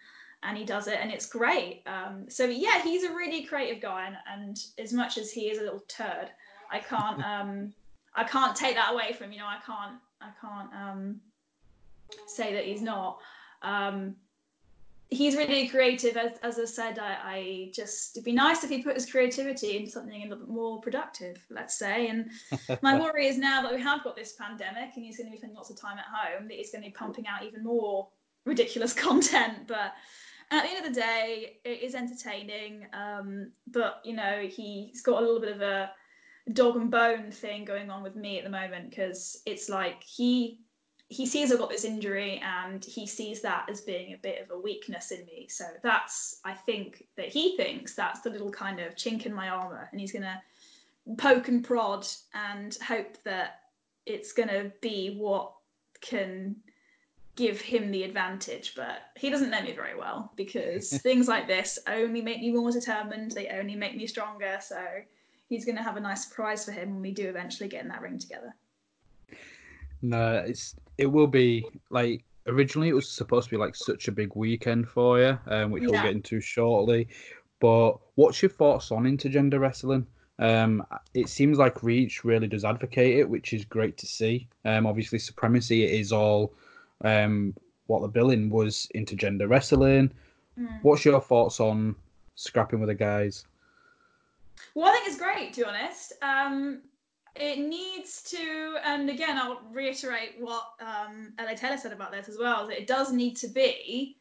and 0.44 0.58
he 0.58 0.66
does 0.66 0.88
it 0.88 1.00
and 1.02 1.12
it's 1.12 1.26
great 1.26 1.82
um, 1.88 2.26
so 2.30 2.46
yeah 2.46 2.82
he's 2.82 3.04
a 3.04 3.14
really 3.14 3.44
creative 3.46 3.82
guy 3.82 4.08
and, 4.08 4.18
and 4.32 4.58
as 4.78 4.94
much 4.94 5.18
as 5.18 5.32
he 5.32 5.50
is 5.50 5.58
a 5.60 5.64
little 5.64 5.84
turd 5.88 6.30
i 6.74 6.80
can't 6.80 7.24
um, 7.24 7.74
I 8.16 8.24
can't 8.24 8.56
take 8.56 8.76
that 8.76 8.94
away 8.94 9.14
from. 9.14 9.32
You 9.32 9.40
know, 9.40 9.48
I 9.48 9.60
can't 9.66 9.96
I 10.22 10.30
can't 10.40 10.70
um, 10.74 11.22
say 12.28 12.54
that 12.54 12.66
he's 12.66 12.82
not. 12.82 13.20
Um, 13.62 14.16
he's 15.10 15.36
really 15.36 15.68
creative. 15.68 16.18
As, 16.18 16.38
as 16.44 16.60
I 16.60 16.66
said, 16.66 17.00
I, 17.00 17.18
I, 17.24 17.72
just 17.74 18.16
it'd 18.16 18.26
be 18.26 18.32
nice 18.32 18.64
if 18.64 18.70
he 18.70 18.84
put 18.84 18.96
his 18.96 19.10
creativity 19.10 19.78
into 19.78 19.92
something 19.92 20.22
a 20.22 20.24
little 20.24 20.46
bit 20.46 20.50
more 20.50 20.82
productive, 20.82 21.44
let's 21.50 21.78
say. 21.78 22.08
And 22.08 22.30
my 22.82 23.00
worry 23.00 23.28
is 23.28 23.38
now 23.38 23.62
that 23.62 23.74
we 23.74 23.82
have 23.82 24.04
got 24.04 24.16
this 24.16 24.34
pandemic 24.34 24.96
and 24.96 25.06
he's 25.06 25.18
going 25.18 25.28
to 25.28 25.32
be 25.32 25.38
spending 25.38 25.56
lots 25.56 25.70
of 25.70 25.80
time 25.80 25.98
at 25.98 26.06
home, 26.06 26.48
that 26.48 26.58
he's 26.58 26.72
going 26.72 26.84
to 26.84 26.90
be 26.90 26.94
pumping 26.94 27.28
out 27.28 27.44
even 27.44 27.64
more 27.64 28.08
ridiculous 28.46 28.94
content. 29.08 29.68
But 29.68 29.94
at 30.52 30.64
the 30.64 30.70
end 30.70 30.86
of 30.86 30.94
the 30.94 31.00
day, 31.00 31.58
it 31.64 31.82
is 31.82 31.96
entertaining. 31.96 32.88
Um, 32.94 33.52
but 33.68 34.02
you 34.04 34.16
know, 34.16 34.48
he's 34.50 35.02
got 35.02 35.22
a 35.22 35.26
little 35.26 35.42
bit 35.42 35.56
of 35.56 35.62
a 35.62 35.92
dog 36.52 36.76
and 36.76 36.92
bone 36.92 37.32
thing 37.32 37.64
going 37.64 37.90
on 37.90 38.04
with 38.04 38.16
me 38.16 38.38
at 38.38 38.44
the 38.44 38.50
moment 38.50 38.90
because 38.90 39.42
it's 39.46 39.70
like 39.70 40.04
he 40.04 40.60
he 41.10 41.26
sees 41.26 41.52
I've 41.52 41.60
got 41.60 41.70
this 41.70 41.86
injury 41.86 42.42
and 42.44 42.84
he 42.84 43.06
sees 43.06 43.42
that 43.42 43.70
as 43.70 43.82
being 43.82 44.14
a 44.14 44.18
bit 44.18 44.42
of 44.42 44.50
a 44.52 44.60
weakness 44.60 45.12
in 45.12 45.26
me. 45.26 45.48
So 45.48 45.66
that's, 45.84 46.40
I 46.44 46.54
think, 46.54 47.06
that 47.18 47.28
he 47.28 47.56
thinks 47.56 47.94
that's 47.94 48.22
the 48.22 48.32
little 48.32 48.52
kind 48.52 48.80
of 48.80 48.96
chink 48.96 49.26
in 49.26 49.34
my 49.34 49.50
armor. 49.50 49.88
And 49.92 50.02
he's 50.02 50.12
to 50.24 50.42
poke 51.18 51.50
and 51.50 51.64
prod 51.64 52.08
and 52.34 52.76
hope 52.76 53.18
that 53.26 53.60
it's 54.08 54.34
to 54.50 54.72
be 54.82 55.16
what 55.16 55.54
can 56.02 56.56
give 57.36 57.62
him 57.62 57.92
the 57.92 58.04
advantage. 58.04 58.74
But 58.76 59.02
he 59.16 59.30
doesn't 59.30 59.52
know 59.52 59.62
me 59.62 59.74
very 59.74 59.96
well 59.96 60.32
because 60.36 60.90
things 61.02 61.28
like 61.28 61.48
this 61.48 61.78
only 61.86 62.22
make 62.22 62.40
me 62.40 62.52
more 62.52 62.72
determined, 62.72 63.32
they 63.32 63.50
only 63.50 63.76
make 63.76 63.96
me 63.96 64.08
stronger. 64.08 64.58
So 64.62 64.84
he's 65.54 65.66
going 65.66 65.78
to 65.78 65.84
have 65.84 65.98
a 65.98 66.00
nice 66.00 66.26
surprise 66.26 66.66
for 66.66 66.72
him 66.72 66.94
when 66.94 67.02
we 67.02 67.12
do 67.12 67.30
eventually 67.30 67.70
get 67.70 67.84
in 67.84 67.88
that 67.90 68.02
ring 68.02 68.18
together. 68.18 68.56
No, 70.02 70.44
it's 70.46 70.76
it 70.98 71.06
will 71.06 71.28
be 71.28 71.66
like 71.90 72.24
originally 72.48 72.90
it 72.90 72.94
was 72.94 73.10
supposed 73.10 73.50
to 73.50 73.56
be 73.56 73.60
like 73.60 73.76
such 73.76 74.08
a 74.08 74.12
big 74.12 74.36
weekend 74.36 74.90
for 74.90 75.20
you, 75.20 75.38
um, 75.48 75.72
which 75.72 75.84
yeah. 75.84 75.90
we'll 75.90 76.02
get 76.02 76.12
into 76.12 76.42
shortly. 76.42 77.08
But 77.60 77.94
what's 78.16 78.42
your 78.42 78.50
thoughts 78.50 78.92
on 78.92 79.04
intergender 79.04 79.60
wrestling? 79.60 80.06
Um, 80.40 80.84
it 81.14 81.30
seems 81.30 81.58
like 81.58 81.84
Reach 81.84 82.26
really 82.26 82.48
does 82.48 82.66
advocate 82.66 83.20
it, 83.20 83.30
which 83.30 83.54
is 83.54 83.64
great 83.64 83.96
to 83.98 84.08
see. 84.08 84.48
Um, 84.66 84.88
obviously, 84.88 85.20
Supremacy 85.20 85.84
is 85.86 86.12
all 86.12 86.54
um, 87.06 87.54
what 87.88 88.02
the 88.02 88.08
billing 88.08 88.50
was 88.50 88.90
intergender 88.96 89.48
wrestling. 89.48 90.12
Mm. 90.60 90.80
What's 90.82 91.06
your 91.06 91.22
thoughts 91.22 91.60
on 91.60 91.96
scrapping 92.36 92.80
with 92.80 92.90
the 92.90 92.96
guys? 92.96 93.46
Well, 94.76 94.88
I 94.88 94.92
think 94.94 95.08
it's 95.08 95.18
great, 95.18 95.54
to 95.54 95.62
be 95.62 95.66
honest. 95.66 96.14
Um, 96.22 96.82
it 97.36 97.60
needs 97.60 98.22
to, 98.24 98.78
and 98.84 99.10
again, 99.10 99.38
I'll 99.38 99.62
reiterate 99.72 100.36
what 100.40 100.64
um, 100.80 101.34
LA 101.40 101.56
Taylor 101.56 101.78
said 101.78 101.92
about 101.92 102.12
this 102.12 102.30
as 102.30 102.38
well. 102.38 102.68
That 102.68 102.80
it 102.80 102.88
does 102.88 103.12
need 103.12 103.36
to 103.38 103.48
be 103.48 104.18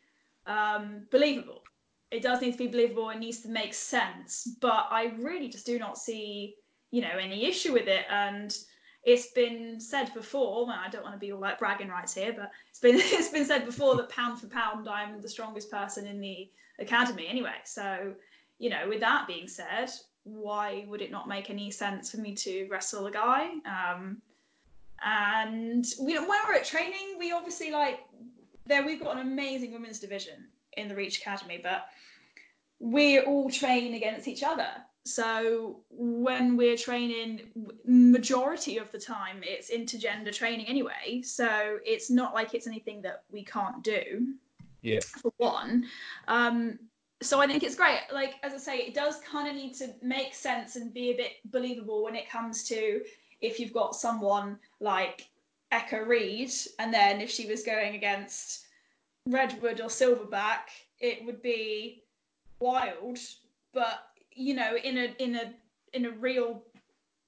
um, 0.47 1.07
believable. 1.11 1.63
It 2.11 2.23
does 2.23 2.41
need 2.41 2.53
to 2.53 2.59
be 2.59 2.69
believable. 2.69 3.11
It 3.11 3.19
needs 3.19 3.41
to 3.41 3.49
make 3.49 3.75
sense. 3.75 4.49
But 4.61 4.89
I 4.91 5.15
really 5.19 5.49
just 5.49 5.67
do 5.67 5.79
not 5.79 5.99
see, 5.99 6.57
you 6.91 7.03
know, 7.03 7.17
any 7.21 7.47
issue 7.47 7.73
with 7.73 7.87
it. 7.87 8.05
And 8.11 8.57
it's 9.05 9.33
been 9.33 9.81
said 9.81 10.13
before. 10.15 10.67
Well, 10.67 10.79
I 10.79 10.89
don't 10.89 11.03
want 11.03 11.15
to 11.15 11.19
be 11.19 11.33
all 11.33 11.41
like 11.41 11.59
bragging 11.59 11.89
rights 11.89 12.15
here, 12.15 12.33
but 12.33 12.51
it's 12.71 12.79
been 12.79 12.97
it's 12.99 13.29
been 13.29 13.45
said 13.45 13.67
before 13.67 13.97
that 13.97 14.09
pound 14.09 14.41
for 14.41 14.47
pound, 14.47 14.89
I'm 14.89 15.21
the 15.21 15.29
strongest 15.29 15.71
person 15.71 16.07
in 16.07 16.21
the 16.21 16.51
academy 16.79 17.27
anyway. 17.29 17.57
So, 17.65 18.15
you 18.59 18.71
know, 18.71 18.89
with 18.89 19.01
that 19.01 19.27
being 19.27 19.49
said, 19.49 19.91
why 20.25 20.85
would 20.89 21.03
it 21.03 21.11
not 21.11 21.29
make 21.29 21.51
any 21.51 21.71
sense 21.71 22.11
for 22.11 22.19
me 22.19 22.35
to 22.35 22.67
wrestle 22.71 23.07
a 23.07 23.11
guy? 23.11 23.51
Um, 23.67 24.23
and 25.05 25.85
we, 26.01 26.19
when 26.19 26.29
we're 26.29 26.55
at 26.55 26.65
training, 26.65 27.17
we 27.19 27.33
obviously 27.33 27.71
like 27.71 28.01
there 28.67 28.85
we've 28.85 29.03
got 29.03 29.17
an 29.17 29.23
amazing 29.23 29.73
women's 29.73 29.99
division 29.99 30.47
in 30.77 30.89
the 30.89 30.95
Reach 30.95 31.19
Academy, 31.19 31.61
but 31.63 31.87
we 32.79 33.21
all 33.21 33.51
train 33.51 33.95
against 33.95 34.29
each 34.29 34.43
other. 34.43 34.69
So 35.05 35.81
when 35.91 36.57
we're 36.57 36.77
training, 36.77 37.41
majority 37.85 38.79
of 38.79 38.93
the 38.93 38.99
time 38.99 39.41
it's 39.43 39.71
intergender 39.71 40.33
training 40.33 40.67
anyway. 40.67 41.23
So 41.23 41.79
it's 41.85 42.09
not 42.09 42.35
like 42.35 42.55
it's 42.55 42.69
anything 42.69 43.03
that 43.03 43.25
we 43.31 43.45
can't 43.45 43.83
do. 43.83 44.35
Yeah. 44.83 45.01
For 45.01 45.33
one, 45.39 45.87
um, 46.29 46.79
so 47.23 47.41
I 47.41 47.47
think 47.47 47.63
it's 47.63 47.75
great. 47.77 48.01
Like 48.13 48.35
as 48.43 48.53
I 48.53 48.59
say, 48.59 48.79
it 48.79 48.95
does 48.95 49.21
kind 49.21 49.49
of 49.49 49.55
need 49.55 49.75
to 49.77 49.95
make 50.03 50.35
sense 50.35 50.77
and 50.77 50.93
be 50.93 51.11
a 51.11 51.17
bit 51.17 51.33
believable 51.47 52.05
when 52.05 52.15
it 52.15 52.29
comes 52.29 52.65
to 52.65 53.03
if 53.41 53.59
you've 53.59 53.73
got 53.73 53.95
someone 53.95 54.59
like 54.81 55.29
Echo 55.73 55.99
Reed, 56.05 56.53
and 56.79 56.93
then 56.93 57.21
if 57.21 57.31
she 57.31 57.47
was 57.47 57.63
going 57.63 57.95
against 57.95 58.67
Redwood 59.27 59.81
or 59.81 59.89
Silverback, 59.89 60.69
it 61.01 61.25
would 61.25 61.43
be 61.43 62.05
wild. 62.61 63.19
But 63.73 64.07
you 64.35 64.55
know, 64.55 64.77
in 64.77 64.99
a 64.99 65.15
in 65.19 65.37
a 65.37 65.53
in 65.93 66.07
a 66.07 66.11
real 66.11 66.63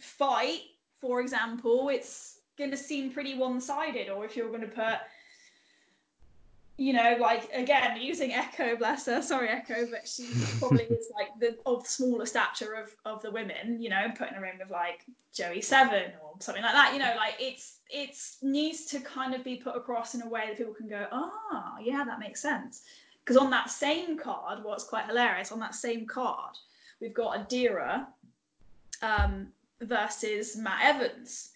fight, 0.01 0.61
for 1.01 1.21
example, 1.21 1.89
it's 1.89 2.39
going 2.57 2.71
to 2.71 2.77
seem 2.77 3.11
pretty 3.11 3.37
one-sided. 3.37 4.09
Or 4.09 4.25
if 4.25 4.37
you're 4.37 4.49
going 4.49 4.61
to 4.61 4.67
put 4.69 4.99
you 6.77 6.93
know, 6.93 7.17
like 7.21 7.49
again, 7.53 8.01
using 8.01 8.33
Echo, 8.33 8.77
bless 8.77 9.07
her, 9.07 9.23
sorry 9.23 9.49
Echo, 9.49 9.87
but 9.91 10.09
she 10.09 10.29
probably 10.59 10.85
is 10.85 11.11
like 11.15 11.29
the 11.39 11.57
of 11.67 11.87
smaller 11.87 12.27
stature 12.27 12.75
of 12.75 12.95
of 13.05 13.23
the 13.23 13.31
women, 13.31 13.81
you 13.81 13.91
know, 13.91 14.07
putting 14.17 14.35
her 14.35 14.45
in 14.45 14.59
with 14.59 14.71
like 14.71 15.05
Joey 15.33 15.61
Seven 15.61 16.13
or 16.23 16.33
something 16.41 16.63
like 16.63 16.75
that, 16.75 16.93
you 16.93 16.99
know, 16.99 17.13
like 17.17 17.35
it's 17.39 17.79
it's 17.91 18.39
needs 18.43 18.87
to 18.87 19.01
kind 19.01 19.35
of 19.35 19.45
be 19.45 19.57
put 19.57 19.77
across 19.77 20.15
in 20.15 20.23
a 20.23 20.29
way 20.29 20.47
that 20.49 20.59
people 20.59 20.75
can 20.75 20.89
go, 20.89 21.07
ah, 21.13 21.31
oh, 21.53 21.75
yeah, 21.81 22.05
that 22.05 22.19
makes 22.19 22.41
sense. 22.41 22.83
Because 23.21 23.37
on 23.37 23.51
that 23.51 23.71
same 23.71 24.19
card, 24.19 24.63
what's 24.65 24.85
quite 24.85 25.07
hilarious, 25.07 25.53
on 25.53 25.61
that 25.61 25.75
same 25.75 26.07
card, 26.07 26.57
we've 27.01 27.15
got 27.15 27.49
Adira 27.49 28.07
um, 29.01 29.47
versus 29.81 30.57
Matt 30.57 30.81
Evans 30.83 31.53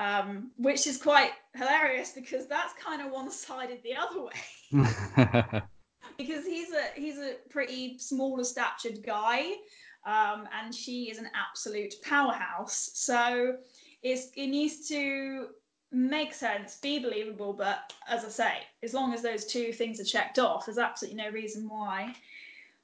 um, 0.00 0.50
which 0.56 0.86
is 0.86 0.96
quite 0.96 1.32
hilarious 1.56 2.12
because 2.12 2.46
that's 2.46 2.72
kind 2.74 3.02
of 3.02 3.10
one-sided 3.10 3.80
the 3.82 3.94
other 3.96 4.22
way. 4.22 5.62
because 6.18 6.46
he's 6.46 6.72
a 6.72 6.84
he's 6.94 7.18
a 7.18 7.36
pretty 7.48 7.98
smaller 7.98 8.44
statured 8.44 9.02
guy, 9.02 9.52
um, 10.06 10.48
and 10.58 10.74
she 10.74 11.10
is 11.10 11.18
an 11.18 11.28
absolute 11.34 11.94
powerhouse. 12.02 12.90
So 12.94 13.56
it's, 14.02 14.28
it 14.36 14.46
needs 14.46 14.88
to 14.88 15.48
make 15.92 16.32
sense, 16.32 16.76
be 16.76 16.98
believable, 16.98 17.52
but 17.52 17.92
as 18.08 18.24
I 18.24 18.28
say, 18.28 18.52
as 18.82 18.94
long 18.94 19.12
as 19.12 19.22
those 19.22 19.44
two 19.44 19.72
things 19.72 20.00
are 20.00 20.04
checked 20.04 20.38
off, 20.38 20.66
there's 20.66 20.78
absolutely 20.78 21.22
no 21.22 21.30
reason 21.30 21.68
why 21.68 22.14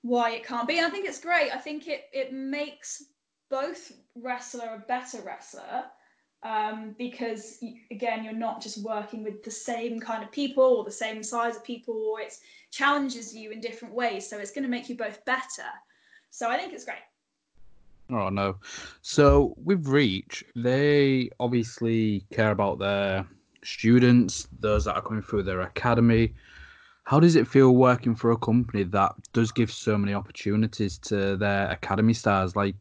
why 0.03 0.31
it 0.31 0.45
can't 0.45 0.69
be. 0.69 0.79
And 0.79 0.87
I 0.87 0.91
think 0.91 1.07
it's 1.07 1.21
great. 1.21 1.51
I 1.53 1.59
think 1.59 1.89
it 1.89 2.05
it 2.13 2.33
makes 2.33 3.05
both 3.49 3.93
wrestler 4.17 4.75
a 4.75 4.85
better 4.87 5.21
wrestler 5.23 5.85
um, 6.47 6.95
because 6.97 7.59
again 7.91 8.23
you're 8.23 8.33
not 8.33 8.63
just 8.63 8.79
working 8.85 9.25
with 9.25 9.43
the 9.43 9.51
same 9.51 9.99
kind 9.99 10.23
of 10.23 10.31
people 10.31 10.65
or 10.65 10.85
the 10.85 10.91
same 10.91 11.23
size 11.23 11.57
of 11.57 11.65
people. 11.65 11.95
Or 11.95 12.21
it 12.21 12.35
challenges 12.71 13.35
you 13.35 13.51
in 13.51 13.61
different 13.61 13.95
ways 13.95 14.29
so 14.29 14.39
it's 14.39 14.51
going 14.51 14.65
to 14.65 14.71
make 14.71 14.89
you 14.89 14.97
both 14.97 15.25
better. 15.25 15.71
So 16.31 16.49
i 16.49 16.57
think 16.57 16.73
it's 16.73 16.85
great. 16.85 16.99
Oh 18.11 18.29
no. 18.29 18.57
So 19.03 19.55
with 19.65 19.87
reach 19.89 20.45
they 20.55 21.31
obviously 21.41 22.25
care 22.31 22.53
about 22.53 22.79
their 22.79 23.27
students 23.65 24.47
those 24.61 24.85
that 24.85 24.95
are 24.95 25.03
coming 25.03 25.23
through 25.23 25.43
their 25.43 25.63
academy. 25.63 26.35
How 27.05 27.21
does 27.21 27.37
it 27.37 27.47
feel 27.47 27.73
working 27.77 28.17
for 28.17 28.33
a 28.33 28.37
company 28.37 28.83
that 28.83 29.15
does 29.33 29.53
give 29.53 29.71
so 29.71 29.97
many 29.97 30.13
opportunities 30.13 30.99
to 30.99 31.37
their 31.37 31.71
academy 31.71 32.15
stars? 32.15 32.57
Like 32.57 32.75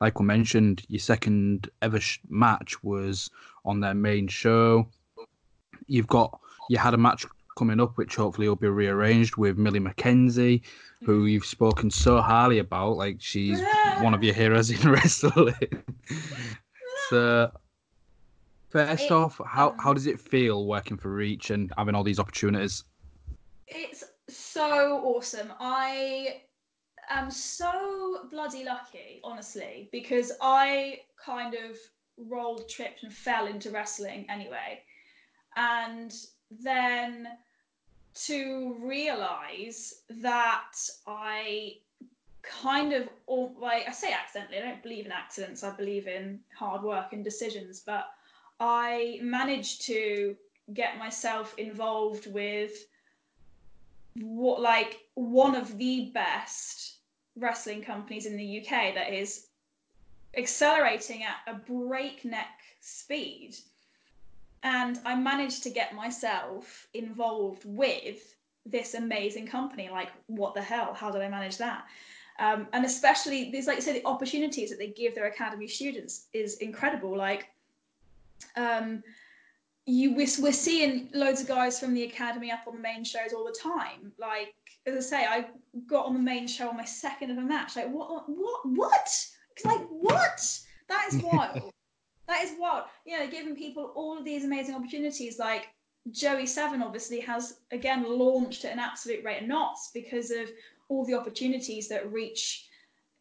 like 0.00 0.20
we 0.20 0.26
mentioned, 0.26 0.82
your 0.88 1.00
second 1.00 1.70
ever 1.82 2.00
sh- 2.00 2.20
match 2.28 2.82
was 2.82 3.30
on 3.64 3.80
their 3.80 3.94
main 3.94 4.28
show. 4.28 4.88
You've 5.86 6.06
got 6.06 6.38
you 6.68 6.78
had 6.78 6.94
a 6.94 6.98
match 6.98 7.24
coming 7.56 7.80
up, 7.80 7.96
which 7.96 8.16
hopefully 8.16 8.48
will 8.48 8.56
be 8.56 8.68
rearranged 8.68 9.36
with 9.36 9.56
Millie 9.56 9.80
McKenzie, 9.80 10.62
who 11.04 11.20
mm-hmm. 11.20 11.28
you've 11.28 11.46
spoken 11.46 11.90
so 11.90 12.20
highly 12.20 12.58
about. 12.58 12.96
Like 12.96 13.16
she's 13.20 13.60
one 14.00 14.14
of 14.14 14.22
your 14.22 14.34
heroes 14.34 14.70
in 14.70 14.90
wrestling. 14.90 15.54
so, 17.10 17.50
first 18.68 19.04
it, 19.04 19.12
off, 19.12 19.40
how 19.46 19.74
how 19.78 19.94
does 19.94 20.06
it 20.06 20.20
feel 20.20 20.66
working 20.66 20.96
for 20.96 21.10
Reach 21.10 21.50
and 21.50 21.72
having 21.76 21.94
all 21.94 22.04
these 22.04 22.18
opportunities? 22.18 22.84
It's 23.66 24.04
so 24.28 25.00
awesome. 25.04 25.52
I 25.58 26.42
am 27.08 27.30
so 27.30 28.26
bloody 28.30 28.64
lucky, 28.64 29.20
honestly, 29.22 29.88
because 29.92 30.32
I 30.40 31.00
kind 31.22 31.54
of 31.54 31.76
rolled, 32.16 32.68
tripped, 32.68 33.02
and 33.02 33.12
fell 33.12 33.46
into 33.46 33.70
wrestling 33.70 34.26
anyway. 34.28 34.82
And 35.56 36.14
then 36.50 37.28
to 38.14 38.76
realize 38.80 40.02
that 40.08 40.72
I 41.06 41.78
kind 42.42 42.92
of, 42.92 43.08
or 43.26 43.50
like 43.58 43.88
I 43.88 43.92
say 43.92 44.12
accidentally, 44.12 44.58
I 44.58 44.62
don't 44.62 44.82
believe 44.82 45.06
in 45.06 45.12
accidents, 45.12 45.64
I 45.64 45.70
believe 45.70 46.06
in 46.06 46.40
hard 46.56 46.82
work 46.82 47.12
and 47.12 47.24
decisions, 47.24 47.80
but 47.80 48.06
I 48.60 49.18
managed 49.22 49.82
to 49.82 50.36
get 50.72 50.98
myself 50.98 51.54
involved 51.58 52.32
with 52.32 52.86
what 54.14 54.60
like 54.60 55.00
one 55.14 55.54
of 55.54 55.76
the 55.76 56.10
best 56.14 56.95
wrestling 57.36 57.82
companies 57.82 58.26
in 58.26 58.36
the 58.36 58.60
UK 58.60 58.94
that 58.94 59.12
is 59.12 59.46
accelerating 60.36 61.22
at 61.22 61.36
a 61.46 61.54
breakneck 61.54 62.60
speed. 62.80 63.56
And 64.62 64.98
I 65.04 65.14
managed 65.14 65.62
to 65.64 65.70
get 65.70 65.94
myself 65.94 66.88
involved 66.94 67.62
with 67.64 68.34
this 68.64 68.94
amazing 68.94 69.46
company. 69.46 69.88
Like, 69.90 70.10
what 70.26 70.54
the 70.54 70.62
hell? 70.62 70.92
How 70.94 71.10
did 71.10 71.22
I 71.22 71.28
manage 71.28 71.58
that? 71.58 71.84
Um, 72.38 72.68
and 72.72 72.84
especially 72.84 73.50
these, 73.50 73.66
like 73.66 73.76
you 73.76 73.82
say, 73.82 73.94
the 73.94 74.06
opportunities 74.06 74.70
that 74.70 74.78
they 74.78 74.88
give 74.88 75.14
their 75.14 75.26
academy 75.26 75.68
students 75.68 76.26
is 76.32 76.56
incredible. 76.58 77.16
Like, 77.16 77.48
um, 78.56 79.02
you 79.86 80.14
we're, 80.14 80.26
we're 80.40 80.52
seeing 80.52 81.08
loads 81.14 81.40
of 81.40 81.48
guys 81.48 81.78
from 81.78 81.94
the 81.94 82.04
academy 82.04 82.50
up 82.50 82.60
on 82.66 82.74
the 82.74 82.80
main 82.80 83.04
shows 83.04 83.32
all 83.32 83.44
the 83.44 83.56
time. 83.58 84.12
Like, 84.18 84.54
as 84.86 84.96
I 84.96 85.00
say, 85.00 85.26
I 85.26 85.46
got 85.86 86.06
on 86.06 86.14
the 86.14 86.20
main 86.20 86.46
show 86.46 86.68
on 86.68 86.76
my 86.76 86.84
second 86.84 87.30
of 87.30 87.38
a 87.38 87.42
match. 87.42 87.76
Like, 87.76 87.90
what, 87.90 88.24
what, 88.28 88.60
what? 88.64 89.26
Like, 89.64 89.86
what? 89.90 90.58
That 90.88 91.08
is 91.12 91.22
wild. 91.22 91.72
that 92.28 92.44
is 92.44 92.52
wild. 92.58 92.84
You 93.04 93.18
know, 93.18 93.26
giving 93.26 93.56
people 93.56 93.92
all 93.94 94.18
of 94.18 94.24
these 94.24 94.44
amazing 94.44 94.74
opportunities. 94.74 95.38
Like, 95.38 95.68
Joey 96.12 96.46
Seven 96.46 96.82
obviously 96.82 97.20
has 97.20 97.58
again 97.72 98.04
launched 98.08 98.64
at 98.64 98.72
an 98.72 98.78
absolute 98.78 99.24
rate 99.24 99.42
of 99.42 99.48
knots 99.48 99.90
because 99.92 100.30
of 100.30 100.48
all 100.88 101.04
the 101.04 101.14
opportunities 101.14 101.88
that 101.88 102.12
Reach 102.12 102.68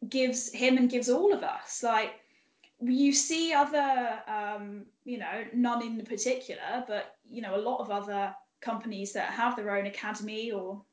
gives 0.10 0.52
him 0.52 0.78
and 0.78 0.90
gives 0.90 1.10
all 1.10 1.34
of 1.34 1.44
us. 1.44 1.82
Like 1.82 2.20
you 2.82 3.14
see 3.14 3.54
other, 3.54 4.20
um, 4.28 4.86
you 5.04 5.18
know, 5.18 5.46
none 5.54 5.82
in 5.82 6.06
particular, 6.06 6.84
but 6.88 7.16
you 7.28 7.42
know, 7.42 7.56
a 7.56 7.58
lot 7.58 7.80
of 7.80 7.90
other 7.90 8.36
companies 8.62 9.14
that 9.14 9.32
have 9.32 9.56
their 9.56 9.76
own 9.76 9.86
academy 9.86 10.52
or 10.52 10.84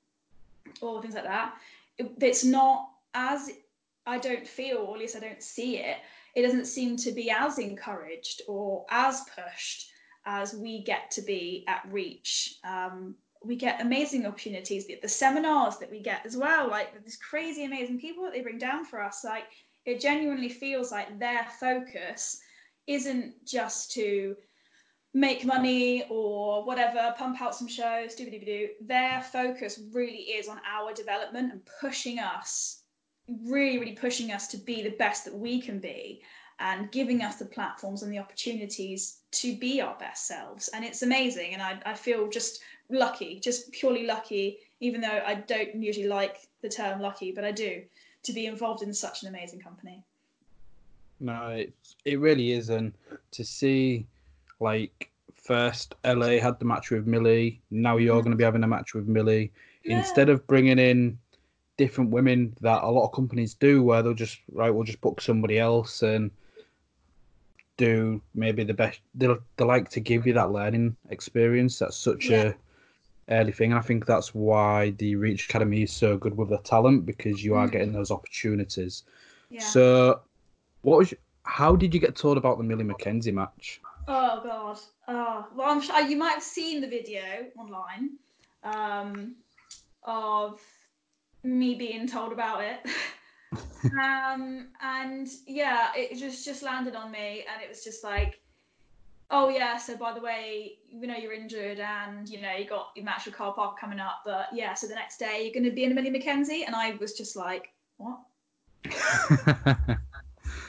or 0.81 1.01
things 1.03 1.15
like 1.15 1.25
that. 1.25 1.55
It, 1.99 2.13
it's 2.21 2.45
not 2.45 2.89
as 3.15 3.51
I 4.07 4.19
don't 4.19 4.47
feel, 4.47 4.79
or 4.79 4.95
at 4.95 5.01
least 5.01 5.17
I 5.17 5.21
don't 5.21 5.43
see 5.43 5.79
it. 5.79 5.99
It 6.35 6.43
doesn't 6.43 6.67
seem 6.67 6.97
to 6.99 7.13
be 7.13 7.31
as 7.31 7.59
encouraged 7.59 8.43
or 8.49 8.85
as 8.91 9.23
pushed 9.37 9.91
as 10.25 10.55
we 10.55 10.83
get 10.83 11.11
to 11.13 11.23
be 11.23 11.65
at 11.69 11.87
Reach. 11.91 12.57
Um, 12.65 13.15
we 13.45 13.57
get 13.57 13.81
amazing 13.81 14.25
opportunities, 14.25 14.87
the, 14.87 14.99
the 15.03 15.09
seminars 15.09 15.79
that 15.79 15.91
we 15.91 16.01
get 16.01 16.25
as 16.25 16.37
well, 16.37 16.69
like 16.69 17.05
these 17.05 17.17
crazy 17.17 17.65
amazing 17.65 17.99
people 17.99 18.25
that 18.25 18.33
they 18.33 18.41
bring 18.41 18.59
down 18.59 18.85
for 18.85 19.03
us. 19.03 19.25
Like 19.25 19.45
it 19.85 20.01
genuinely 20.01 20.49
feels 20.49 20.93
like 20.93 21.19
their 21.19 21.47
focus 21.59 22.41
isn't 22.87 23.35
just 23.45 23.93
to 23.93 24.37
make 25.15 25.45
money 25.45 26.07
or 26.09 26.65
whatever, 26.65 27.15
pump 27.19 27.41
out 27.43 27.55
some 27.55 27.69
shows, 27.69 28.15
do 28.15 28.31
do. 28.31 28.69
Their 28.81 29.23
focus 29.23 29.81
really 29.93 30.17
is 30.17 30.49
on 30.49 30.61
our 30.71 30.93
development 30.93 31.53
and 31.53 31.61
pushing 31.81 32.19
us, 32.19 32.83
really, 33.45 33.79
really 33.79 33.93
pushing 33.93 34.33
us 34.33 34.49
to 34.49 34.57
be 34.57 34.83
the 34.83 34.97
best 34.97 35.25
that 35.27 35.35
we 35.35 35.61
can 35.61 35.79
be 35.79 36.23
and 36.61 36.91
giving 36.93 37.23
us 37.23 37.37
the 37.37 37.45
platforms 37.45 38.03
and 38.03 38.13
the 38.13 38.19
opportunities 38.19 39.19
to 39.33 39.57
be 39.57 39.81
our 39.81 39.97
best 39.99 40.27
selves. 40.27 40.69
And 40.69 40.85
it's 40.85 41.03
amazing. 41.03 41.55
And 41.55 41.63
I, 41.63 41.81
I 41.85 41.95
feel 41.95 42.29
just 42.29 42.61
lucky, 42.89 43.41
just 43.41 43.73
purely 43.73 44.07
lucky, 44.07 44.59
even 44.81 45.01
though 45.01 45.23
I 45.27 45.35
don't 45.35 45.83
usually 45.83 46.07
like 46.07 46.49
the 46.63 46.69
term 46.69 47.01
lucky, 47.01 47.33
but 47.33 47.45
I 47.45 47.53
do, 47.53 47.83
to 48.23 48.33
be 48.33 48.47
involved 48.47 48.83
in 48.83 48.95
such 48.95 49.23
an 49.23 49.29
amazing 49.29 49.61
company. 49.61 50.05
No, 51.21 51.49
it, 51.49 51.73
it 52.05 52.21
really 52.21 52.53
is. 52.53 52.71
And 52.71 52.93
to 53.33 53.45
see, 53.45 54.07
like, 54.63 55.11
first 55.35 55.95
LA 56.05 56.39
had 56.39 56.59
the 56.59 56.65
match 56.65 56.91
with 56.91 57.07
Millie, 57.07 57.61
now 57.71 57.97
you're 57.97 58.15
mm-hmm. 58.15 58.25
going 58.25 58.31
to 58.31 58.37
be 58.37 58.45
having 58.45 58.65
a 58.65 58.69
match 58.69 58.95
with 58.95 59.07
Millie. 59.07 59.53
Yeah. 59.85 59.99
Instead 59.99 60.29
of 60.29 60.47
bringing 60.47 60.79
in 60.79 61.19
different 61.77 62.11
women 62.11 62.57
that 62.61 62.83
a 62.83 62.91
lot 62.91 63.07
of 63.07 63.13
companies 63.13 63.55
do, 63.55 63.83
where 63.83 64.03
they'll 64.03 64.15
just, 64.15 64.39
right, 64.53 64.71
we'll 64.71 64.85
just 64.85 65.01
book 65.01 65.21
somebody 65.21 65.59
else 65.59 66.03
and 66.03 66.31
do 67.77 68.23
maybe 68.35 68.65
the 68.65 68.75
best. 68.75 69.01
They 69.15 69.29
they 69.57 69.65
like 69.65 69.89
to 69.91 70.01
give 70.01 70.27
you 70.27 70.33
that 70.35 70.53
learning 70.53 70.97
experience. 71.11 71.79
That's 71.79 71.97
such 71.97 72.29
yeah. 72.29 72.53
a 73.29 73.41
early 73.41 73.53
thing, 73.53 73.73
and 73.73 73.79
I 73.79 73.83
think 73.83 74.07
that's 74.07 74.35
why 74.35 74.91
the 74.99 75.17
Reach 75.17 75.49
Academy 75.49 75.83
is 75.83 75.93
so 75.93 76.17
good 76.17 76.37
with 76.37 76.51
the 76.51 76.59
talent 76.59 77.07
because 77.07 77.45
you 77.45 77.55
are 77.55 77.67
mm. 77.67 77.73
getting 77.73 77.93
those 77.93 78.11
opportunities. 78.11 79.05
Yeah. 79.51 79.61
So, 79.61 80.21
what 80.83 80.99
was? 80.99 81.11
Your, 81.11 81.19
How 81.45 81.75
did 81.75 81.93
you 81.95 82.01
get 82.01 82.15
told 82.15 82.37
about 82.37 82.59
the 82.59 82.65
Millie 82.65 82.85
McKenzie 82.85 83.35
match? 83.35 83.81
Oh 84.09 84.41
God! 84.43 84.79
Oh 85.09 85.47
well, 85.55 85.71
I'm 85.71 85.81
sure 85.81 86.01
you 86.01 86.17
might 86.17 86.33
have 86.33 86.43
seen 86.43 86.81
the 86.81 86.89
video 86.89 87.23
online 87.57 88.11
um, 88.65 89.37
of 90.03 90.61
me 91.45 91.75
being 91.75 92.09
told 92.09 92.33
about 92.33 92.63
it. 92.63 92.81
um, 94.01 94.69
and 94.83 95.29
yeah, 95.47 95.91
it 95.95 96.19
just 96.19 96.45
just 96.45 96.63
landed 96.63 96.97
on 96.97 97.11
me, 97.13 97.45
and 97.53 97.63
it 97.63 97.69
was 97.69 97.85
just 97.85 98.03
like, 98.03 98.41
oh 99.31 99.49
yeah. 99.49 99.77
So 99.77 99.97
by 99.97 100.13
the 100.13 100.21
way, 100.21 100.79
you 100.89 101.07
know 101.07 101.17
you're 101.17 101.33
injured, 101.33 101.79
and 101.79 102.29
you 102.29 102.41
know 102.41 102.53
you 102.57 102.65
got 102.65 102.89
your 102.97 103.05
match 103.05 103.27
with 103.27 103.37
Karl 103.37 103.53
Parker 103.53 103.77
coming 103.81 104.01
up, 104.01 104.23
but 104.25 104.47
yeah. 104.53 104.75
So 104.75 104.89
the 104.89 104.95
next 104.97 105.19
day 105.19 105.43
you're 105.45 105.55
going 105.55 105.71
to 105.71 105.75
be 105.75 105.85
in 105.85 105.93
a 105.93 105.95
Millie 105.95 106.11
McKenzie, 106.11 106.67
and 106.67 106.75
I 106.75 106.97
was 107.01 107.13
just 107.13 107.37
like, 107.37 107.73
what? 107.99 108.19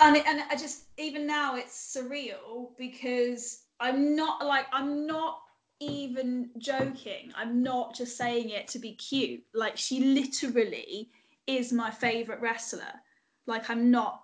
and 0.03 0.17
it, 0.17 0.25
and 0.27 0.43
I 0.49 0.55
just 0.55 0.83
even 0.97 1.25
now 1.25 1.55
it's 1.55 1.95
surreal 1.95 2.69
because 2.77 3.63
I'm 3.79 4.15
not 4.15 4.45
like 4.45 4.67
I'm 4.71 5.07
not 5.07 5.39
even 5.79 6.49
joking. 6.57 7.31
I'm 7.35 7.63
not 7.63 7.95
just 7.95 8.17
saying 8.17 8.49
it 8.49 8.67
to 8.69 8.79
be 8.79 8.93
cute. 8.93 9.43
Like 9.53 9.77
she 9.77 9.99
literally 9.99 11.09
is 11.47 11.73
my 11.73 11.89
favorite 11.91 12.41
wrestler. 12.41 12.93
Like 13.47 13.69
I'm 13.69 13.89
not 13.91 14.23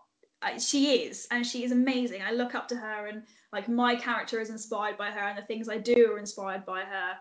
she 0.57 1.03
is 1.03 1.27
and 1.32 1.45
she 1.45 1.63
is 1.63 1.71
amazing 1.71 2.21
i 2.21 2.32
look 2.32 2.55
up 2.55 2.67
to 2.67 2.75
her 2.75 3.07
and 3.07 3.23
like 3.51 3.67
my 3.67 3.95
character 3.95 4.39
is 4.39 4.49
inspired 4.49 4.97
by 4.97 5.11
her 5.11 5.19
and 5.19 5.38
the 5.38 5.41
things 5.41 5.67
i 5.67 5.77
do 5.77 6.13
are 6.13 6.17
inspired 6.17 6.65
by 6.65 6.82
her 6.82 7.13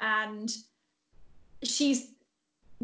and 0.00 0.50
she's 1.64 2.12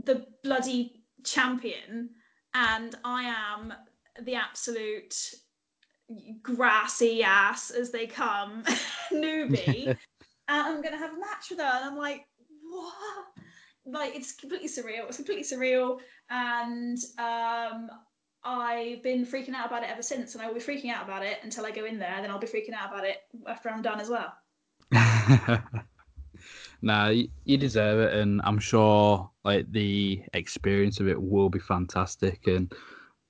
the 0.05 0.27
bloody 0.43 1.01
champion 1.25 2.11
and 2.55 2.97
i 3.05 3.23
am 3.23 3.73
the 4.25 4.35
absolute 4.35 5.15
grassy 6.43 7.23
ass 7.23 7.71
as 7.71 7.91
they 7.91 8.07
come 8.07 8.63
newbie 9.13 9.87
and 9.89 9.97
i'm 10.49 10.83
gonna 10.83 10.97
have 10.97 11.15
a 11.15 11.19
match 11.19 11.51
with 11.51 11.59
her 11.59 11.65
and 11.65 11.85
i'm 11.85 11.97
like 11.97 12.27
what 12.63 12.95
like 13.85 14.15
it's 14.15 14.33
completely 14.33 14.69
surreal 14.69 15.07
it's 15.07 15.17
completely 15.17 15.45
surreal 15.45 15.99
and 16.31 16.99
um, 17.19 17.91
I've 18.47 19.03
been 19.03 19.27
freaking 19.27 19.55
out 19.55 19.67
about 19.67 19.83
it 19.83 19.91
ever 19.91 20.03
since, 20.03 20.35
and 20.35 20.43
I 20.43 20.47
will 20.47 20.55
be 20.55 20.61
freaking 20.61 20.91
out 20.91 21.05
about 21.05 21.25
it 21.25 21.39
until 21.43 21.67
I 21.67 21.73
go 21.73 21.85
in 21.85 21.99
there. 21.99 22.17
Then 22.21 22.31
I'll 22.31 22.39
be 22.39 22.47
freaking 22.47 22.75
out 22.75 22.93
about 22.93 23.05
it 23.05 23.19
after 23.47 23.69
I'm 23.69 23.83
done 23.83 24.01
as 24.01 24.09
well. 24.09 24.33
nah, 26.83 27.09
you 27.09 27.57
deserve 27.57 28.01
it, 28.01 28.15
and 28.15 28.41
I'm 28.45 28.61
sure 28.61 29.29
like 29.45 29.71
the 29.73 30.23
experience 30.33 31.01
of 31.01 31.09
it 31.09 31.21
will 31.21 31.49
be 31.49 31.59
fantastic, 31.59 32.47
and 32.47 32.73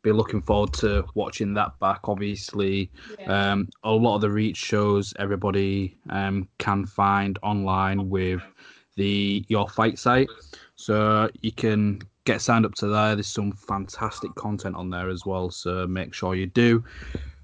be 0.06 0.12
looking 0.12 0.40
forward 0.40 0.72
to 0.72 1.04
watching 1.14 1.52
that 1.54 1.78
back. 1.80 2.08
Obviously, 2.08 2.90
yeah. 3.18 3.52
um, 3.52 3.68
a 3.82 3.90
lot 3.90 4.14
of 4.14 4.20
the 4.20 4.30
reach 4.30 4.56
shows 4.56 5.12
everybody 5.18 5.98
um, 6.10 6.48
can 6.58 6.86
find 6.86 7.38
online 7.42 8.08
with 8.08 8.42
the 8.94 9.44
your 9.48 9.68
fight 9.68 9.98
site, 9.98 10.28
so 10.76 11.28
you 11.42 11.50
can 11.50 12.00
get 12.24 12.40
signed 12.40 12.64
up 12.64 12.74
to 12.74 12.86
there. 12.86 13.16
There's 13.16 13.26
some 13.26 13.52
fantastic 13.52 14.32
content 14.36 14.76
on 14.76 14.90
there 14.90 15.08
as 15.08 15.26
well, 15.26 15.50
so 15.50 15.86
make 15.88 16.14
sure 16.14 16.36
you 16.36 16.46
do. 16.46 16.84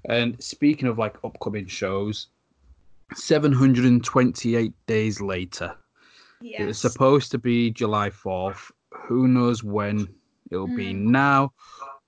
And 0.05 0.41
speaking 0.41 0.87
of 0.87 0.97
like 0.97 1.17
upcoming 1.23 1.67
shows, 1.67 2.27
728 3.13 4.73
days 4.87 5.19
later. 5.21 5.75
Yes. 6.41 6.61
It 6.61 6.65
was 6.65 6.79
supposed 6.79 7.31
to 7.31 7.37
be 7.37 7.71
July 7.71 8.09
4th. 8.09 8.71
Who 9.05 9.27
knows 9.27 9.63
when 9.63 10.07
it'll 10.51 10.67
mm. 10.67 10.75
be 10.75 10.93
now? 10.93 11.53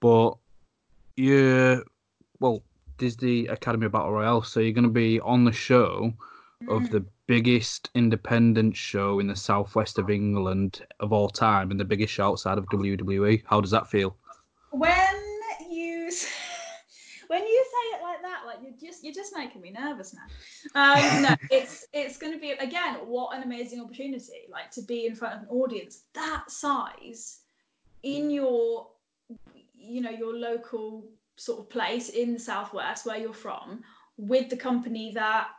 But 0.01 0.35
you're, 1.15 1.83
well, 2.39 2.63
Disney 2.97 3.47
Academy 3.47 3.87
Battle 3.87 4.11
Royale, 4.11 4.43
so 4.43 4.59
you're 4.59 4.71
going 4.71 4.83
to 4.83 4.89
be 4.89 5.19
on 5.19 5.43
the 5.43 5.51
show 5.51 6.13
mm. 6.63 6.75
of 6.75 6.89
the 6.91 7.05
biggest 7.27 7.89
independent 7.95 8.75
show 8.75 9.19
in 9.19 9.27
the 9.27 9.35
southwest 9.35 9.97
of 9.97 10.09
England 10.09 10.85
of 10.99 11.11
all 11.11 11.29
time 11.29 11.71
and 11.71 11.79
the 11.79 11.85
biggest 11.85 12.13
show 12.13 12.27
outside 12.27 12.57
of 12.57 12.65
WWE. 12.67 13.43
How 13.45 13.61
does 13.61 13.71
that 13.71 13.87
feel? 13.87 14.15
When 14.71 14.91
you 15.69 16.11
when 17.27 17.43
you 17.43 17.65
say 17.65 17.97
it 17.97 18.03
like 18.03 18.21
that, 18.21 18.43
like 18.45 18.57
you're 18.63 18.89
just 18.89 19.03
you're 19.03 19.13
just 19.13 19.35
making 19.35 19.61
me 19.61 19.71
nervous 19.71 20.13
now. 20.13 20.93
Um, 20.93 21.23
no, 21.23 21.35
it's 21.51 21.85
it's 21.93 22.17
going 22.17 22.33
to 22.33 22.39
be 22.39 22.51
again 22.51 22.95
what 23.05 23.35
an 23.35 23.43
amazing 23.43 23.81
opportunity, 23.81 24.47
like 24.51 24.71
to 24.71 24.81
be 24.81 25.05
in 25.05 25.15
front 25.15 25.35
of 25.35 25.41
an 25.41 25.47
audience 25.49 26.03
that 26.13 26.49
size 26.49 27.39
in 28.03 28.29
your 28.29 28.87
you 29.87 30.01
know 30.01 30.09
your 30.09 30.35
local 30.35 31.05
sort 31.37 31.59
of 31.59 31.69
place 31.69 32.09
in 32.09 32.33
the 32.33 32.39
southwest 32.39 33.05
where 33.05 33.17
you're 33.17 33.33
from 33.33 33.83
with 34.17 34.49
the 34.49 34.57
company 34.57 35.11
that 35.13 35.49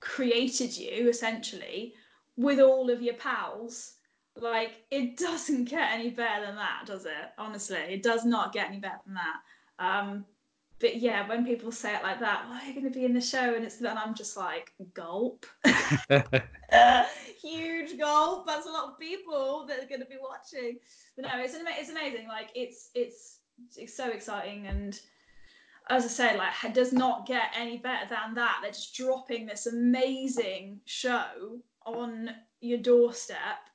created 0.00 0.76
you 0.76 1.08
essentially 1.08 1.94
with 2.36 2.60
all 2.60 2.90
of 2.90 3.02
your 3.02 3.14
pals. 3.14 3.94
Like 4.36 4.84
it 4.90 5.16
doesn't 5.16 5.64
get 5.64 5.92
any 5.92 6.10
better 6.10 6.46
than 6.46 6.56
that, 6.56 6.84
does 6.86 7.04
it? 7.04 7.32
Honestly, 7.38 7.76
it 7.76 8.02
does 8.02 8.24
not 8.24 8.52
get 8.52 8.68
any 8.68 8.78
better 8.78 9.00
than 9.06 9.14
that. 9.14 9.40
Um, 9.78 10.24
but 10.82 10.96
yeah, 10.96 11.26
when 11.28 11.46
people 11.46 11.70
say 11.70 11.94
it 11.94 12.02
like 12.02 12.18
that, 12.18 12.44
oh, 12.48 12.60
you're 12.64 12.74
going 12.74 12.92
to 12.92 12.98
be 12.98 13.04
in 13.04 13.14
the 13.14 13.20
show, 13.20 13.54
and 13.54 13.64
it's 13.64 13.76
then 13.76 13.96
I'm 13.96 14.14
just 14.14 14.36
like, 14.36 14.72
gulp, 14.92 15.46
uh, 16.10 17.04
huge 17.40 17.96
gulp. 17.98 18.48
That's 18.48 18.66
a 18.66 18.70
lot 18.70 18.90
of 18.90 18.98
people 18.98 19.64
that 19.68 19.78
are 19.78 19.86
going 19.86 20.00
to 20.00 20.06
be 20.06 20.18
watching. 20.20 20.78
But 21.16 21.26
no, 21.26 21.30
it's 21.36 21.54
an, 21.54 21.62
it's 21.78 21.88
amazing. 21.88 22.26
Like 22.26 22.50
it's 22.56 22.90
it's 22.96 23.38
it's 23.76 23.96
so 23.96 24.10
exciting, 24.10 24.66
and 24.66 25.00
as 25.88 26.04
I 26.04 26.08
said, 26.08 26.36
like 26.36 26.52
it 26.64 26.74
does 26.74 26.92
not 26.92 27.26
get 27.26 27.52
any 27.56 27.78
better 27.78 28.08
than 28.10 28.34
that. 28.34 28.58
They're 28.60 28.72
just 28.72 28.96
dropping 28.96 29.46
this 29.46 29.66
amazing 29.66 30.80
show 30.84 31.60
on 31.86 32.30
your 32.60 32.78
doorstep, 32.78 33.70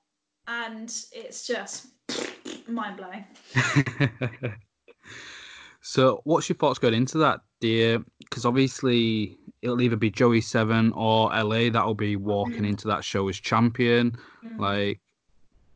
and 0.49 0.93
it's 1.14 1.47
just 1.47 1.88
mind 2.68 2.97
blowing. 2.97 4.58
So, 5.88 6.19
what's 6.25 6.49
your 6.49 6.57
thoughts 6.57 6.79
going 6.79 6.93
into 6.93 7.17
that, 7.19 7.39
dear? 7.61 8.03
Because 8.19 8.45
obviously, 8.45 9.38
it'll 9.61 9.79
either 9.79 9.95
be 9.95 10.11
Joey 10.11 10.41
Seven 10.41 10.91
or 10.91 11.29
LA 11.29 11.69
that'll 11.69 11.95
be 11.95 12.17
walking 12.17 12.63
mm. 12.63 12.67
into 12.67 12.89
that 12.89 13.05
show 13.05 13.29
as 13.29 13.39
champion. 13.39 14.17
Mm. 14.45 14.59
Like, 14.59 14.99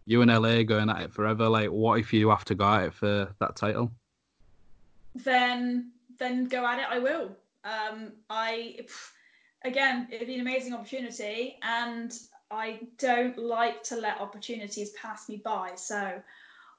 you 0.06 0.22
and 0.22 0.30
LA 0.30 0.64
going 0.64 0.90
at 0.90 1.02
it 1.02 1.14
forever. 1.14 1.48
Like, 1.48 1.70
what 1.70 1.98
if 1.98 2.12
you 2.12 2.30
have 2.30 2.44
to 2.46 2.56
go 2.56 2.66
at 2.66 2.84
it 2.88 2.94
for 2.94 3.34
that 3.40 3.56
title? 3.56 3.90
Then, 5.16 5.92
then 6.20 6.44
go 6.44 6.66
at 6.66 6.80
it. 6.80 6.88
I 6.90 7.00
will. 7.00 7.30
Um, 7.64 8.12
I, 8.30 8.80
again, 9.64 10.10
it'd 10.12 10.28
be 10.28 10.36
an 10.36 10.42
amazing 10.42 10.74
opportunity, 10.74 11.58
and 11.64 12.12
I 12.52 12.82
don't 12.98 13.38
like 13.38 13.82
to 13.84 13.96
let 13.96 14.20
opportunities 14.20 14.90
pass 14.90 15.30
me 15.30 15.38
by. 15.38 15.72
So, 15.76 16.22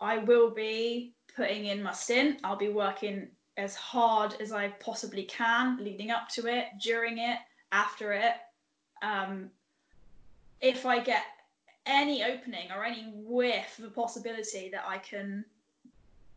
I 0.03 0.19
will 0.19 0.51
be 0.51 1.15
putting 1.37 1.67
in 1.67 1.83
my 1.83 1.93
stint. 1.93 2.41
I'll 2.45 2.57
be 2.57 2.69
working 2.69 3.29
as 3.57 3.75
hard 3.77 4.35
as 4.41 4.53
I 4.53 4.69
possibly 4.69 5.25
can 5.25 5.79
leading 5.83 6.11
up 6.11 6.29
to 6.31 6.47
it, 6.47 6.67
during 6.83 7.19
it, 7.19 7.39
after 7.71 8.13
it. 8.13 8.35
Um, 9.03 9.51
if 10.61 10.85
I 10.87 10.99
get 10.99 11.23
any 11.87 12.25
opening 12.25 12.71
or 12.75 12.85
any 12.85 13.13
whiff 13.15 13.79
of 13.79 13.85
a 13.85 13.91
possibility 13.91 14.69
that 14.71 14.85
I 14.87 14.99
can 14.99 15.45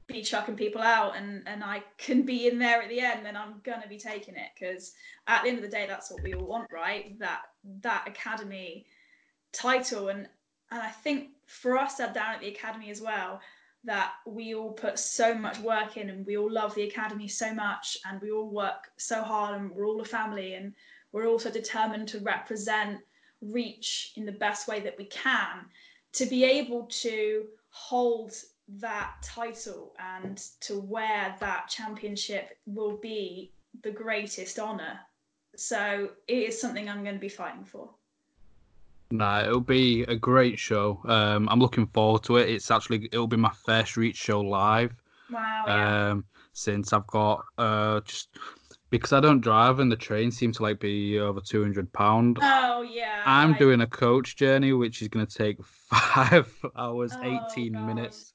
be 0.07 0.21
chucking 0.21 0.55
people 0.55 0.81
out 0.81 1.17
and, 1.17 1.41
and 1.47 1.63
I 1.63 1.83
can 1.97 2.21
be 2.21 2.47
in 2.47 2.59
there 2.59 2.81
at 2.81 2.89
the 2.89 2.99
end, 2.99 3.25
then 3.25 3.35
I'm 3.35 3.61
gonna 3.63 3.87
be 3.87 3.97
taking 3.97 4.35
it 4.35 4.49
because 4.57 4.93
at 5.27 5.43
the 5.43 5.49
end 5.49 5.57
of 5.57 5.63
the 5.63 5.69
day, 5.69 5.85
that's 5.87 6.11
what 6.11 6.21
we 6.21 6.35
all 6.35 6.45
want, 6.45 6.71
right? 6.71 7.17
That 7.19 7.41
that 7.81 8.07
academy 8.07 8.85
title 9.51 10.09
and 10.09 10.27
and 10.71 10.81
I 10.81 10.89
think 10.89 11.29
for 11.45 11.77
us 11.77 11.97
down 11.97 12.17
at 12.17 12.41
the 12.41 12.49
academy 12.49 12.89
as 12.89 13.01
well, 13.01 13.39
that 13.85 14.13
we 14.25 14.55
all 14.55 14.71
put 14.71 14.97
so 14.97 15.33
much 15.33 15.59
work 15.59 15.97
in 15.97 16.09
and 16.09 16.25
we 16.25 16.37
all 16.37 16.51
love 16.51 16.73
the 16.75 16.83
academy 16.83 17.27
so 17.27 17.53
much 17.53 17.97
and 18.05 18.19
we 18.21 18.31
all 18.31 18.49
work 18.49 18.89
so 18.97 19.21
hard 19.21 19.59
and 19.59 19.71
we're 19.71 19.87
all 19.87 20.01
a 20.01 20.05
family 20.05 20.55
and 20.55 20.73
we're 21.11 21.27
also 21.27 21.49
determined 21.49 22.07
to 22.07 22.19
represent 22.19 22.99
reach 23.41 24.13
in 24.15 24.25
the 24.25 24.31
best 24.31 24.67
way 24.67 24.79
that 24.79 24.97
we 24.97 25.05
can 25.05 25.65
to 26.13 26.25
be 26.25 26.43
able 26.43 26.85
to 26.85 27.45
hold 27.69 28.33
that 28.67 29.15
title 29.21 29.93
and 29.99 30.37
to 30.59 30.79
wear 30.79 31.35
that 31.39 31.67
championship 31.67 32.57
will 32.65 32.97
be 32.97 33.51
the 33.83 33.91
greatest 33.91 34.57
honor. 34.57 34.99
So 35.55 36.09
it 36.27 36.33
is 36.33 36.59
something 36.59 36.89
i'm 36.89 37.03
going 37.03 37.15
to 37.15 37.21
be 37.21 37.29
fighting 37.29 37.63
for 37.63 37.89
Nah, 39.17 39.43
it'll 39.43 39.59
be 39.59 40.03
a 40.03 40.15
great 40.15 40.59
show. 40.59 41.01
Um, 41.05 41.47
I'm 41.49 41.59
looking 41.59 41.87
forward 41.87 42.23
to 42.23 42.37
it. 42.37 42.49
It's 42.49 42.71
actually 42.71 43.05
it'll 43.11 43.27
be 43.27 43.37
my 43.37 43.53
first 43.65 43.97
Reach 43.97 44.17
show 44.17 44.41
live. 44.41 44.93
Wow. 45.31 45.63
Yeah. 45.67 46.09
Um, 46.11 46.25
since 46.53 46.93
I've 46.93 47.07
got 47.07 47.43
uh 47.57 47.99
just 48.01 48.29
because 48.89 49.11
I 49.11 49.19
don't 49.19 49.41
drive 49.41 49.79
and 49.79 49.91
the 49.91 49.97
train 49.97 50.31
seems 50.31 50.57
to 50.57 50.63
like 50.63 50.79
be 50.79 51.19
over 51.19 51.41
two 51.41 51.61
hundred 51.61 51.91
pound. 51.91 52.39
Oh 52.41 52.81
yeah. 52.81 53.23
I'm 53.25 53.53
I... 53.53 53.57
doing 53.57 53.81
a 53.81 53.87
coach 53.87 54.35
journey 54.35 54.73
which 54.73 55.01
is 55.01 55.07
gonna 55.07 55.25
take 55.25 55.63
five 55.65 56.47
hours, 56.75 57.13
oh, 57.15 57.23
eighteen 57.23 57.73
minutes. 57.85 58.33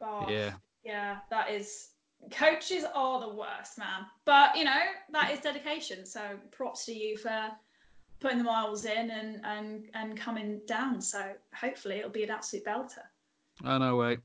Gosh. 0.00 0.30
Yeah. 0.30 0.52
Yeah, 0.84 1.16
that 1.30 1.50
is 1.50 1.88
coaches 2.30 2.84
are 2.94 3.20
the 3.20 3.34
worst, 3.34 3.78
man. 3.78 4.06
But 4.24 4.56
you 4.56 4.64
know, 4.64 4.80
that 5.12 5.30
is 5.30 5.40
dedication. 5.40 6.06
So 6.06 6.20
props 6.50 6.86
to 6.86 6.92
you 6.92 7.16
for 7.16 7.50
putting 8.20 8.38
the 8.38 8.44
miles 8.44 8.84
in 8.84 9.10
and 9.10 9.40
and 9.44 9.84
and 9.94 10.16
coming 10.16 10.60
down. 10.66 11.00
So 11.00 11.32
hopefully 11.54 11.96
it'll 11.96 12.10
be 12.10 12.24
an 12.24 12.30
absolute 12.30 12.64
belter. 12.64 13.04
Oh 13.64 13.78
no, 13.78 13.96
wait, 13.96 14.20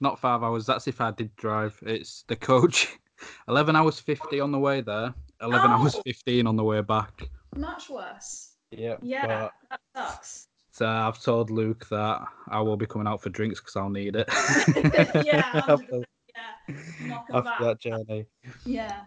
not 0.00 0.18
five 0.18 0.42
hours. 0.42 0.66
That's 0.66 0.86
if 0.88 1.00
I 1.00 1.10
did 1.10 1.34
drive. 1.36 1.78
It's 1.82 2.24
the 2.28 2.36
coach. 2.36 2.88
Eleven 3.48 3.76
hours 3.76 3.98
fifty 3.98 4.40
on 4.40 4.52
the 4.52 4.58
way 4.58 4.80
there. 4.80 5.14
Eleven 5.40 5.70
oh, 5.70 5.74
hours 5.74 5.96
fifteen 6.04 6.46
on 6.46 6.56
the 6.56 6.64
way 6.64 6.80
back. 6.82 7.28
Much 7.56 7.88
worse. 7.88 8.52
Yeah. 8.70 8.96
Yeah, 9.02 9.48
that 9.70 9.80
sucks. 9.94 10.48
So 10.72 10.86
I've 10.86 11.22
told 11.22 11.50
Luke 11.50 11.88
that 11.88 12.20
I 12.48 12.60
will 12.60 12.76
be 12.76 12.86
coming 12.86 13.06
out 13.06 13.22
for 13.22 13.30
drinks 13.30 13.60
because 13.60 13.76
I'll 13.76 13.88
need 13.88 14.14
it. 14.14 14.28
yeah, 15.24 15.50
after, 15.68 16.02
yeah. 16.34 17.22
After 17.32 17.64
that 17.64 17.80
journey. 17.80 18.26
Yeah. 18.66 19.04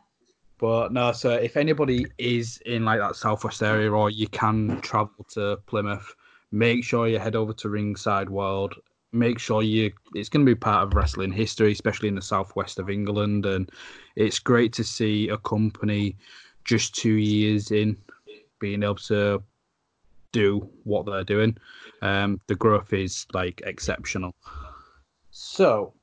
But 0.59 0.91
no, 0.91 1.13
so 1.13 1.31
if 1.31 1.55
anybody 1.55 2.05
is 2.17 2.61
in 2.65 2.83
like 2.83 2.99
that 2.99 3.15
southwest 3.15 3.63
area 3.63 3.89
or 3.89 4.09
you 4.09 4.27
can 4.27 4.79
travel 4.81 5.25
to 5.31 5.57
Plymouth, 5.67 6.13
make 6.51 6.83
sure 6.83 7.07
you 7.07 7.17
head 7.17 7.35
over 7.35 7.53
to 7.53 7.69
Ringside 7.69 8.29
World. 8.29 8.75
Make 9.13 9.39
sure 9.39 9.63
you 9.63 9.91
it's 10.13 10.27
going 10.27 10.45
to 10.45 10.49
be 10.49 10.59
part 10.59 10.85
of 10.85 10.93
wrestling 10.93 11.31
history, 11.31 11.71
especially 11.71 12.09
in 12.09 12.15
the 12.15 12.21
southwest 12.21 12.77
of 12.77 12.89
England, 12.89 13.45
and 13.45 13.71
it's 14.17 14.37
great 14.37 14.73
to 14.73 14.83
see 14.83 15.29
a 15.29 15.37
company 15.37 16.17
just 16.65 16.93
two 16.93 17.15
years 17.15 17.71
in 17.71 17.97
being 18.59 18.83
able 18.83 18.95
to 18.95 19.41
do 20.33 20.69
what 20.83 21.05
they're 21.05 21.23
doing. 21.23 21.57
Um, 22.01 22.39
the 22.47 22.55
growth 22.55 22.91
is 22.91 23.25
like 23.33 23.61
exceptional. 23.65 24.35
So, 25.31 25.93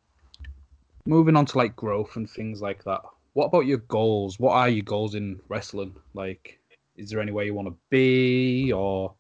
moving 1.05 1.37
on 1.37 1.45
to 1.47 1.59
like 1.59 1.77
growth 1.77 2.17
and 2.17 2.29
things 2.29 2.63
like 2.63 2.83
that 2.85 3.03
what 3.37 3.49
about 3.49 3.67
your 3.67 3.79
goals? 3.89 4.41
What 4.41 4.55
are 4.55 4.71
your 4.71 4.83
goals 4.83 5.15
in 5.15 5.39
wrestling? 5.51 5.95
Like, 6.15 6.59
is 6.97 7.11
there 7.11 7.21
any 7.21 7.33
way 7.33 7.45
you 7.45 7.53
want 7.53 7.69
to 7.69 7.77
be, 7.91 8.73
or? 8.73 9.13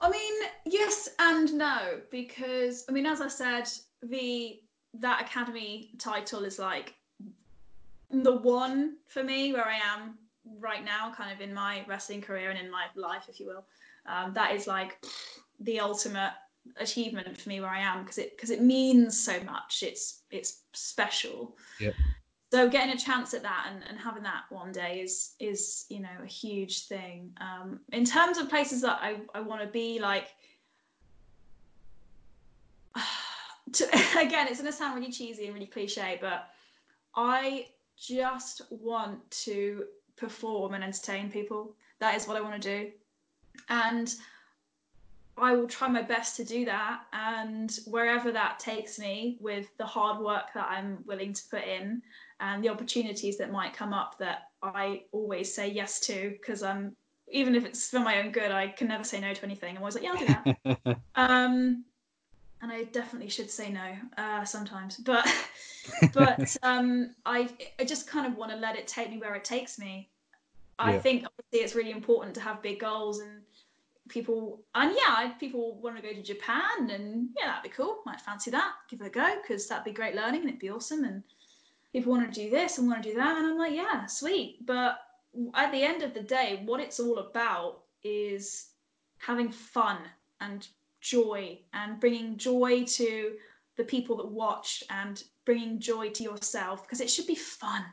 I 0.00 0.08
mean, 0.08 0.32
yes 0.64 1.10
and 1.18 1.52
no, 1.52 2.00
because 2.10 2.86
I 2.88 2.92
mean, 2.92 3.04
as 3.04 3.20
I 3.20 3.28
said, 3.28 3.68
the 4.02 4.62
that 4.94 5.20
academy 5.20 5.90
title 5.98 6.44
is 6.44 6.58
like 6.58 6.94
the 8.10 8.36
one 8.36 8.96
for 9.08 9.22
me 9.22 9.52
where 9.52 9.66
I 9.66 9.76
am 9.76 10.16
right 10.58 10.82
now, 10.82 11.12
kind 11.14 11.34
of 11.34 11.42
in 11.42 11.52
my 11.52 11.84
wrestling 11.86 12.22
career 12.22 12.48
and 12.48 12.58
in 12.58 12.70
my 12.70 12.86
life, 12.96 13.26
if 13.28 13.40
you 13.40 13.46
will. 13.46 13.66
Um, 14.06 14.32
that 14.32 14.56
is 14.56 14.66
like 14.66 15.04
the 15.60 15.80
ultimate 15.80 16.32
achievement 16.78 17.38
for 17.38 17.50
me 17.50 17.60
where 17.60 17.68
I 17.68 17.80
am 17.80 18.04
because 18.04 18.16
it 18.16 18.34
because 18.34 18.48
it 18.48 18.62
means 18.62 19.22
so 19.22 19.38
much. 19.42 19.82
It's 19.82 20.22
it's 20.30 20.62
special. 20.72 21.58
Yep 21.78 21.92
so 22.52 22.68
getting 22.68 22.92
a 22.92 22.98
chance 22.98 23.32
at 23.32 23.42
that 23.42 23.70
and, 23.70 23.82
and 23.88 23.98
having 23.98 24.22
that 24.24 24.42
one 24.50 24.72
day 24.72 25.00
is 25.00 25.32
is 25.40 25.86
you 25.88 26.00
know 26.00 26.16
a 26.22 26.26
huge 26.26 26.86
thing. 26.86 27.30
Um, 27.40 27.80
in 27.92 28.04
terms 28.04 28.36
of 28.36 28.50
places 28.50 28.82
that 28.82 28.98
i, 29.00 29.16
I 29.34 29.40
want 29.40 29.62
to 29.62 29.66
be 29.66 29.98
like 29.98 30.28
to, 33.72 33.84
again 34.18 34.48
it's 34.48 34.60
going 34.60 34.70
to 34.70 34.76
sound 34.76 34.94
really 34.98 35.10
cheesy 35.10 35.46
and 35.46 35.54
really 35.54 35.66
cliche 35.66 36.18
but 36.20 36.50
i 37.16 37.68
just 37.96 38.60
want 38.70 39.18
to 39.30 39.84
perform 40.16 40.74
and 40.74 40.84
entertain 40.84 41.30
people. 41.30 41.74
That 42.00 42.16
is 42.16 42.28
what 42.28 42.36
i 42.36 42.40
want 42.40 42.60
to 42.60 42.68
do. 42.68 42.90
And 43.70 44.14
I 45.38 45.54
will 45.54 45.66
try 45.66 45.88
my 45.88 46.02
best 46.02 46.36
to 46.36 46.44
do 46.44 46.64
that. 46.66 47.02
And 47.12 47.78
wherever 47.86 48.30
that 48.32 48.58
takes 48.58 48.98
me 48.98 49.38
with 49.40 49.66
the 49.78 49.86
hard 49.86 50.22
work 50.22 50.52
that 50.54 50.68
I'm 50.68 50.98
willing 51.06 51.32
to 51.32 51.42
put 51.50 51.64
in 51.64 52.02
and 52.42 52.62
the 52.62 52.68
opportunities 52.68 53.38
that 53.38 53.50
might 53.52 53.72
come 53.72 53.94
up 53.94 54.18
that 54.18 54.48
I 54.62 55.04
always 55.12 55.54
say 55.54 55.70
yes 55.70 56.00
to 56.00 56.30
because 56.30 56.62
I'm 56.62 56.94
even 57.28 57.54
if 57.54 57.64
it's 57.64 57.88
for 57.88 58.00
my 58.00 58.20
own 58.20 58.30
good, 58.30 58.50
I 58.50 58.68
can 58.68 58.88
never 58.88 59.04
say 59.04 59.18
no 59.18 59.32
to 59.32 59.44
anything. 59.44 59.76
I'm 59.76 59.82
always 59.82 59.94
like, 59.94 60.04
yeah, 60.04 60.10
I'll 60.10 60.18
do 60.18 60.54
that. 60.84 60.98
um, 61.14 61.84
and 62.60 62.70
I 62.70 62.84
definitely 62.84 63.30
should 63.30 63.50
say 63.50 63.70
no 63.70 63.94
uh, 64.18 64.44
sometimes, 64.44 64.98
but 64.98 65.26
but 66.12 66.56
um, 66.62 67.14
I 67.24 67.48
I 67.78 67.84
just 67.84 68.06
kind 68.08 68.26
of 68.26 68.36
want 68.36 68.50
to 68.50 68.58
let 68.58 68.76
it 68.76 68.88
take 68.88 69.10
me 69.10 69.18
where 69.18 69.34
it 69.36 69.44
takes 69.44 69.78
me. 69.78 70.10
I 70.78 70.94
yeah. 70.94 70.98
think 70.98 71.24
obviously 71.24 71.64
it's 71.64 71.74
really 71.76 71.92
important 71.92 72.34
to 72.34 72.40
have 72.40 72.60
big 72.60 72.80
goals 72.80 73.20
and 73.20 73.40
people 74.08 74.60
and 74.74 74.92
yeah 74.96 75.32
people 75.38 75.78
want 75.80 75.94
to 75.96 76.02
go 76.02 76.12
to 76.12 76.22
japan 76.22 76.90
and 76.90 77.28
yeah 77.38 77.46
that'd 77.46 77.62
be 77.62 77.68
cool 77.68 78.00
might 78.04 78.20
fancy 78.20 78.50
that 78.50 78.72
give 78.90 79.00
it 79.00 79.06
a 79.06 79.10
go 79.10 79.36
because 79.40 79.68
that'd 79.68 79.84
be 79.84 79.92
great 79.92 80.16
learning 80.16 80.40
and 80.40 80.48
it'd 80.48 80.58
be 80.58 80.70
awesome 80.70 81.04
and 81.04 81.22
people 81.92 82.12
want 82.12 82.32
to 82.32 82.40
do 82.42 82.50
this 82.50 82.78
and 82.78 82.88
want 82.88 83.02
to 83.02 83.10
do 83.10 83.16
that 83.16 83.36
and 83.36 83.46
i'm 83.46 83.58
like 83.58 83.74
yeah 83.74 84.06
sweet 84.06 84.58
but 84.66 84.98
at 85.54 85.72
the 85.72 85.82
end 85.82 86.02
of 86.02 86.14
the 86.14 86.22
day, 86.22 86.62
what 86.64 86.80
it's 86.80 87.00
all 87.00 87.18
about 87.18 87.82
is 88.02 88.68
having 89.18 89.50
fun 89.50 89.98
and 90.40 90.66
joy 91.00 91.58
and 91.72 92.00
bringing 92.00 92.36
joy 92.36 92.84
to 92.84 93.32
the 93.76 93.84
people 93.84 94.16
that 94.16 94.28
watch 94.28 94.84
and 94.90 95.24
bringing 95.44 95.80
joy 95.80 96.10
to 96.10 96.22
yourself 96.22 96.82
because 96.82 97.00
it 97.00 97.10
should 97.10 97.26
be 97.26 97.34
fun. 97.34 97.84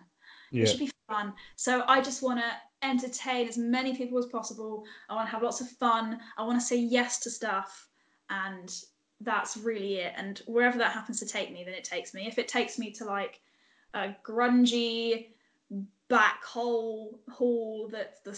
Yeah. 0.52 0.64
It 0.64 0.70
should 0.70 0.80
be 0.80 0.92
fun. 1.08 1.34
So 1.56 1.84
I 1.88 2.02
just 2.02 2.22
want 2.22 2.40
to 2.40 2.88
entertain 2.88 3.48
as 3.48 3.58
many 3.58 3.96
people 3.96 4.18
as 4.18 4.26
possible. 4.26 4.84
I 5.10 5.16
want 5.16 5.28
to 5.28 5.32
have 5.32 5.44
lots 5.44 5.62
of 5.62 5.70
fun. 5.70 6.20
I 6.38 6.44
want 6.44 6.60
to 6.60 6.66
say 6.66 6.78
yes 6.78 7.20
to 7.22 7.30
stuff. 7.30 7.88
And 8.30 8.76
that's 9.22 9.58
really 9.58 9.96
it. 9.96 10.14
And 10.18 10.42
wherever 10.46 10.78
that 10.78 10.92
happens 10.92 11.20
to 11.20 11.26
take 11.26 11.52
me, 11.52 11.64
then 11.64 11.74
it 11.74 11.84
takes 11.84 12.14
me. 12.14 12.28
If 12.28 12.38
it 12.38 12.48
takes 12.48 12.78
me 12.78 12.92
to 12.92 13.06
like 13.06 13.42
a 13.94 14.16
grungy 14.24 15.28
back 16.08 16.44
hole 16.44 17.20
hall 17.30 17.88
that 17.92 18.24
the 18.24 18.38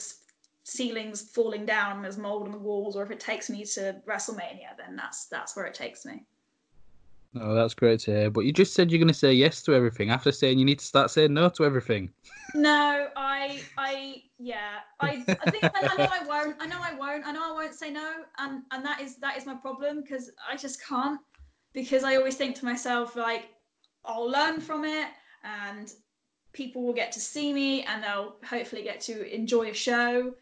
ceiling's 0.64 1.22
falling 1.22 1.66
down 1.66 1.97
and 1.97 2.04
there's 2.04 2.18
mold 2.18 2.43
on 2.43 2.52
the 2.52 2.58
walls, 2.58 2.95
or 2.95 3.04
if 3.04 3.12
it 3.12 3.20
takes 3.20 3.49
me 3.49 3.66
to 3.66 4.02
WrestleMania, 4.08 4.78
then 4.78 4.95
that's 4.95 5.26
that's 5.26 5.56
where 5.56 5.66
it 5.66 5.74
takes 5.74 6.06
me. 6.06 6.26
Oh, 7.39 7.56
that's 7.56 7.74
great 7.74 8.02
to 8.02 8.12
hear. 8.12 8.30
But 8.30 8.41
you 8.41 8.52
just 8.52 8.74
said 8.74 8.91
you're 8.91 8.99
going 8.99 9.08
to 9.08 9.14
say 9.14 9.32
yes 9.32 9.62
to 9.64 9.74
everything 9.74 10.10
after 10.10 10.34
saying 10.34 10.60
you 10.60 10.66
need 10.66 10.80
to 10.80 10.86
start 10.86 11.12
saying 11.12 11.34
no 11.34 11.47
to 11.49 11.64
everything. 11.64 12.12
No, 12.54 13.08
I, 13.16 13.62
I, 13.78 14.24
yeah, 14.38 14.80
I, 14.99 15.24
I 15.28 15.49
think 15.49 15.64
I, 15.64 15.72
I 15.74 15.97
know 15.97 16.10
I 16.12 16.24
won't. 16.26 16.58
I 16.60 16.68
know 16.68 16.80
I 16.82 16.93
won't. 16.93 17.26
I 17.26 17.32
know 17.32 17.49
I 17.49 17.54
won't 17.54 17.74
say 17.74 17.89
no, 17.89 18.12
and 18.39 18.64
and 18.72 18.86
that 18.86 18.99
is 18.99 19.16
that 19.18 19.38
is 19.38 19.45
my 19.45 19.56
problem 19.56 20.02
because 20.02 20.32
I 20.49 20.58
just 20.58 20.86
can't. 20.86 21.22
Because 21.74 22.04
I 22.04 22.18
always 22.18 22.36
think 22.36 22.58
to 22.58 22.66
myself 22.66 23.16
like, 23.16 23.45
I'll 24.04 24.30
learn 24.30 24.60
from 24.60 24.84
it, 24.84 25.08
and 25.43 25.91
people 26.53 26.83
will 26.83 26.93
get 26.93 27.11
to 27.13 27.19
see 27.19 27.53
me, 27.53 27.83
and 27.83 28.03
they'll 28.03 28.35
hopefully 28.47 28.83
get 28.83 29.01
to 29.01 29.33
enjoy 29.33 29.69
a 29.69 29.73
show. 29.73 30.33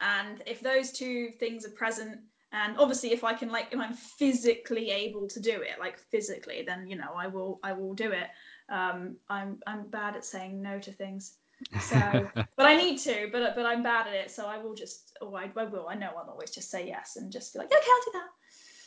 And 0.00 0.42
if 0.46 0.60
those 0.60 0.92
two 0.92 1.30
things 1.38 1.66
are 1.66 1.70
present, 1.70 2.20
and 2.52 2.78
obviously 2.78 3.12
if 3.12 3.24
I 3.24 3.34
can 3.34 3.50
like 3.50 3.68
if 3.72 3.78
I'm 3.78 3.94
physically 3.94 4.90
able 4.90 5.28
to 5.28 5.40
do 5.40 5.60
it, 5.60 5.78
like 5.78 5.98
physically, 5.98 6.62
then 6.66 6.88
you 6.88 6.96
know 6.96 7.12
I 7.16 7.26
will 7.26 7.60
I 7.62 7.72
will 7.72 7.94
do 7.94 8.12
it. 8.12 8.28
Um, 8.68 9.16
I'm 9.28 9.58
I'm 9.66 9.88
bad 9.88 10.16
at 10.16 10.24
saying 10.24 10.62
no 10.62 10.78
to 10.78 10.92
things. 10.92 11.34
So, 11.80 12.28
but 12.56 12.66
I 12.66 12.76
need 12.76 12.98
to, 13.00 13.28
but 13.32 13.54
but 13.56 13.66
I'm 13.66 13.82
bad 13.82 14.06
at 14.06 14.14
it, 14.14 14.30
so 14.30 14.46
I 14.46 14.58
will 14.58 14.74
just, 14.74 15.16
oh, 15.20 15.34
I, 15.34 15.50
I 15.56 15.64
will. 15.64 15.88
I 15.88 15.94
know 15.94 16.10
I'll 16.16 16.30
always 16.30 16.50
just 16.50 16.70
say 16.70 16.86
yes 16.86 17.16
and 17.16 17.32
just 17.32 17.52
be 17.52 17.58
like, 17.58 17.68
okay, 17.68 17.90
I'll 17.94 18.04
do 18.04 18.12
that. 18.12 18.28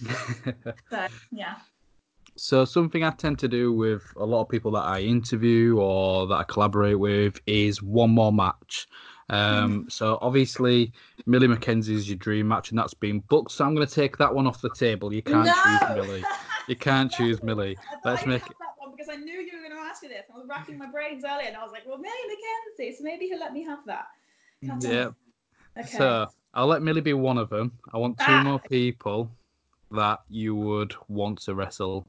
So 0.89 1.07
yeah, 1.31 1.55
so 2.35 2.65
something 2.65 3.03
I 3.03 3.11
tend 3.11 3.39
to 3.39 3.47
do 3.47 3.73
with 3.73 4.03
a 4.17 4.25
lot 4.25 4.41
of 4.41 4.49
people 4.49 4.71
that 4.71 4.83
I 4.83 5.01
interview 5.01 5.77
or 5.77 6.27
that 6.27 6.35
I 6.35 6.43
collaborate 6.43 6.99
with 6.99 7.39
is 7.45 7.81
one 7.81 8.11
more 8.11 8.31
match. 8.33 8.87
Um, 9.29 9.85
so 9.89 10.17
obviously 10.21 10.91
Millie 11.25 11.47
McKenzie 11.47 11.91
is 11.93 12.09
your 12.09 12.17
dream 12.17 12.47
match, 12.47 12.69
and 12.69 12.77
that's 12.79 12.93
been 12.93 13.19
booked. 13.19 13.51
So 13.51 13.63
I'm 13.65 13.75
going 13.75 13.87
to 13.87 13.93
take 13.93 14.17
that 14.17 14.33
one 14.33 14.45
off 14.47 14.61
the 14.61 14.69
table. 14.71 15.13
You 15.13 15.21
can't 15.21 15.47
choose 15.47 15.95
Millie. 15.95 16.23
You 16.67 16.75
can't 16.75 17.11
choose 17.17 17.41
Millie. 17.41 17.77
Let's 18.03 18.23
I 18.23 18.25
make 18.25 18.43
that 18.43 18.53
one 18.77 18.91
because 18.91 19.07
I 19.09 19.15
knew 19.15 19.39
you 19.39 19.51
were 19.57 19.63
going 19.63 19.71
to 19.71 19.87
ask 19.89 20.03
me 20.03 20.09
this. 20.09 20.25
I 20.33 20.37
was 20.37 20.47
racking 20.49 20.77
my 20.77 20.87
brains 20.87 21.23
earlier, 21.23 21.47
and 21.47 21.55
I 21.55 21.63
was 21.63 21.71
like, 21.71 21.87
well, 21.87 21.97
Millie 21.97 22.13
McKenzie, 22.29 22.97
so 22.97 23.03
maybe 23.03 23.25
he'll 23.27 23.39
let 23.39 23.53
me 23.53 23.63
have 23.63 23.79
that. 23.85 24.07
Yeah. 24.61 25.09
Okay. 25.77 25.87
So 25.87 26.27
I'll 26.53 26.67
let 26.67 26.81
Millie 26.81 27.01
be 27.01 27.13
one 27.13 27.37
of 27.37 27.49
them. 27.49 27.71
I 27.93 27.97
want 27.97 28.17
two 28.17 28.25
Ah. 28.25 28.43
more 28.43 28.59
people 28.59 29.31
that 29.91 30.19
you 30.29 30.55
would 30.55 30.93
want 31.07 31.39
to 31.43 31.55
wrestle. 31.55 32.05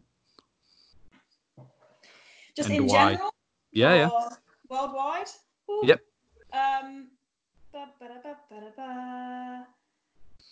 Just 2.57 2.69
and 2.69 2.79
in 2.79 2.87
why? 2.87 3.13
general. 3.15 3.35
Yeah, 3.73 3.95
yeah. 3.95 4.11
Worldwide. 4.69 5.29
Ooh. 5.71 5.83
Yep. 5.85 6.01
Um. 6.53 7.09
ba, 7.73 7.89
ba, 7.99 8.09
da, 8.09 8.15
ba, 8.23 8.37
ba, 8.51 8.61
da, 8.61 8.67
ba. 8.77 9.67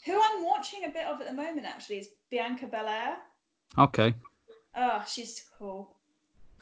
Who 0.07 0.13
I'm 0.21 0.45
watching 0.45 0.85
a 0.85 0.89
bit 0.89 1.05
of 1.07 1.21
at 1.21 1.27
the 1.27 1.35
moment 1.35 1.67
actually 1.67 1.99
is 1.99 2.09
Bianca 2.31 2.67
Belair. 2.67 3.17
Okay. 3.77 4.15
Oh, 4.75 5.05
she's 5.07 5.45
cool. 5.59 5.95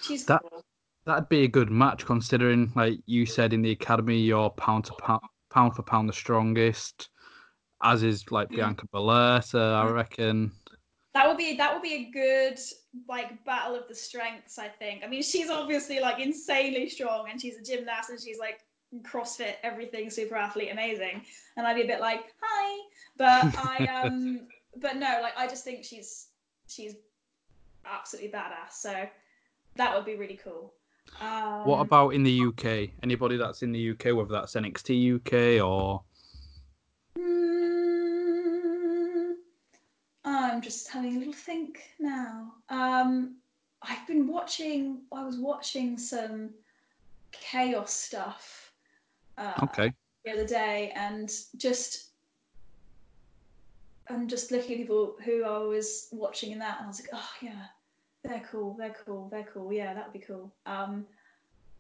She's 0.01 0.25
That- 0.27 0.43
cool. 0.51 0.65
That'd 1.05 1.29
be 1.31 1.45
a 1.45 1.49
good 1.49 1.71
match 1.71 2.05
considering, 2.05 2.71
like 2.75 2.99
you 3.07 3.25
said 3.25 3.53
in 3.55 3.63
the 3.63 3.71
academy, 3.71 4.19
you're 4.19 4.51
pound 4.51 4.85
to 4.87 4.93
pound, 4.95 5.23
pound 5.49 5.75
for 5.75 5.83
pound 5.83 6.07
the 6.09 6.13
strongest, 6.13 7.09
as 7.83 8.03
is 8.03 8.31
like 8.31 8.49
Mm. 8.51 8.57
Bianca 8.57 8.87
Belair. 8.93 9.41
So 9.41 9.59
I 9.75 9.87
reckon, 9.91 10.53
That 11.19 11.27
would 11.27 11.37
be 11.37 11.57
that 11.57 11.75
would 11.75 11.83
be 11.83 11.95
a 11.95 12.05
good 12.13 12.61
like 13.09 13.45
battle 13.45 13.75
of 13.75 13.89
the 13.89 13.95
strengths. 13.97 14.57
I 14.57 14.69
think. 14.69 15.03
I 15.05 15.09
mean, 15.09 15.25
she's 15.25 15.51
obviously 15.51 15.99
like 15.99 16.21
insanely 16.21 16.89
strong, 16.89 17.27
and 17.29 17.41
she's 17.41 17.57
a 17.57 17.61
gymnast, 17.61 18.11
and 18.11 18.21
she's 18.21 18.39
like 18.39 18.61
CrossFit, 19.03 19.55
everything, 19.65 20.11
super 20.11 20.37
athlete, 20.37 20.69
amazing. 20.71 21.23
And 21.57 21.67
I'd 21.67 21.75
be 21.75 21.83
a 21.83 21.89
bit 21.89 21.99
like, 21.99 22.33
hi, 22.41 22.85
but 23.17 23.53
I 23.59 23.87
um, 24.05 24.43
but 24.77 24.95
no, 24.95 25.19
like 25.21 25.33
I 25.37 25.49
just 25.49 25.65
think 25.65 25.83
she's 25.83 26.29
she's 26.69 26.95
absolutely 27.85 28.31
badass. 28.31 28.75
So 28.75 29.09
that 29.75 29.97
would 29.97 30.05
be 30.05 30.15
really 30.15 30.39
cool. 30.45 30.73
Um, 31.21 31.67
what 31.67 31.81
about 31.81 32.11
in 32.11 32.23
the 32.23 32.45
UK? 32.47 32.91
Anybody 33.03 33.37
that's 33.37 33.65
in 33.65 33.73
the 33.73 33.91
UK, 33.91 34.15
whether 34.15 34.31
that's 34.31 34.55
NXT 34.55 35.17
UK 35.17 35.67
or 35.67 36.03
Mm, 37.19 37.58
I'm 40.59 40.63
just 40.63 40.89
having 40.89 41.15
a 41.15 41.19
little 41.21 41.33
think 41.33 41.83
now. 42.01 42.53
Um, 42.69 43.37
I've 43.81 44.05
been 44.09 44.27
watching. 44.27 45.03
I 45.15 45.25
was 45.25 45.37
watching 45.37 45.97
some 45.97 46.51
chaos 47.31 47.93
stuff 47.93 48.73
uh, 49.37 49.53
okay, 49.63 49.93
the 50.25 50.33
other 50.33 50.45
day, 50.45 50.93
and 50.97 51.31
just 51.59 52.09
I'm 54.11 54.27
just 54.27 54.51
looking 54.51 54.73
at 54.73 54.79
people 54.79 55.15
who 55.25 55.45
I 55.45 55.59
was 55.59 56.09
watching 56.11 56.51
in 56.51 56.59
that, 56.59 56.79
and 56.79 56.87
I 56.87 56.89
was 56.89 57.01
like, 57.03 57.11
oh 57.13 57.31
yeah, 57.41 57.67
they're 58.25 58.43
cool, 58.51 58.75
they're 58.77 58.97
cool, 59.07 59.29
they're 59.31 59.49
cool. 59.55 59.73
Yeah, 59.73 59.95
that 59.95 60.07
would 60.07 60.21
be 60.21 60.27
cool. 60.27 60.53
Um, 60.67 61.07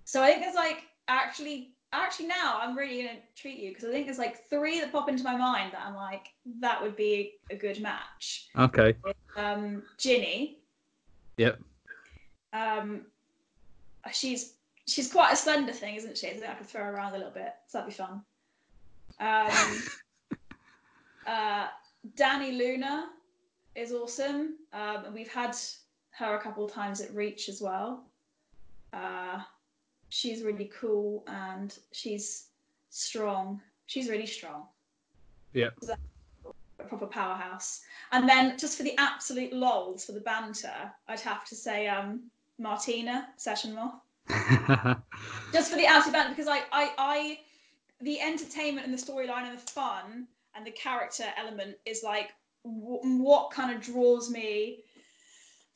so 0.05 0.22
I 0.22 0.29
think 0.29 0.43
there's 0.43 0.55
like 0.55 0.85
actually, 1.09 1.72
actually 1.93 2.26
now 2.26 2.59
I'm 2.61 2.76
really 2.76 3.03
gonna 3.03 3.18
treat 3.34 3.59
you 3.59 3.70
because 3.70 3.84
I 3.84 3.93
think 3.93 4.07
there's 4.07 4.18
like 4.18 4.49
three 4.49 4.80
that 4.80 4.93
pop 4.93 5.09
into 5.09 5.24
my 5.24 5.36
mind 5.36 5.72
that 5.72 5.82
I'm 5.84 5.95
like 5.95 6.28
that 6.61 6.82
would 6.82 6.97
be 6.97 7.34
a 7.51 7.57
good 7.57 7.80
match. 7.80 8.49
okay, 8.59 8.95
Um, 9.36 9.82
Jinny. 9.99 10.59
Yep. 11.39 11.61
Um, 12.53 13.03
she's 14.12 14.55
she's 14.86 15.11
quite 15.11 15.32
a 15.32 15.36
slender 15.36 15.72
thing, 15.72 15.95
isn't 15.97 16.16
she? 16.18 16.28
I 16.28 16.32
think 16.32 16.49
I 16.49 16.55
could 16.55 16.66
throw 16.66 16.82
her 16.84 16.93
around 16.93 17.14
a 17.14 17.18
little 17.18 17.32
bit, 17.32 17.55
so 17.66 17.78
that'd 17.78 17.91
be 17.91 17.95
fun. 17.95 18.22
Um, 19.20 19.82
uh, 21.26 21.68
Dani 22.16 22.57
Luna 22.57 23.07
is 23.74 23.93
awesome, 23.93 24.57
um, 24.72 25.05
and 25.07 25.14
we've 25.14 25.32
had 25.32 25.57
her 26.11 26.36
a 26.36 26.41
couple 26.41 26.64
of 26.64 26.72
times 26.72 27.01
at 27.01 27.14
Reach 27.14 27.49
as 27.49 27.61
well. 27.61 28.05
Uh, 28.93 29.41
she's 30.09 30.42
really 30.42 30.70
cool 30.78 31.24
and 31.26 31.78
she's 31.92 32.46
strong. 32.90 33.61
She's 33.86 34.09
really 34.09 34.26
strong. 34.26 34.64
Yeah. 35.52 35.68
A 36.78 36.84
proper 36.84 37.06
powerhouse. 37.06 37.82
And 38.12 38.28
then 38.28 38.59
just 38.59 38.76
for 38.76 38.82
the 38.82 38.96
absolute 38.98 39.52
lols, 39.52 40.04
for 40.04 40.12
the 40.12 40.20
banter, 40.20 40.92
I'd 41.09 41.20
have 41.20 41.44
to 41.46 41.54
say 41.54 41.88
um, 41.88 42.30
Martina 42.59 43.28
Session 43.36 43.74
Moth 43.74 44.00
just 45.52 45.70
for 45.70 45.76
the 45.76 45.86
absolute 45.86 46.12
banter 46.12 46.30
because 46.30 46.48
I, 46.48 46.62
I, 46.72 46.90
I, 46.98 47.38
the 48.00 48.20
entertainment 48.20 48.86
and 48.86 48.96
the 48.96 49.02
storyline 49.02 49.48
and 49.48 49.59
the 49.59 49.62
fun 49.62 50.26
and 50.54 50.66
the 50.66 50.70
character 50.70 51.24
element 51.36 51.76
is 51.86 52.02
like 52.02 52.32
w- 52.64 53.22
what 53.22 53.50
kind 53.50 53.74
of 53.74 53.80
draws 53.82 54.30
me 54.30 54.84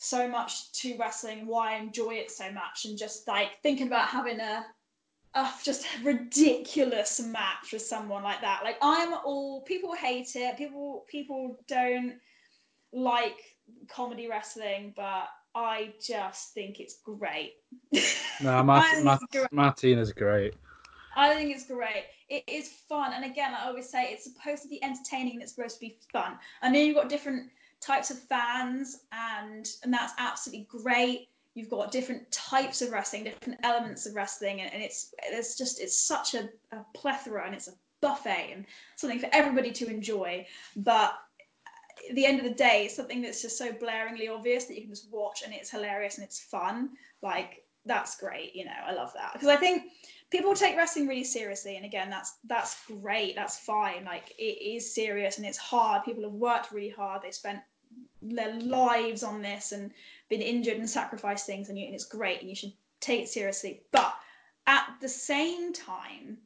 so 0.02 0.28
much 0.28 0.72
to 0.72 0.96
wrestling 0.98 1.46
why 1.46 1.74
I 1.74 1.78
enjoy 1.78 2.14
it 2.14 2.30
so 2.30 2.50
much 2.50 2.86
and 2.86 2.98
just 2.98 3.28
like 3.28 3.50
thinking 3.62 3.86
about 3.86 4.08
having 4.08 4.40
a, 4.40 4.66
a 5.34 5.48
just 5.62 5.86
ridiculous 6.02 7.20
match 7.20 7.72
with 7.72 7.82
someone 7.82 8.24
like 8.24 8.40
that. 8.40 8.62
Like 8.64 8.78
I'm 8.82 9.12
all 9.12 9.62
people 9.62 9.94
hate 9.94 10.34
it. 10.34 10.56
People 10.56 11.04
people 11.08 11.56
don't 11.68 12.14
like 12.92 13.38
comedy 13.88 14.28
wrestling, 14.28 14.92
but 14.96 15.28
I 15.54 15.94
just 16.04 16.52
think 16.52 16.80
it's 16.80 16.98
great. 17.04 17.52
no, 18.42 18.62
Mart- 18.62 18.84
Mart- 19.04 19.20
great. 19.30 19.52
Martina's 19.52 20.12
great. 20.12 20.54
I 21.14 21.32
think 21.34 21.54
it's 21.54 21.66
great. 21.66 22.06
It 22.28 22.42
is 22.48 22.70
fun, 22.88 23.12
and 23.12 23.24
again, 23.24 23.54
I 23.54 23.66
always 23.66 23.88
say 23.88 24.08
it's 24.10 24.24
supposed 24.24 24.62
to 24.62 24.68
be 24.68 24.82
entertaining 24.82 25.34
and 25.34 25.42
it's 25.42 25.54
supposed 25.54 25.76
to 25.76 25.80
be 25.80 25.98
fun. 26.12 26.38
I 26.62 26.70
know 26.70 26.80
you've 26.80 26.96
got 26.96 27.10
different 27.10 27.50
types 27.82 28.10
of 28.10 28.18
fans, 28.18 29.00
and 29.12 29.68
and 29.82 29.92
that's 29.92 30.14
absolutely 30.18 30.66
great. 30.70 31.28
You've 31.54 31.68
got 31.68 31.90
different 31.90 32.30
types 32.32 32.80
of 32.80 32.92
wrestling, 32.92 33.24
different 33.24 33.60
elements 33.62 34.06
of 34.06 34.14
wrestling, 34.14 34.60
and, 34.60 34.72
and 34.72 34.82
it's 34.82 35.14
it's 35.24 35.58
just 35.58 35.80
it's 35.80 35.98
such 35.98 36.34
a, 36.34 36.48
a 36.72 36.84
plethora, 36.94 37.44
and 37.44 37.54
it's 37.54 37.68
a 37.68 37.74
buffet, 38.00 38.50
and 38.52 38.64
something 38.96 39.18
for 39.18 39.28
everybody 39.32 39.72
to 39.72 39.86
enjoy. 39.88 40.46
But 40.76 41.14
at 42.08 42.14
the 42.14 42.26
end 42.26 42.38
of 42.38 42.44
the 42.44 42.54
day, 42.54 42.84
it's 42.86 42.96
something 42.96 43.20
that's 43.20 43.42
just 43.42 43.58
so 43.58 43.72
blaringly 43.72 44.30
obvious 44.30 44.64
that 44.66 44.74
you 44.74 44.82
can 44.82 44.90
just 44.90 45.10
watch, 45.10 45.42
and 45.44 45.52
it's 45.52 45.70
hilarious 45.70 46.16
and 46.16 46.24
it's 46.24 46.40
fun. 46.40 46.90
Like 47.20 47.64
that's 47.84 48.18
great. 48.18 48.54
You 48.54 48.64
know, 48.64 48.72
I 48.86 48.92
love 48.92 49.12
that 49.14 49.32
because 49.32 49.48
I 49.48 49.56
think 49.56 49.84
people 50.30 50.54
take 50.54 50.76
wrestling 50.76 51.06
really 51.06 51.24
seriously, 51.24 51.76
and 51.76 51.84
again, 51.84 52.08
that's 52.10 52.34
that's 52.44 52.76
great. 52.86 53.36
That's 53.36 53.58
fine. 53.58 54.04
Like 54.04 54.32
it 54.38 54.62
is 54.62 54.94
serious 54.94 55.36
and 55.36 55.46
it's 55.46 55.58
hard. 55.58 56.04
People 56.04 56.24
have 56.24 56.32
worked 56.32 56.72
really 56.72 56.88
hard. 56.88 57.22
They 57.22 57.30
spent 57.30 57.60
their 58.22 58.58
lives 58.60 59.22
on 59.22 59.42
this 59.42 59.72
and 59.72 59.90
been 60.28 60.40
injured 60.40 60.78
and 60.78 60.88
sacrificed 60.88 61.46
things, 61.46 61.68
and, 61.68 61.78
you, 61.78 61.86
and 61.86 61.94
it's 61.94 62.04
great, 62.04 62.40
and 62.40 62.48
you 62.48 62.56
should 62.56 62.72
take 63.00 63.22
it 63.22 63.28
seriously. 63.28 63.82
But 63.90 64.14
at 64.66 64.86
the 65.00 65.08
same 65.08 65.72
time, 65.72 66.38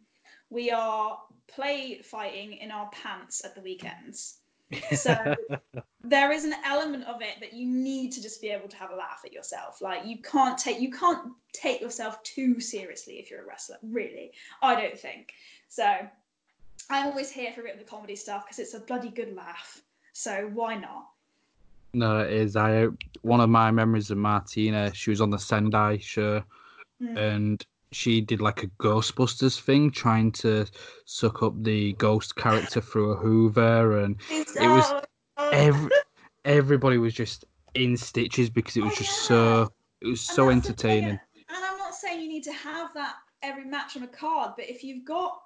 we 0.50 0.70
are 0.70 1.18
play 1.48 2.00
fighting 2.02 2.54
in 2.54 2.70
our 2.70 2.90
pants 2.90 3.44
at 3.44 3.54
the 3.54 3.60
weekends. 3.60 4.38
So 4.96 5.36
there 6.04 6.32
is 6.32 6.44
an 6.44 6.54
element 6.64 7.04
of 7.04 7.22
it 7.22 7.36
that 7.40 7.52
you 7.52 7.66
need 7.66 8.12
to 8.12 8.22
just 8.22 8.40
be 8.40 8.48
able 8.48 8.68
to 8.68 8.76
have 8.76 8.90
a 8.90 8.96
laugh 8.96 9.22
at 9.24 9.32
yourself. 9.32 9.80
Like 9.80 10.04
you 10.06 10.18
can't 10.22 10.58
take 10.58 10.80
you 10.80 10.90
can't 10.90 11.32
take 11.52 11.80
yourself 11.80 12.22
too 12.22 12.60
seriously 12.60 13.14
if 13.14 13.30
you're 13.30 13.42
a 13.42 13.46
wrestler, 13.46 13.78
really. 13.82 14.32
I 14.62 14.80
don't 14.80 14.98
think. 14.98 15.32
So 15.68 15.84
I'm 16.90 17.06
always 17.06 17.30
here 17.30 17.52
for 17.52 17.60
a 17.60 17.64
bit 17.64 17.74
of 17.74 17.78
the 17.78 17.84
comedy 17.84 18.16
stuff 18.16 18.44
because 18.44 18.58
it's 18.58 18.74
a 18.74 18.80
bloody 18.80 19.10
good 19.10 19.34
laugh. 19.34 19.80
So 20.12 20.50
why 20.52 20.76
not? 20.76 21.08
No, 21.96 22.20
it 22.20 22.30
is. 22.30 22.56
I 22.56 22.88
one 23.22 23.40
of 23.40 23.48
my 23.48 23.70
memories 23.70 24.10
of 24.10 24.18
Martina. 24.18 24.92
She 24.92 25.08
was 25.08 25.22
on 25.22 25.30
the 25.30 25.38
Sendai 25.38 25.96
show, 25.96 26.42
mm. 27.02 27.16
and 27.16 27.64
she 27.90 28.20
did 28.20 28.42
like 28.42 28.62
a 28.62 28.66
Ghostbusters 28.78 29.58
thing, 29.58 29.90
trying 29.90 30.30
to 30.32 30.66
suck 31.06 31.42
up 31.42 31.54
the 31.62 31.94
ghost 31.94 32.36
character 32.36 32.82
through 32.82 33.12
a 33.12 33.16
Hoover, 33.16 34.00
and 34.00 34.20
it 34.30 34.46
was 34.58 35.02
every 35.38 35.90
everybody 36.44 36.98
was 36.98 37.14
just 37.14 37.46
in 37.72 37.96
stitches 37.96 38.50
because 38.50 38.76
it 38.76 38.82
was 38.82 38.92
oh, 38.92 38.96
just 38.96 39.22
yeah. 39.22 39.28
so 39.28 39.72
it 40.02 40.08
was 40.08 40.20
so 40.20 40.50
entertaining. 40.50 41.18
And 41.48 41.64
I'm 41.64 41.78
not 41.78 41.94
saying 41.94 42.20
you 42.20 42.28
need 42.28 42.44
to 42.44 42.52
have 42.52 42.92
that 42.92 43.14
every 43.42 43.64
match 43.64 43.96
on 43.96 44.02
a 44.02 44.08
card, 44.08 44.52
but 44.56 44.68
if 44.68 44.84
you've 44.84 45.06
got 45.06 45.40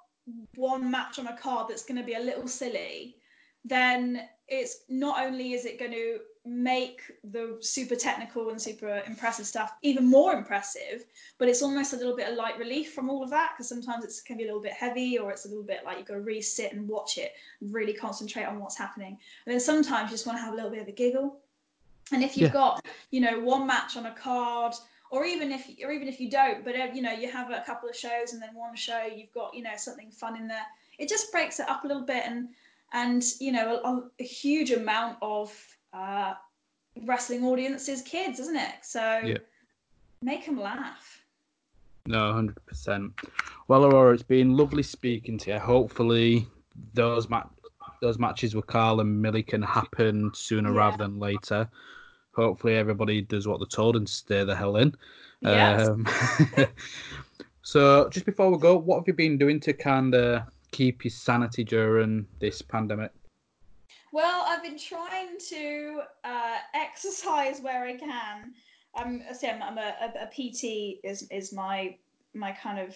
one 0.55 0.91
match 0.91 1.17
on 1.17 1.27
a 1.27 1.37
card 1.37 1.69
that's 1.69 1.85
going 1.85 1.99
to 1.99 2.05
be 2.05 2.15
a 2.15 2.19
little 2.19 2.47
silly, 2.47 3.15
then 3.63 4.21
it's 4.49 4.83
not 4.89 5.23
only 5.23 5.53
is 5.53 5.63
it 5.63 5.79
going 5.79 5.91
to 5.91 6.19
make 6.43 7.01
the 7.23 7.57
super 7.61 7.95
technical 7.95 8.49
and 8.49 8.59
super 8.59 9.03
impressive 9.05 9.45
stuff 9.45 9.73
even 9.83 10.09
more 10.09 10.33
impressive 10.33 11.05
but 11.37 11.47
it's 11.47 11.61
almost 11.61 11.93
a 11.93 11.95
little 11.95 12.15
bit 12.15 12.27
of 12.27 12.35
light 12.35 12.57
relief 12.57 12.93
from 12.93 13.11
all 13.11 13.23
of 13.23 13.29
that 13.29 13.51
because 13.53 13.69
sometimes 13.69 14.03
it 14.03 14.13
can 14.25 14.37
be 14.37 14.43
a 14.43 14.47
little 14.47 14.61
bit 14.61 14.73
heavy 14.73 15.19
or 15.19 15.29
it's 15.29 15.45
a 15.45 15.47
little 15.47 15.63
bit 15.63 15.81
like 15.85 15.99
you've 15.99 16.07
got 16.07 16.15
to 16.15 16.21
really 16.21 16.41
sit 16.41 16.73
and 16.73 16.87
watch 16.87 17.19
it 17.19 17.33
really 17.61 17.93
concentrate 17.93 18.45
on 18.45 18.59
what's 18.59 18.75
happening 18.75 19.17
and 19.45 19.53
then 19.53 19.59
sometimes 19.59 20.09
you 20.09 20.15
just 20.15 20.25
want 20.25 20.35
to 20.35 20.41
have 20.41 20.53
a 20.53 20.55
little 20.55 20.71
bit 20.71 20.81
of 20.81 20.87
a 20.87 20.91
giggle 20.91 21.37
and 22.11 22.23
if 22.23 22.35
you've 22.35 22.49
yeah. 22.49 22.53
got 22.53 22.85
you 23.11 23.21
know 23.21 23.39
one 23.39 23.67
match 23.67 23.95
on 23.95 24.07
a 24.07 24.13
card 24.15 24.73
or 25.11 25.25
even 25.25 25.51
if 25.51 25.69
or 25.83 25.91
even 25.91 26.07
if 26.07 26.19
you 26.19 26.27
don't 26.27 26.65
but 26.65 26.75
uh, 26.75 26.87
you 26.91 27.03
know 27.03 27.11
you 27.11 27.29
have 27.31 27.51
a 27.51 27.61
couple 27.67 27.87
of 27.87 27.95
shows 27.95 28.33
and 28.33 28.41
then 28.41 28.49
one 28.55 28.75
show 28.75 29.05
you've 29.15 29.31
got 29.31 29.53
you 29.53 29.61
know 29.61 29.75
something 29.77 30.09
fun 30.09 30.35
in 30.35 30.47
there 30.47 30.65
it 30.97 31.07
just 31.07 31.31
breaks 31.31 31.59
it 31.59 31.69
up 31.69 31.83
a 31.83 31.87
little 31.87 32.03
bit 32.03 32.23
and 32.25 32.49
and 32.93 33.23
you 33.39 33.51
know 33.51 33.79
a, 33.83 34.23
a 34.23 34.25
huge 34.25 34.71
amount 34.71 35.17
of 35.21 35.53
uh, 35.93 36.33
wrestling 37.05 37.43
audiences 37.43 38.01
kids, 38.01 38.39
isn't 38.39 38.55
it? 38.55 38.75
So 38.83 39.21
yeah. 39.23 39.37
make 40.21 40.45
them 40.45 40.59
laugh. 40.59 41.21
No, 42.07 42.33
hundred 42.33 42.65
percent. 42.65 43.13
Well, 43.67 43.85
Aurora, 43.85 44.13
it's 44.13 44.23
been 44.23 44.57
lovely 44.57 44.83
speaking 44.83 45.37
to 45.39 45.51
you. 45.51 45.59
Hopefully, 45.59 46.47
those 46.93 47.29
ma- 47.29 47.43
those 48.01 48.17
matches 48.17 48.55
with 48.55 48.67
Karl 48.67 48.99
and 49.01 49.21
Millie 49.21 49.43
can 49.43 49.61
happen 49.61 50.31
sooner 50.33 50.71
yeah. 50.71 50.77
rather 50.77 50.97
than 50.97 51.19
later. 51.19 51.69
Hopefully, 52.33 52.75
everybody 52.75 53.21
does 53.21 53.47
what 53.47 53.59
they're 53.59 53.67
told 53.67 53.95
and 53.95 54.07
stay 54.09 54.43
the 54.43 54.55
hell 54.55 54.77
in. 54.77 54.95
Yes. 55.41 55.87
Um, 55.87 56.07
so, 57.61 58.09
just 58.09 58.25
before 58.25 58.49
we 58.49 58.57
go, 58.57 58.77
what 58.77 58.97
have 58.97 59.07
you 59.07 59.13
been 59.13 59.37
doing 59.37 59.59
to 59.61 59.73
kind 59.73 60.15
of 60.15 60.43
keep 60.71 61.03
your 61.03 61.11
sanity 61.11 61.63
during 61.63 62.25
this 62.39 62.61
pandemic? 62.61 63.11
Well, 64.13 64.43
I've 64.45 64.61
been 64.61 64.77
trying 64.77 65.37
to 65.49 66.01
uh, 66.25 66.57
exercise 66.73 67.61
where 67.61 67.85
I 67.85 67.95
can. 67.95 68.53
I'm, 68.93 69.23
see, 69.33 69.47
I'm, 69.47 69.63
I'm 69.63 69.77
a, 69.77 69.95
a, 70.01 70.23
a, 70.23 70.27
PT 70.27 70.99
is 71.05 71.25
is 71.31 71.53
my 71.53 71.95
my 72.33 72.51
kind 72.51 72.77
of 72.77 72.93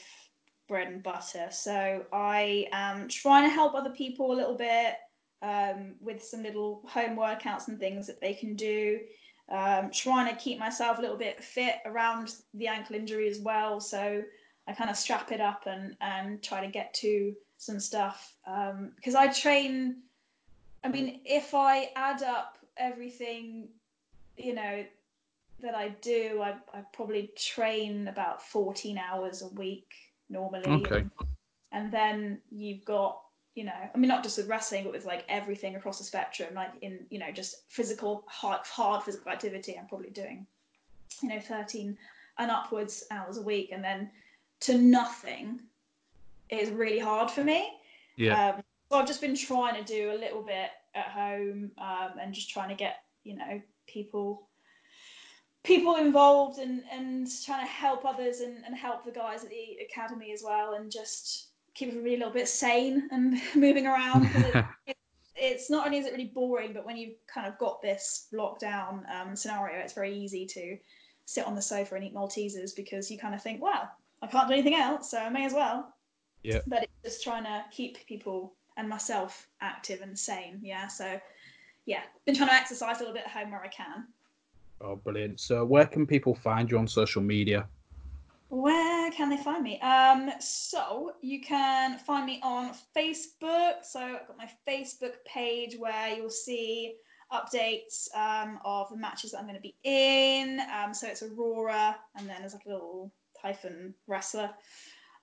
bread 0.68 0.88
and 0.88 1.01
butter. 1.01 1.47
So 1.51 2.05
I 2.11 2.68
am 2.74 3.07
trying 3.07 3.43
to 3.43 3.53
help 3.53 3.76
other 3.76 3.91
people 3.91 4.34
a 4.34 4.36
little 4.36 4.55
bit 4.57 4.95
um, 5.41 5.95
with 6.01 6.22
some 6.22 6.43
little 6.43 6.82
home 6.86 7.16
workouts 7.18 7.70
and 7.70 7.80
things 7.80 8.07
that 8.07 8.20
they 8.20 8.34
can 8.34 8.55
do. 8.55 8.99
Um, 9.49 9.91
trying 9.91 10.34
to 10.34 10.41
keep 10.41 10.59
myself 10.59 10.97
a 10.97 11.01
little 11.01 11.18
bit 11.18 11.41
fit 11.41 11.76
around 11.86 12.36
the 12.55 12.68
ankle 12.68 12.95
injury 12.95 13.30
as 13.30 13.39
well. 13.39 13.80
So 13.80 14.22
I 14.68 14.74
kind 14.74 14.89
of 14.89 14.97
strap 14.97 15.32
it 15.32 15.39
up 15.39 15.63
and 15.66 15.95
and 16.01 16.43
try 16.43 16.59
to 16.59 16.72
get 16.72 16.93
to 16.95 17.34
some 17.57 17.80
stuff 17.80 18.36
because 18.43 19.16
um, 19.16 19.22
I 19.22 19.28
train 19.28 20.01
I 20.86 20.88
mean, 20.88 21.19
if 21.25 21.55
I 21.55 21.89
add 21.95 22.21
up 22.21 22.59
everything, 22.77 23.69
you 24.38 24.53
know, 24.53 24.86
that 25.61 25.73
I 25.73 25.89
do, 26.01 26.41
I, 26.43 26.55
I 26.77 26.83
probably 26.93 27.31
train 27.36 28.07
about 28.07 28.39
14 28.41 28.99
hours 28.99 29.41
a 29.41 29.47
week 29.47 29.91
normally. 30.29 30.67
Okay. 30.67 30.97
And, 30.97 31.11
and 31.71 31.91
then 31.91 32.39
you've 32.51 32.86
got, 32.86 33.19
you 33.55 33.63
know, 33.63 33.71
I 33.93 33.97
mean, 33.97 34.09
not 34.09 34.21
just 34.21 34.38
with 34.38 34.47
wrestling, 34.47 34.83
but 34.83 34.93
with 34.93 35.05
like 35.05 35.25
everything 35.27 35.75
across 35.75 35.97
the 35.97 36.03
spectrum, 36.03 36.53
like 36.53 36.71
in, 36.81 36.99
you 37.09 37.17
know, 37.17 37.31
just 37.31 37.63
physical, 37.67 38.23
hard, 38.27 38.59
hard 38.65 39.01
physical 39.01 39.31
activity, 39.31 39.75
I'm 39.79 39.88
probably 39.88 40.11
doing, 40.11 40.45
you 41.23 41.29
know, 41.29 41.39
13 41.39 41.97
and 42.38 42.51
upwards 42.51 43.05
hours 43.09 43.38
a 43.38 43.41
week. 43.41 43.69
And 43.71 43.83
then 43.83 44.11
to 44.61 44.77
nothing 44.77 45.61
is 46.49 46.69
really 46.69 46.99
hard 46.99 47.31
for 47.31 47.43
me. 47.43 47.71
Yeah. 48.17 48.49
Um, 48.49 48.63
so 48.95 49.01
I've 49.01 49.07
just 49.07 49.19
been 49.19 49.35
trying 49.35 49.75
to 49.75 49.83
do 49.83 50.11
a 50.11 50.17
little 50.17 50.41
bit 50.41 50.69
at 50.95 51.07
home 51.07 51.69
um, 51.77 52.11
and 52.21 52.33
just 52.33 52.49
trying 52.49 52.69
to 52.69 52.75
get 52.75 52.95
you 53.25 53.35
know 53.35 53.61
people 53.87 54.47
people 55.65 55.97
involved 55.97 56.59
and 56.59 56.81
and 56.89 57.27
trying 57.43 57.65
to 57.65 57.69
help 57.69 58.05
others 58.05 58.39
and, 58.39 58.63
and 58.65 58.73
help 58.73 59.03
the 59.03 59.11
guys 59.11 59.43
at 59.43 59.49
the 59.49 59.79
academy 59.83 60.31
as 60.31 60.43
well 60.45 60.75
and 60.75 60.89
just 60.89 61.49
keep 61.73 61.89
everybody 61.89 62.15
a 62.15 62.17
little 62.19 62.31
bit 62.31 62.47
sane 62.47 63.09
and 63.11 63.41
moving 63.55 63.85
around. 63.85 64.29
it, 64.35 64.65
it, 64.87 64.97
it's 65.35 65.69
not 65.69 65.85
only 65.85 65.97
is 65.97 66.05
it 66.05 66.13
really 66.13 66.31
boring, 66.33 66.71
but 66.71 66.85
when 66.85 66.95
you've 66.95 67.17
kind 67.27 67.47
of 67.47 67.57
got 67.57 67.81
this 67.81 68.27
lockdown 68.33 69.01
um, 69.13 69.35
scenario, 69.35 69.77
it's 69.79 69.91
very 69.91 70.17
easy 70.17 70.45
to 70.45 70.77
sit 71.25 71.45
on 71.45 71.53
the 71.53 71.61
sofa 71.61 71.95
and 71.95 72.05
eat 72.05 72.15
Maltesers 72.15 72.73
because 72.73 73.11
you 73.11 73.17
kind 73.17 73.35
of 73.35 73.43
think, 73.43 73.61
well, 73.61 73.91
I 74.21 74.27
can't 74.27 74.47
do 74.47 74.53
anything 74.53 74.75
else, 74.75 75.11
so 75.11 75.17
I 75.17 75.27
may 75.27 75.45
as 75.45 75.51
well. 75.53 75.93
Yeah. 76.43 76.59
But 76.65 76.83
it's 76.83 77.15
just 77.15 77.23
trying 77.23 77.43
to 77.43 77.65
keep 77.71 77.97
people 78.07 78.55
and 78.78 78.89
myself 78.89 79.47
active 79.61 80.01
and 80.01 80.17
sane. 80.17 80.59
Yeah. 80.61 80.88
So, 80.88 81.19
yeah, 81.86 82.01
been 82.26 82.36
trying 82.36 82.49
to 82.49 82.55
exercise 82.55 82.97
a 82.97 82.99
little 82.99 83.13
bit 83.13 83.23
at 83.26 83.32
home 83.32 83.51
where 83.51 83.61
I 83.61 83.67
can. 83.67 84.05
Oh, 84.82 84.95
brilliant. 84.95 85.39
So, 85.39 85.63
where 85.65 85.86
can 85.86 86.05
people 86.05 86.36
find 86.36 86.69
you 86.69 86.78
on 86.78 86.88
social 86.88 87.21
media? 87.21 87.67
Where 88.49 89.11
can 89.11 89.30
they 89.30 89.38
find 89.38 89.63
me? 89.63 89.80
Um, 89.82 90.32
so 90.39 91.13
you 91.21 91.41
can 91.41 91.97
find 91.99 92.26
me 92.26 92.39
on 92.43 92.73
Facebook. 92.95 93.84
So 93.84 93.99
I've 93.99 94.28
got 94.28 94.38
my 94.38 94.49
Facebook 94.67 95.15
page 95.26 95.78
where 95.78 96.15
you'll 96.15 96.30
see 96.30 96.95
updates 97.34 98.07
um, 98.15 98.59
of 98.63 98.89
the 98.89 98.97
matches 98.97 99.32
that 99.32 99.39
I'm 99.39 99.45
going 99.45 99.55
to 99.55 99.61
be 99.61 99.76
in. 99.84 100.61
Um, 100.73 100.93
so 100.93 101.07
it's 101.07 101.23
Aurora, 101.23 101.97
and 102.17 102.30
then 102.30 102.38
there's 102.39 102.53
like 102.53 102.65
a 102.65 102.69
little 102.69 103.11
hyphen 103.41 103.93
wrestler 104.07 104.49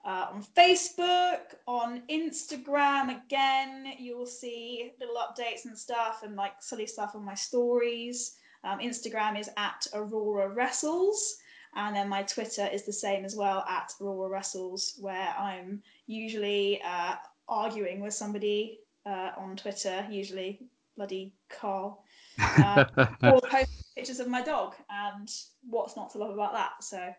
uh, 0.04 0.26
on 0.32 0.44
Facebook, 0.56 1.40
on 1.66 2.02
Instagram. 2.10 3.24
Again, 3.24 3.92
you'll 3.98 4.26
see 4.26 4.92
little 5.00 5.16
updates 5.16 5.64
and 5.64 5.78
stuff 5.78 6.22
and 6.22 6.36
like 6.36 6.54
silly 6.60 6.86
stuff 6.86 7.14
on 7.14 7.24
my 7.24 7.34
stories. 7.34 8.36
Um, 8.64 8.78
Instagram 8.78 9.38
is 9.38 9.48
at 9.56 9.86
Aurora 9.94 10.48
Wrestles. 10.48 11.36
And 11.74 11.96
then 11.96 12.08
my 12.08 12.22
Twitter 12.22 12.68
is 12.70 12.84
the 12.84 12.92
same 12.92 13.24
as 13.24 13.34
well 13.34 13.64
at 13.68 13.92
Aurora 14.00 14.28
Wrestles, 14.28 14.94
where 15.00 15.34
I'm 15.38 15.82
usually 16.06 16.82
uh, 16.82 17.14
arguing 17.48 18.00
with 18.00 18.12
somebody 18.12 18.80
uh, 19.06 19.30
on 19.38 19.56
Twitter, 19.56 20.06
usually 20.10 20.60
bloody 20.96 21.32
Karl, 21.48 22.04
uh, 22.38 22.84
or 23.22 23.40
post 23.40 23.94
pictures 23.94 24.20
of 24.20 24.28
my 24.28 24.42
dog. 24.42 24.74
And 24.90 25.30
what's 25.68 25.96
not 25.96 26.10
to 26.10 26.18
love 26.18 26.30
about 26.34 26.52
that? 26.52 26.72
So 26.84 27.14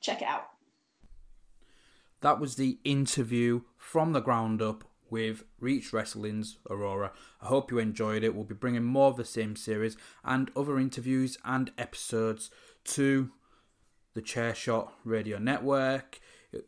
check 0.00 0.22
it 0.22 0.28
out. 0.28 0.44
That 2.20 2.40
was 2.40 2.56
the 2.56 2.78
interview 2.84 3.62
from 3.76 4.12
the 4.12 4.20
ground 4.20 4.60
up 4.60 4.84
with 5.10 5.44
Reach 5.60 5.92
Wrestling's 5.92 6.58
Aurora. 6.68 7.12
I 7.40 7.46
hope 7.46 7.70
you 7.70 7.78
enjoyed 7.78 8.24
it. 8.24 8.34
We'll 8.34 8.44
be 8.44 8.54
bringing 8.54 8.84
more 8.84 9.08
of 9.08 9.16
the 9.16 9.24
same 9.24 9.56
series 9.56 9.96
and 10.24 10.50
other 10.56 10.78
interviews 10.78 11.38
and 11.44 11.70
episodes 11.78 12.50
to 12.84 13.30
the 14.14 14.22
Chairshot 14.22 14.90
Radio 15.04 15.38
Network. 15.38 16.18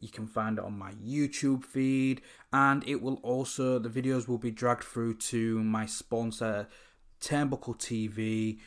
You 0.01 0.09
can 0.09 0.27
find 0.27 0.59
it 0.59 0.65
on 0.65 0.79
my 0.79 0.93
YouTube 0.93 1.65
feed, 1.65 2.21
and 2.53 2.87
it 2.87 3.03
will 3.03 3.19
also, 3.23 3.79
the 3.79 3.89
videos 3.89 4.29
will 4.29 4.39
be 4.39 4.51
dragged 4.51 4.85
through 4.85 5.15
to 5.15 5.63
my 5.65 5.87
sponsor, 5.87 6.69
Turnbuckle 7.21 7.79
TV. 7.79 8.59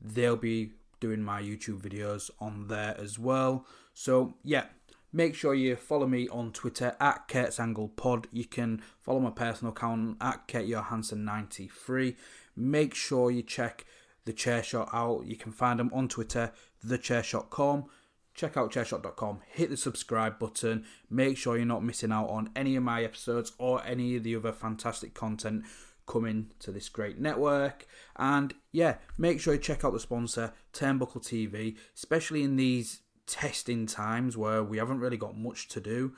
They'll 0.00 0.36
be 0.36 0.72
doing 1.00 1.22
my 1.22 1.40
YouTube 1.40 1.80
videos 1.80 2.30
on 2.40 2.66
there 2.66 2.96
as 2.98 3.18
well. 3.18 3.66
So, 3.94 4.34
yeah, 4.42 4.66
make 5.12 5.34
sure 5.34 5.54
you 5.54 5.76
follow 5.76 6.06
me 6.06 6.28
on 6.28 6.52
Twitter 6.52 6.96
at 7.00 7.28
Kurt's 7.28 7.60
Angle 7.60 7.88
Pod. 7.88 8.28
You 8.32 8.44
can 8.44 8.82
follow 9.00 9.20
my 9.20 9.30
personal 9.30 9.72
account 9.72 10.16
at 10.20 10.48
Kurt 10.48 10.66
Johansson93. 10.66 12.16
Make 12.56 12.94
sure 12.94 13.30
you 13.30 13.42
check 13.42 13.86
the 14.24 14.32
Chairshot 14.32 14.88
out. 14.92 15.26
You 15.26 15.36
can 15.36 15.52
find 15.52 15.78
them 15.78 15.90
on 15.92 16.08
Twitter, 16.08 16.52
thechairshot.com. 16.86 17.86
Check 18.34 18.56
out 18.56 18.72
chairshot.com, 18.72 19.40
hit 19.48 19.68
the 19.68 19.76
subscribe 19.76 20.38
button. 20.38 20.84
Make 21.10 21.36
sure 21.36 21.56
you're 21.56 21.66
not 21.66 21.82
missing 21.82 22.12
out 22.12 22.28
on 22.28 22.50
any 22.54 22.76
of 22.76 22.84
my 22.84 23.02
episodes 23.02 23.50
or 23.58 23.84
any 23.84 24.14
of 24.14 24.22
the 24.22 24.36
other 24.36 24.52
fantastic 24.52 25.12
content 25.12 25.64
coming 26.06 26.52
to 26.60 26.70
this 26.70 26.88
great 26.88 27.18
network. 27.18 27.84
And 28.14 28.54
yeah, 28.70 28.98
make 29.16 29.40
sure 29.40 29.54
you 29.54 29.60
check 29.60 29.84
out 29.84 29.92
the 29.92 29.98
sponsor, 29.98 30.52
Turnbuckle 30.72 31.22
TV, 31.22 31.76
especially 31.96 32.44
in 32.44 32.54
these 32.54 33.00
testing 33.28 33.86
times 33.86 34.36
where 34.36 34.64
we 34.64 34.78
haven't 34.78 34.98
really 34.98 35.16
got 35.16 35.36
much 35.36 35.68
to 35.68 35.80
do. 35.80 36.14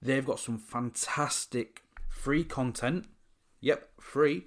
They've 0.00 0.24
got 0.24 0.40
some 0.40 0.56
fantastic 0.56 1.82
free 2.08 2.44
content. 2.44 3.06
Yep, 3.60 3.90
free 4.00 4.46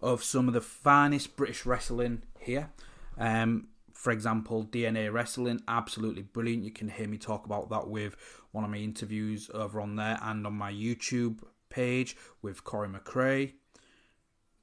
of 0.00 0.22
some 0.24 0.48
of 0.48 0.54
the 0.54 0.60
finest 0.60 1.36
British 1.36 1.66
wrestling 1.66 2.22
here. 2.40 2.70
Um, 3.16 3.68
for 3.92 4.12
example, 4.12 4.64
DNA 4.64 5.12
Wrestling, 5.12 5.60
absolutely 5.66 6.22
brilliant. 6.22 6.62
You 6.62 6.70
can 6.70 6.88
hear 6.88 7.08
me 7.08 7.18
talk 7.18 7.44
about 7.46 7.68
that 7.70 7.88
with 7.88 8.16
one 8.52 8.64
of 8.64 8.70
my 8.70 8.76
interviews 8.76 9.50
over 9.52 9.80
on 9.80 9.96
there 9.96 10.18
and 10.22 10.46
on 10.46 10.54
my 10.54 10.72
YouTube 10.72 11.42
page 11.68 12.16
with 12.40 12.62
Corey 12.62 12.88
McRae. 12.88 13.54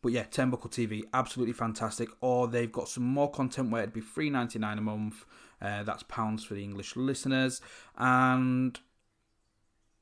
But 0.01 0.13
yeah, 0.13 0.23
Turnbuckle 0.23 0.71
TV, 0.71 1.03
absolutely 1.13 1.53
fantastic. 1.53 2.07
Or 2.21 2.47
they've 2.47 2.71
got 2.71 2.87
some 2.87 3.03
more 3.03 3.29
content 3.29 3.71
where 3.71 3.81
it'd 3.81 3.93
be 3.93 4.01
three 4.01 4.29
ninety 4.29 4.57
nine 4.57 4.77
a 4.77 4.81
month. 4.81 5.25
Uh, 5.61 5.83
that's 5.83 6.03
pounds 6.03 6.43
for 6.43 6.53
the 6.53 6.63
English 6.63 6.95
listeners. 6.95 7.61
And 7.97 8.79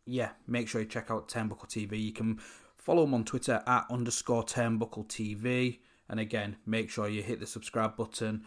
yeah, 0.06 0.32
make 0.48 0.68
sure 0.68 0.82
you 0.82 0.88
check 0.88 1.10
out 1.10 1.30
Turnbuckle 1.30 1.68
TV. 1.68 2.04
You 2.04 2.14
can 2.14 2.40
follow 2.76 3.04
them 3.04 3.14
on 3.14 3.24
Twitter 3.24 3.64
at 3.66 3.86
underscore 3.90 4.44
Turnbuckle 4.44 5.08
TV. 5.08 5.80
And 6.10 6.20
again, 6.20 6.58
make 6.66 6.90
sure 6.90 7.08
you 7.08 7.24
hit 7.24 7.40
the 7.40 7.48
subscribe 7.48 7.96
button 7.96 8.46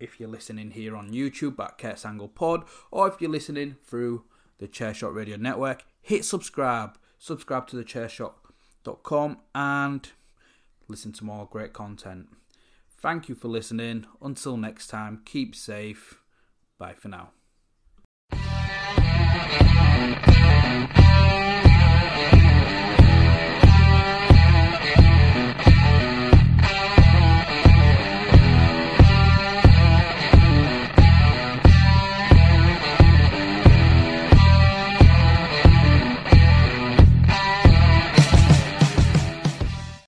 if 0.00 0.18
you're 0.18 0.28
listening 0.28 0.70
here 0.70 0.96
on 0.96 1.10
YouTube 1.10 1.62
at 1.62 1.78
Kurt's 1.78 2.06
Angle 2.06 2.28
Pod, 2.28 2.64
or 2.90 3.08
if 3.08 3.20
you're 3.20 3.30
listening 3.30 3.76
through 3.84 4.24
the 4.58 4.68
Chairshot 4.68 5.14
Radio 5.14 5.36
Network, 5.36 5.84
hit 6.00 6.24
subscribe. 6.24 6.96
Subscribe 7.18 7.66
to 7.68 7.76
the 7.76 7.84
chairshot.com 7.84 9.38
and 9.54 10.08
listen 10.88 11.12
to 11.12 11.24
more 11.24 11.48
great 11.50 11.72
content. 11.72 12.28
Thank 12.88 13.28
you 13.28 13.34
for 13.34 13.48
listening. 13.48 14.06
Until 14.22 14.56
next 14.56 14.88
time, 14.88 15.22
keep 15.24 15.54
safe. 15.54 16.25
Bye 16.78 16.94
for 16.94 17.08
now. 17.08 17.30